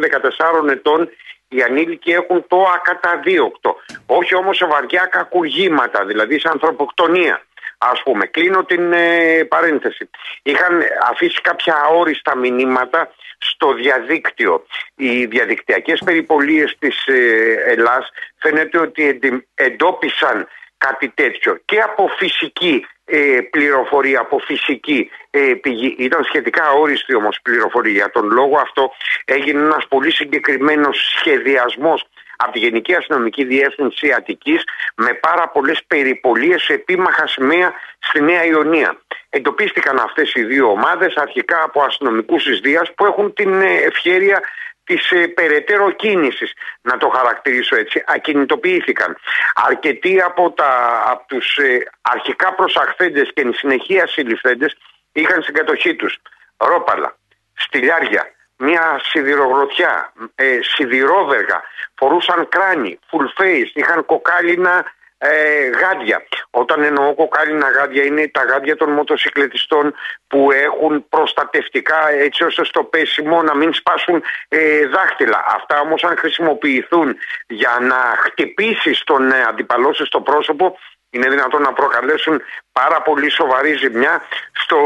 [0.63, 1.09] 14 ετών
[1.47, 3.75] οι ανήλικοι έχουν το ακαταδίωκτο.
[4.05, 7.41] Όχι όμως σε βαριά κακουργήματα, δηλαδή σε ανθρωποκτονία.
[7.77, 10.09] Ας πούμε, κλείνω την ε, παρένθεση.
[10.43, 10.81] Είχαν
[11.11, 14.65] αφήσει κάποια αόριστα μηνύματα στο διαδίκτυο.
[14.95, 20.47] Οι διαδικτυακές περιπολίες της ε, Ελλάς φαίνεται ότι εντι- εντόπισαν
[20.77, 25.95] κάτι τέτοιο και από φυσική ε, πληροφορία, από φυσική ε, πηγή.
[25.97, 27.93] Ήταν σχετικά αόριστη όμως πληροφορία.
[27.93, 28.91] Για τον λόγο αυτό
[29.25, 32.05] έγινε ένας πολύ συγκεκριμένος σχεδιασμός
[32.35, 34.63] από τη Γενική Αστυνομική Διεύθυνση Αττικής
[34.95, 39.01] με πάρα πολλές περιπολίες σε επίμαχα σημαία στη Νέα Ιωνία.
[39.29, 44.41] Εντοπίστηκαν αυτές οι δύο ομάδες αρχικά από αστυνομικούς της Δίας που έχουν την ε, ευκαιρία
[44.83, 49.17] της ε, περαιτέρω κίνησης, να το χαρακτηρίσω έτσι, ακινητοποιήθηκαν.
[49.53, 54.77] Αρκετοί από, τα, από τους ε, αρχικά προσαχθέντες και εν συνεχεία συλληφθέντες
[55.11, 56.17] είχαν στην κατοχή τους
[56.57, 57.17] ρόπαλα,
[57.53, 61.61] στυλιάρια, μια σιδηρογροθιά, ε, σιδηρόβεργα,
[61.95, 64.85] φορούσαν κράνη, full face, είχαν κοκάλινα
[65.23, 66.23] ε, γάντια.
[66.49, 69.93] Όταν εννοώ κοκάλινα γάντια είναι τα γάντια των μοτοσυκλετιστών
[70.27, 75.43] που έχουν προστατευτικά έτσι ώστε στο πέσιμο να μην σπάσουν ε, δάχτυλα.
[75.55, 77.15] Αυτά όμως αν χρησιμοποιηθούν
[77.47, 80.77] για να χτυπήσεις τον ε, αντιπαλό σου στο πρόσωπο
[81.09, 82.41] είναι δυνατόν να προκαλέσουν
[82.71, 84.21] πάρα πολύ σοβαρή ζημιά
[84.51, 84.79] στο,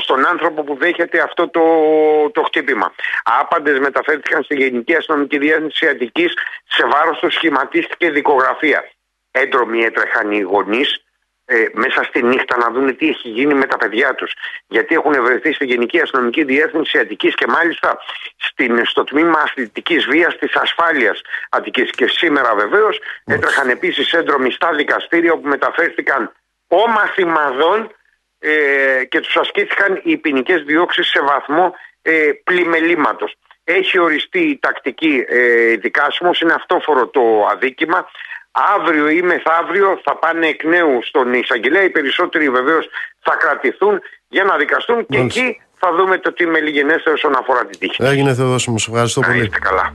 [0.00, 1.62] στον άνθρωπο που δέχεται αυτό το,
[2.30, 2.92] το χτύπημα.
[3.24, 6.32] Άπαντες μεταφέρθηκαν στη Γενική Αστυνομική Διεύθυνση Αττικής
[6.64, 8.84] σε βάρος του σχηματίστηκε δικογραφία
[9.30, 11.04] έντρομοι έτρεχαν οι γονείς
[11.44, 14.32] ε, μέσα στη νύχτα να δουν τι έχει γίνει με τα παιδιά τους.
[14.66, 17.98] Γιατί έχουν βρεθεί στη Γενική Αστυνομική Διεύθυνση Αττικής και μάλιστα
[18.36, 21.20] στην, στο τμήμα αθλητικής βίας της ασφάλειας
[21.50, 21.90] Αττικής.
[21.90, 26.32] Και σήμερα βεβαίως έτρεχαν επίσης έντρομοι στα δικαστήρια όπου μεταφέρθηκαν
[26.68, 27.90] όμαθοι μαδών
[28.38, 33.34] ε, και τους ασκήθηκαν οι ποινικές διώξεις σε βαθμό ε, πλημελήματος.
[33.64, 38.08] Έχει οριστεί η τακτική ε, δικάσιμος, είναι αυτόφορο το αδίκημα.
[38.50, 41.82] Αύριο ή μεθαύριο θα πάνε εκ νέου στον εισαγγελέα.
[41.82, 42.88] Οι περισσότεροι βεβαίως
[43.20, 47.78] θα κρατηθούν για να δικαστούν και εκεί θα δούμε το τι μελιγενέστερο όσον αφορά την
[47.78, 48.02] τύχη.
[48.02, 49.42] Έγινε Θεοδόση μου, σε ευχαριστώ πολύ.
[49.42, 49.92] είστε καλά.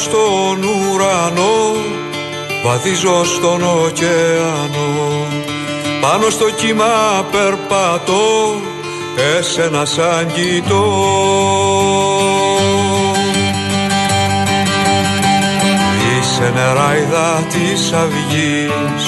[0.00, 1.76] Στον ουρανό
[2.64, 5.26] Βαδίζω στον ωκεανό.
[6.00, 8.54] Πάνω στο κύμα περπατώ
[9.38, 10.84] Εσένα σαν κοιτώ
[16.20, 19.06] Είσαι νεράιδα της αυγής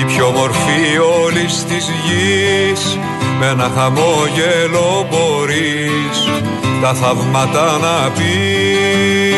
[0.00, 2.98] Η πιο μορφή όλης της γης.
[3.38, 6.28] Με ένα χαμόγελο μπορείς
[6.82, 9.33] Τα θαύματα να πεις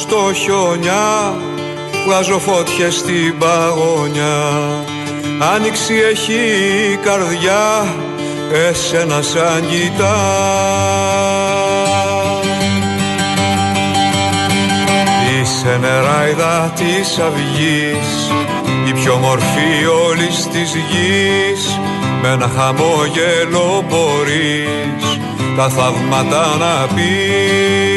[0.00, 1.34] στο χιόνια
[2.06, 4.38] Βγάζω φώτιες στην παγωνιά.
[5.54, 6.40] Άνοιξη έχει
[6.92, 7.86] η καρδιά
[8.52, 10.16] Εσένα σαν κοιτά.
[15.40, 18.30] Είσαι νεράιδα της αυγής
[18.88, 21.78] Η πιο μορφή όλης της γης.
[22.22, 25.18] Με ένα χαμόγελο μπορείς
[25.56, 27.93] Τα θαύματα να πεις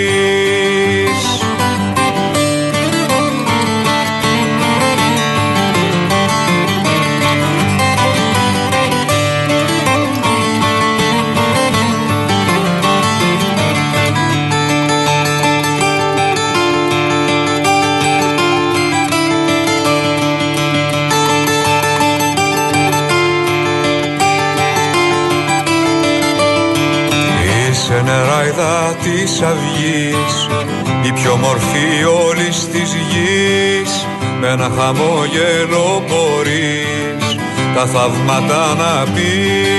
[28.58, 30.48] νεράιδα της αυγής
[31.04, 34.06] η πιο μορφή όλης της γης
[34.40, 37.36] με ένα χαμόγελο μπορείς
[37.76, 39.77] τα θαύματα να πεις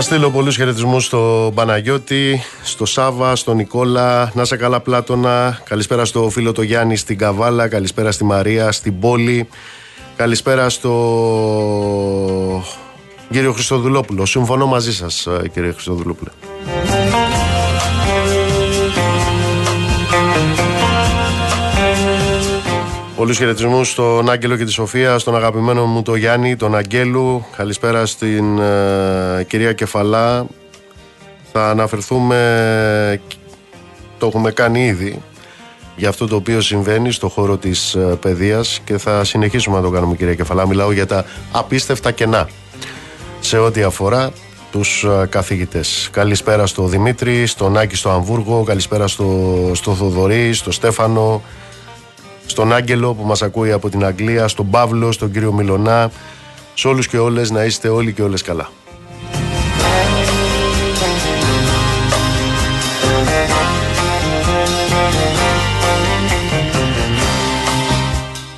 [0.00, 5.60] Να στείλω πολλούς χαιρετισμούς στο Παναγιώτη, στο Σάβα, στον Νικόλα, να σε καλά Πλάτωνα.
[5.64, 9.48] Καλησπέρα στο φίλο το Γιάννη στην Καβάλα, καλησπέρα στη Μαρία, στην Πόλη.
[10.16, 10.92] Καλησπέρα στο
[13.30, 14.26] κύριο Χριστοδουλόπουλο.
[14.26, 16.30] Συμφωνώ μαζί σας κύριε Χριστοδουλόπουλο.
[23.20, 27.46] Πολλούς χαιρετισμούς στον Άγγελο και τη Σοφία, στον αγαπημένο μου τον Γιάννη, τον Αγγέλου.
[27.56, 30.46] Καλησπέρα στην ε, κυρία Κεφαλά.
[31.52, 33.20] Θα αναφερθούμε,
[34.18, 35.22] το έχουμε κάνει ήδη,
[35.96, 39.90] για αυτό το οποίο συμβαίνει στο χώρο της ε, παιδείας και θα συνεχίσουμε να το
[39.90, 40.66] κάνουμε κυρία Κεφαλά.
[40.66, 42.48] Μιλάω για τα απίστευτα κενά
[43.40, 44.30] σε ό,τι αφορά
[44.72, 46.08] τους ε, καθηγητές.
[46.12, 51.42] Καλησπέρα στο Δημήτρη, στον Άκη στο Αμβούργο, καλησπέρα στο, στο Θοδωρή, στο Στέφανο,
[52.50, 56.10] στον Άγγελο που μας ακούει από την Αγγλία, στον Παύλο, στον κύριο Μιλονά,
[56.74, 58.70] σε όλους και όλες να είστε όλοι και όλες καλά.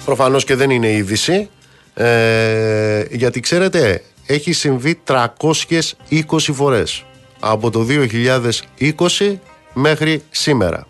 [0.04, 1.48] Προφανώς και δεν είναι είδηση,
[1.94, 7.04] ε, γιατί ξέρετε έχει συμβεί 320 φορές
[7.40, 7.86] από το
[8.78, 9.40] 2020
[9.74, 10.86] μέχρι σήμερα.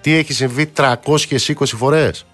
[0.00, 2.26] Τι έχει συμβεί 320 φορές;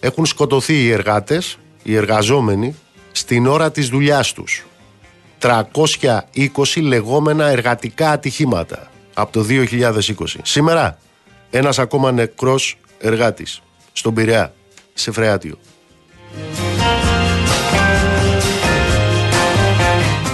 [0.00, 2.76] Έχουν σκοτωθεί οι εργάτες, οι εργαζόμενοι,
[3.12, 4.66] στην ώρα της δουλειάς τους.
[5.38, 10.40] 320 λεγόμενα εργατικά ατυχήματα από το 2020.
[10.42, 10.98] Σήμερα
[11.50, 13.62] ένας ακόμα νεκρός εργάτης
[13.92, 14.54] στον Πειραιά,
[14.94, 15.58] σε Φρεάτιο.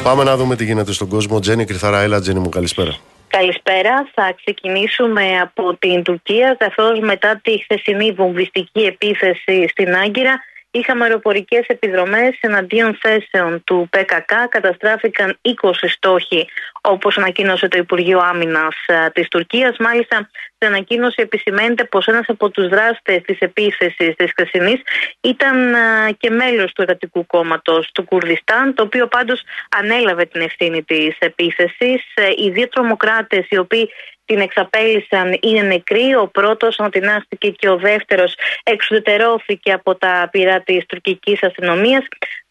[0.02, 1.40] Πάμε να δούμε τι γίνεται στον κόσμο.
[1.40, 2.96] Τζένι Κρυθαρά, έλα Τζένι μου, καλησπέρα.
[3.38, 4.10] Καλησπέρα.
[4.14, 10.40] Θα ξεκινήσουμε από την Τουρκία, καθώς μετά τη χθεσινή βομβιστική επίθεση στην Άγκυρα
[10.78, 14.32] είχαμε αεροπορικές επιδρομές εναντίον θέσεων του ΠΚΚ.
[14.48, 16.48] Καταστράφηκαν 20 στόχοι,
[16.80, 18.74] όπως ανακοίνωσε το Υπουργείο Άμυνας
[19.12, 19.76] της Τουρκίας.
[19.78, 24.80] Μάλιστα, στην ανακοίνωση επισημαίνεται πως ένας από τους δράστες της επίθεσης της χθεσινής
[25.20, 25.74] ήταν
[26.18, 32.02] και μέλος του Εργατικού Κόμματος του Κουρδιστάν, το οποίο πάντως ανέλαβε την ευθύνη της επίθεσης.
[32.14, 33.90] Ε, οι δύο τρομοκράτες, οι οποίοι
[34.26, 36.14] την εξαπέλυσαν είναι νεκροί.
[36.14, 42.04] Ο πρώτος ανατινάστηκε και ο δεύτερος εξουδετερώθηκε από τα πυρά της τουρκικής αστυνομίας.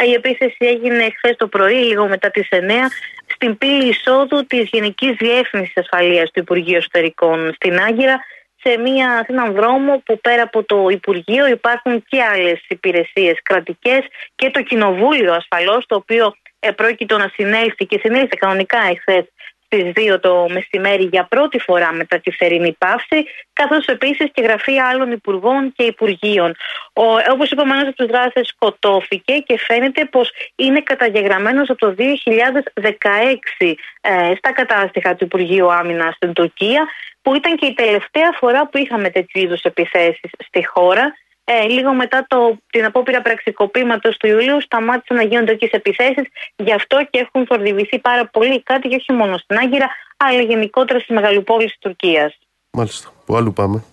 [0.06, 2.90] Η επίθεση έγινε χθες το πρωί, λίγο μετά τις 9,
[3.28, 8.20] στην πύλη εισόδου της Γενικής Διεύθυνσης Ασφαλείας του Υπουργείου Εσωτερικών στην Άγκυρα,
[8.62, 14.00] σε, μια, σε έναν δρόμο που πέρα από το Υπουργείο υπάρχουν και άλλες υπηρεσίες κρατικές
[14.36, 16.36] και το Κοινοβούλιο ασφαλώς, το οποίο
[16.76, 19.26] πρόκειτο να συνέλθει και συνέλθει κανονικά εχθές
[19.66, 24.88] στις 2 το μεσημέρι για πρώτη φορά μετά τη θερινή παύση, καθώς επίσης και γραφεία
[24.88, 26.56] άλλων υπουργών και υπουργείων.
[27.32, 33.74] Όπως είπαμε, ένα από τους δράστε σκοτώθηκε και φαίνεται πως είναι καταγεγραμμένος από το 2016
[34.02, 36.88] ε, στα κατάστοιχα του Υπουργείου Άμυνας στην Τουρκία,
[37.22, 41.14] που ήταν και η τελευταία φορά που είχαμε τέτοιου είδους επιθέσεις στη χώρα.
[41.48, 46.24] Ε, λίγο μετά το, την απόπειρα πραξικοπήματος του Ιουλίου, σταμάτησαν να γίνονται τέτοιες επιθέσεις.
[46.56, 51.00] Γι' αυτό και έχουν θορυβηθεί πάρα πολύ κάτι και όχι μόνο στην Άγκυρα, αλλά γενικότερα
[51.00, 52.38] στις μεγαλοπόλεις της Τουρκίας.
[52.72, 53.10] Μάλιστα.
[53.26, 53.84] Πού αλλού πάμε;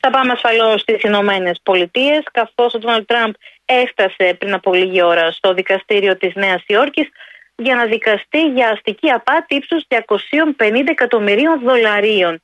[0.00, 3.32] Θα πάμε ασφαλώς στις Ηνωμένες Πολιτείες, καθώς ο Ντόναλτ Τραμπ
[3.64, 7.08] έφτασε πριν από λίγη ώρα στο δικαστήριο της Νέας Υόρκης
[7.56, 12.42] για να δικαστεί για αστική απάτη ύψους 250 εκατομμυρίων δολαρίων.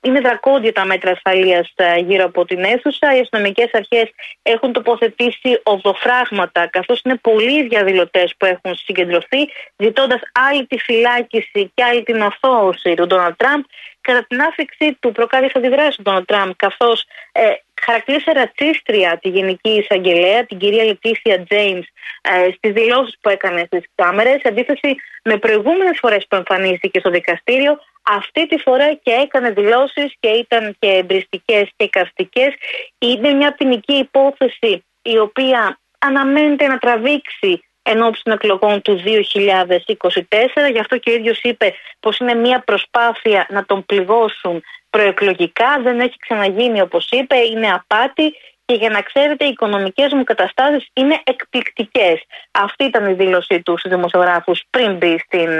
[0.00, 3.16] Είναι δρακόντια τα μέτρα ασφαλείας ε, γύρω από την αίθουσα.
[3.16, 4.10] Οι αστυνομικές αρχές
[4.42, 11.72] έχουν τοποθετήσει οδοφράγματα, καθώς είναι πολλοί οι διαδηλωτές που έχουν συγκεντρωθεί, ζητώντας άλλη τη φυλάκιση
[11.74, 13.62] και άλλη την αθώωση του Ντόναλτ Τραμπ
[14.00, 17.52] κατά την άφηξη του προκάλεσε αντιδράσει του Ντόναλτ Τραμπ, καθώς ε,
[17.82, 21.86] χαρακτήρισε ρατσίστρια τη Γενική Εισαγγελέα, την κυρία Λετήσια Τζέιμς,
[22.22, 27.10] ε, στις δηλώσεις που έκανε στις κάμερες, σε αντίθεση με προηγούμενες φορές που εμφανίστηκε στο
[27.10, 32.54] δικαστήριο, αυτή τη φορά και έκανε δηλώσεις και ήταν και εμπριστικές και καστικές.
[32.98, 40.70] Είναι μια ποινική υπόθεση η οποία αναμένεται να τραβήξει εν ώψη των εκλογών του 2024.
[40.72, 45.80] Γι' αυτό και ο ίδιος είπε πως είναι μια προσπάθεια να τον πληγώσουν προεκλογικά.
[45.82, 48.34] Δεν έχει ξαναγίνει όπως είπε, είναι απάτη
[48.66, 52.22] και για να ξέρετε, οι οικονομικές μου καταστάσεις είναι εκπληκτικές.
[52.50, 55.50] Αυτή ήταν η δήλωσή του στους δημοσιογράφους πριν μπει στην,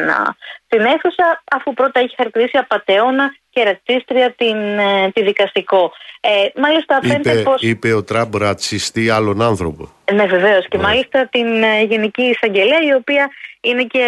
[0.66, 5.92] στην αίθουσα, αφού πρώτα έχει χαρακτηρίσει απαταιώνα και ρατσίστρια την, ε, τη δικαστικό.
[6.20, 7.62] Ε, μάλιστα είπε, πως...
[7.62, 9.88] είπε ο Τραμπ ρατσιστή άλλον άνθρωπο.
[10.12, 10.82] Ναι βεβαίως και ναι.
[10.82, 14.02] μάλιστα την ε, Γενική Εισαγγελέα η οποία είναι και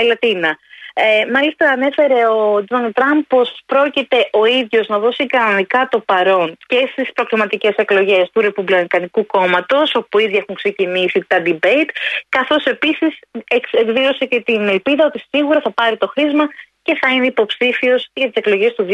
[0.00, 0.58] ε, Λατίνα.
[0.98, 6.56] Ε, μάλιστα ανέφερε ο Ντόναλντ Τραμπ πως πρόκειται ο ίδιος να δώσει κανονικά το παρόν
[6.66, 11.90] και στις προκριματικές εκλογές του Ρεπουμπλικανικού Κόμματος, όπου ήδη έχουν ξεκινήσει τα debate,
[12.28, 13.18] καθώς επίσης
[13.72, 16.48] εκδήλωσε και την ελπίδα ότι σίγουρα θα πάρει το χρίσμα
[16.82, 18.86] και θα είναι υποψήφιος για τις εκλογές του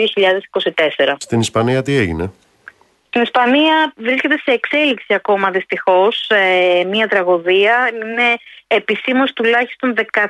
[0.99, 1.15] 2024.
[1.19, 2.33] Στην Ισπανία τι έγινε;
[3.14, 7.90] Στην Ισπανία βρίσκεται σε εξέλιξη ακόμα δυστυχώς ε, μια τραγωδία.
[7.94, 8.36] Είναι
[8.66, 10.26] επισήμως τουλάχιστον 13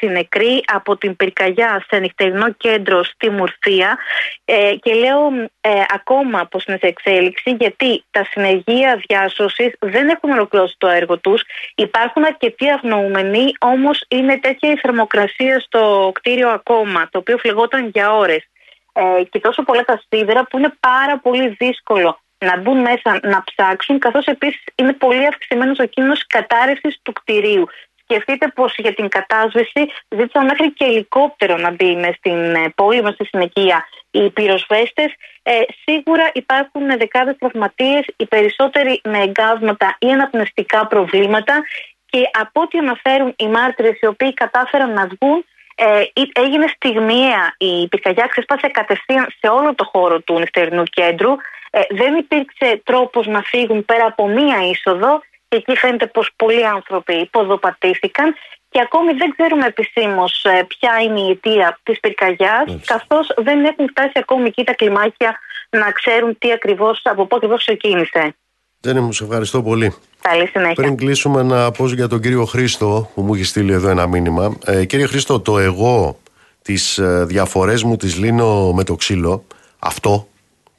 [0.00, 3.98] νεκροί από την πυρκαγιά σε νυχτερινό κέντρο στη Μουρθία.
[4.44, 10.30] Ε, και λέω ε, ακόμα πως είναι σε εξέλιξη γιατί τα συνεργεία διάσωσης δεν έχουν
[10.30, 11.42] ολοκληρώσει το έργο τους.
[11.74, 18.12] Υπάρχουν αρκετοί αγνοούμενοι, όμως είναι τέτοια η θερμοκρασία στο κτίριο ακόμα, το οποίο φλεγόταν για
[18.12, 18.48] ώρες.
[18.92, 23.44] Ε, και τόσο πολλά τα σίδερα που είναι πάρα πολύ δύσκολο να μπουν μέσα να
[23.44, 27.66] ψάξουν, καθώς επίσης είναι πολύ αυξημένος ο κίνδυνος κατάρρευσης του κτηρίου.
[28.02, 33.02] Σκεφτείτε πως για την κατάσβεση ζήτησαν μέχρι και ελικόπτερο να μπει μες στην ε, πόλη,
[33.02, 35.12] μέσα στη συνοικία οι πυροσβέστες.
[35.42, 35.52] Ε,
[35.84, 41.62] σίγουρα υπάρχουν δεκάδες τραυματίες, οι περισσότεροι με εγκάβματα ή αναπνευστικά προβλήματα.
[42.06, 45.44] Και από ό,τι αναφέρουν οι μάρτυρες, οι οποίοι κατάφεραν να βγουν,
[45.74, 51.34] ε, έγινε στιγμιαία η πυρκαγιά, ξεσπάσε κατευθείαν σε όλο το χώρο του νυχτερινού κέντρου.
[51.78, 56.66] Ε, δεν υπήρξε τρόπος να φύγουν πέρα από μία είσοδο και εκεί φαίνεται πως πολλοί
[56.66, 58.34] άνθρωποι υποδοπατήθηκαν
[58.68, 63.88] και ακόμη δεν ξέρουμε επισήμως ε, ποια είναι η αιτία της πυρκαγιάς, καθώς δεν έχουν
[63.88, 65.38] φτάσει ακόμη εκεί τα κλιμάκια
[65.70, 68.34] να ξέρουν τι ακριβώς, από πού ακριβώς ξεκίνησε.
[68.80, 69.94] Δεν μου σε ευχαριστώ πολύ.
[70.20, 70.74] Καλή συνέχεια.
[70.74, 74.58] Πριν κλείσουμε να πω για τον κύριο Χρήστο που μου έχει στείλει εδώ ένα μήνυμα.
[74.64, 76.18] Ε, κύριε Χρήστο, το εγώ,
[76.62, 79.44] τις ε, διαφορές μου τις λύνω με το ξύλο,
[79.78, 80.28] αυτό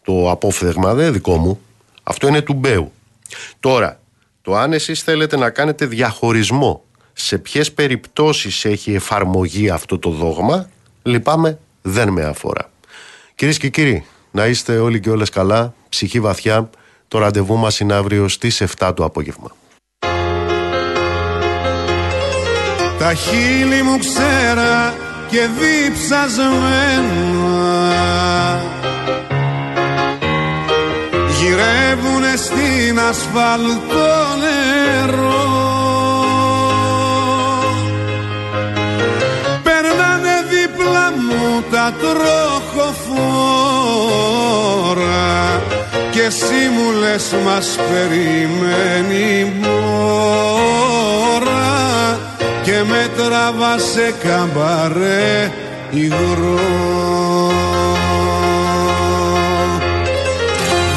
[0.07, 1.59] το απόφθεγμα δεν είναι δικό μου.
[2.03, 2.91] Αυτό είναι του Μπέου.
[3.59, 3.99] Τώρα,
[4.41, 10.69] το αν εσείς θέλετε να κάνετε διαχωρισμό σε ποιες περιπτώσεις έχει εφαρμογή αυτό το δόγμα,
[11.03, 12.71] λυπάμαι, δεν με αφορά.
[13.35, 16.69] Κυρίες και κύριοι, να είστε όλοι και όλες καλά, ψυχή βαθιά.
[17.07, 19.55] Το ραντεβού μας είναι αύριο στις 7 το απόγευμα.
[22.99, 24.95] Τα χείλη μου ξέρα
[25.29, 26.67] και διψασμένα
[31.68, 35.56] Γυρεύουνε στην ασφαλτό νερό.
[39.64, 42.41] Περνάνε δίπλα μου τα τροχοφόρα
[46.11, 50.99] και εσύ μου λες μας περιμένει μόρα.
[52.64, 55.52] Και με τραβά σε καμπαρέ
[55.89, 56.98] υγρό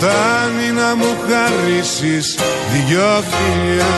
[0.00, 2.38] Φτάνει να μου χαρίσεις
[2.72, 3.96] δυο φιλιά.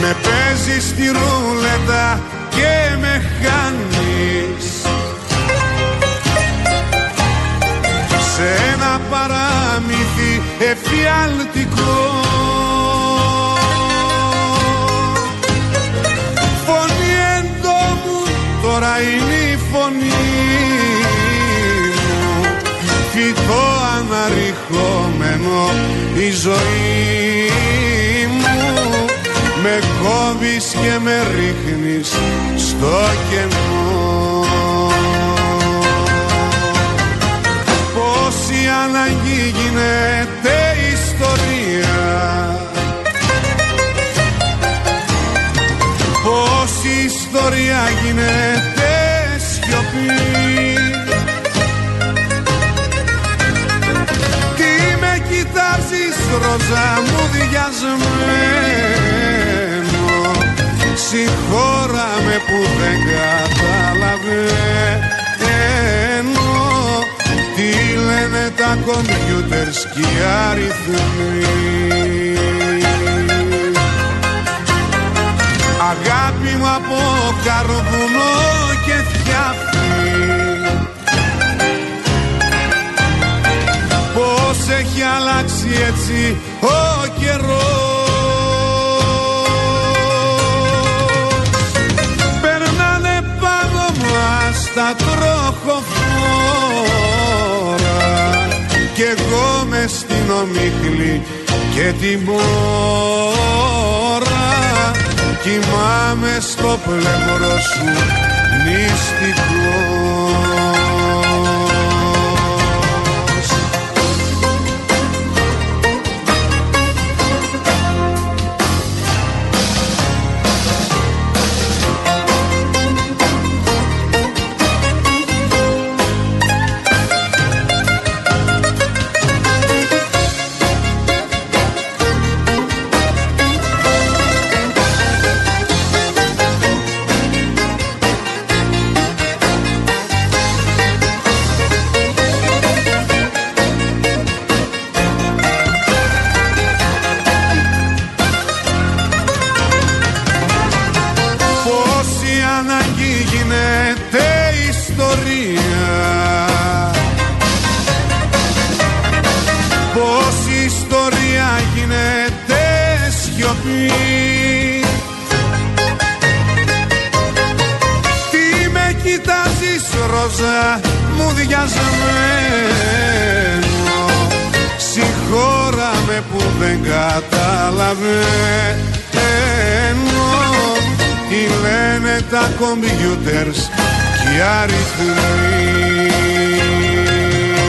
[0.00, 2.20] Με παίζεις τη ρούλετα
[2.50, 4.66] και με χάνεις.
[8.34, 12.20] Σε ένα παράμυθι εφιαλτικό
[16.66, 18.22] Φωνή εντόμου
[18.62, 20.89] τώρα είναι η φωνή
[23.20, 23.64] φυτό
[23.96, 25.70] αναρριχόμενο
[26.16, 29.04] η ζωή μου.
[29.62, 32.08] Με κόβεις και με ρίχνεις
[32.56, 34.44] στο κενό.
[37.94, 40.56] Πόση αναγκή γίνεται
[40.92, 41.98] ιστορία.
[46.24, 48.90] Πόση ιστορία γίνεται
[49.38, 50.39] σιωπή
[56.44, 58.50] ροζά μου διασμένο
[60.94, 63.90] Συγχώρα με που δεν καταλαβαίνω
[67.56, 67.70] Τι
[68.06, 70.16] λένε τα κομπιούτερς και οι
[70.50, 71.50] αριθμοί.
[75.90, 76.98] Αγάπη μου από
[77.44, 78.34] καρβουνό
[78.84, 79.79] και φτιάχνει
[84.80, 86.66] έχει αλλάξει έτσι ο
[87.20, 87.80] καιρός.
[92.42, 96.00] Περνάνε πάνω μας τα τροχοφόρα
[98.94, 101.22] Κι εγώ με στην ομίχλη
[101.74, 102.40] και την μπόρα
[105.42, 107.84] Κοιμάμαι στο πλευρό σου
[108.64, 109.80] νηστικό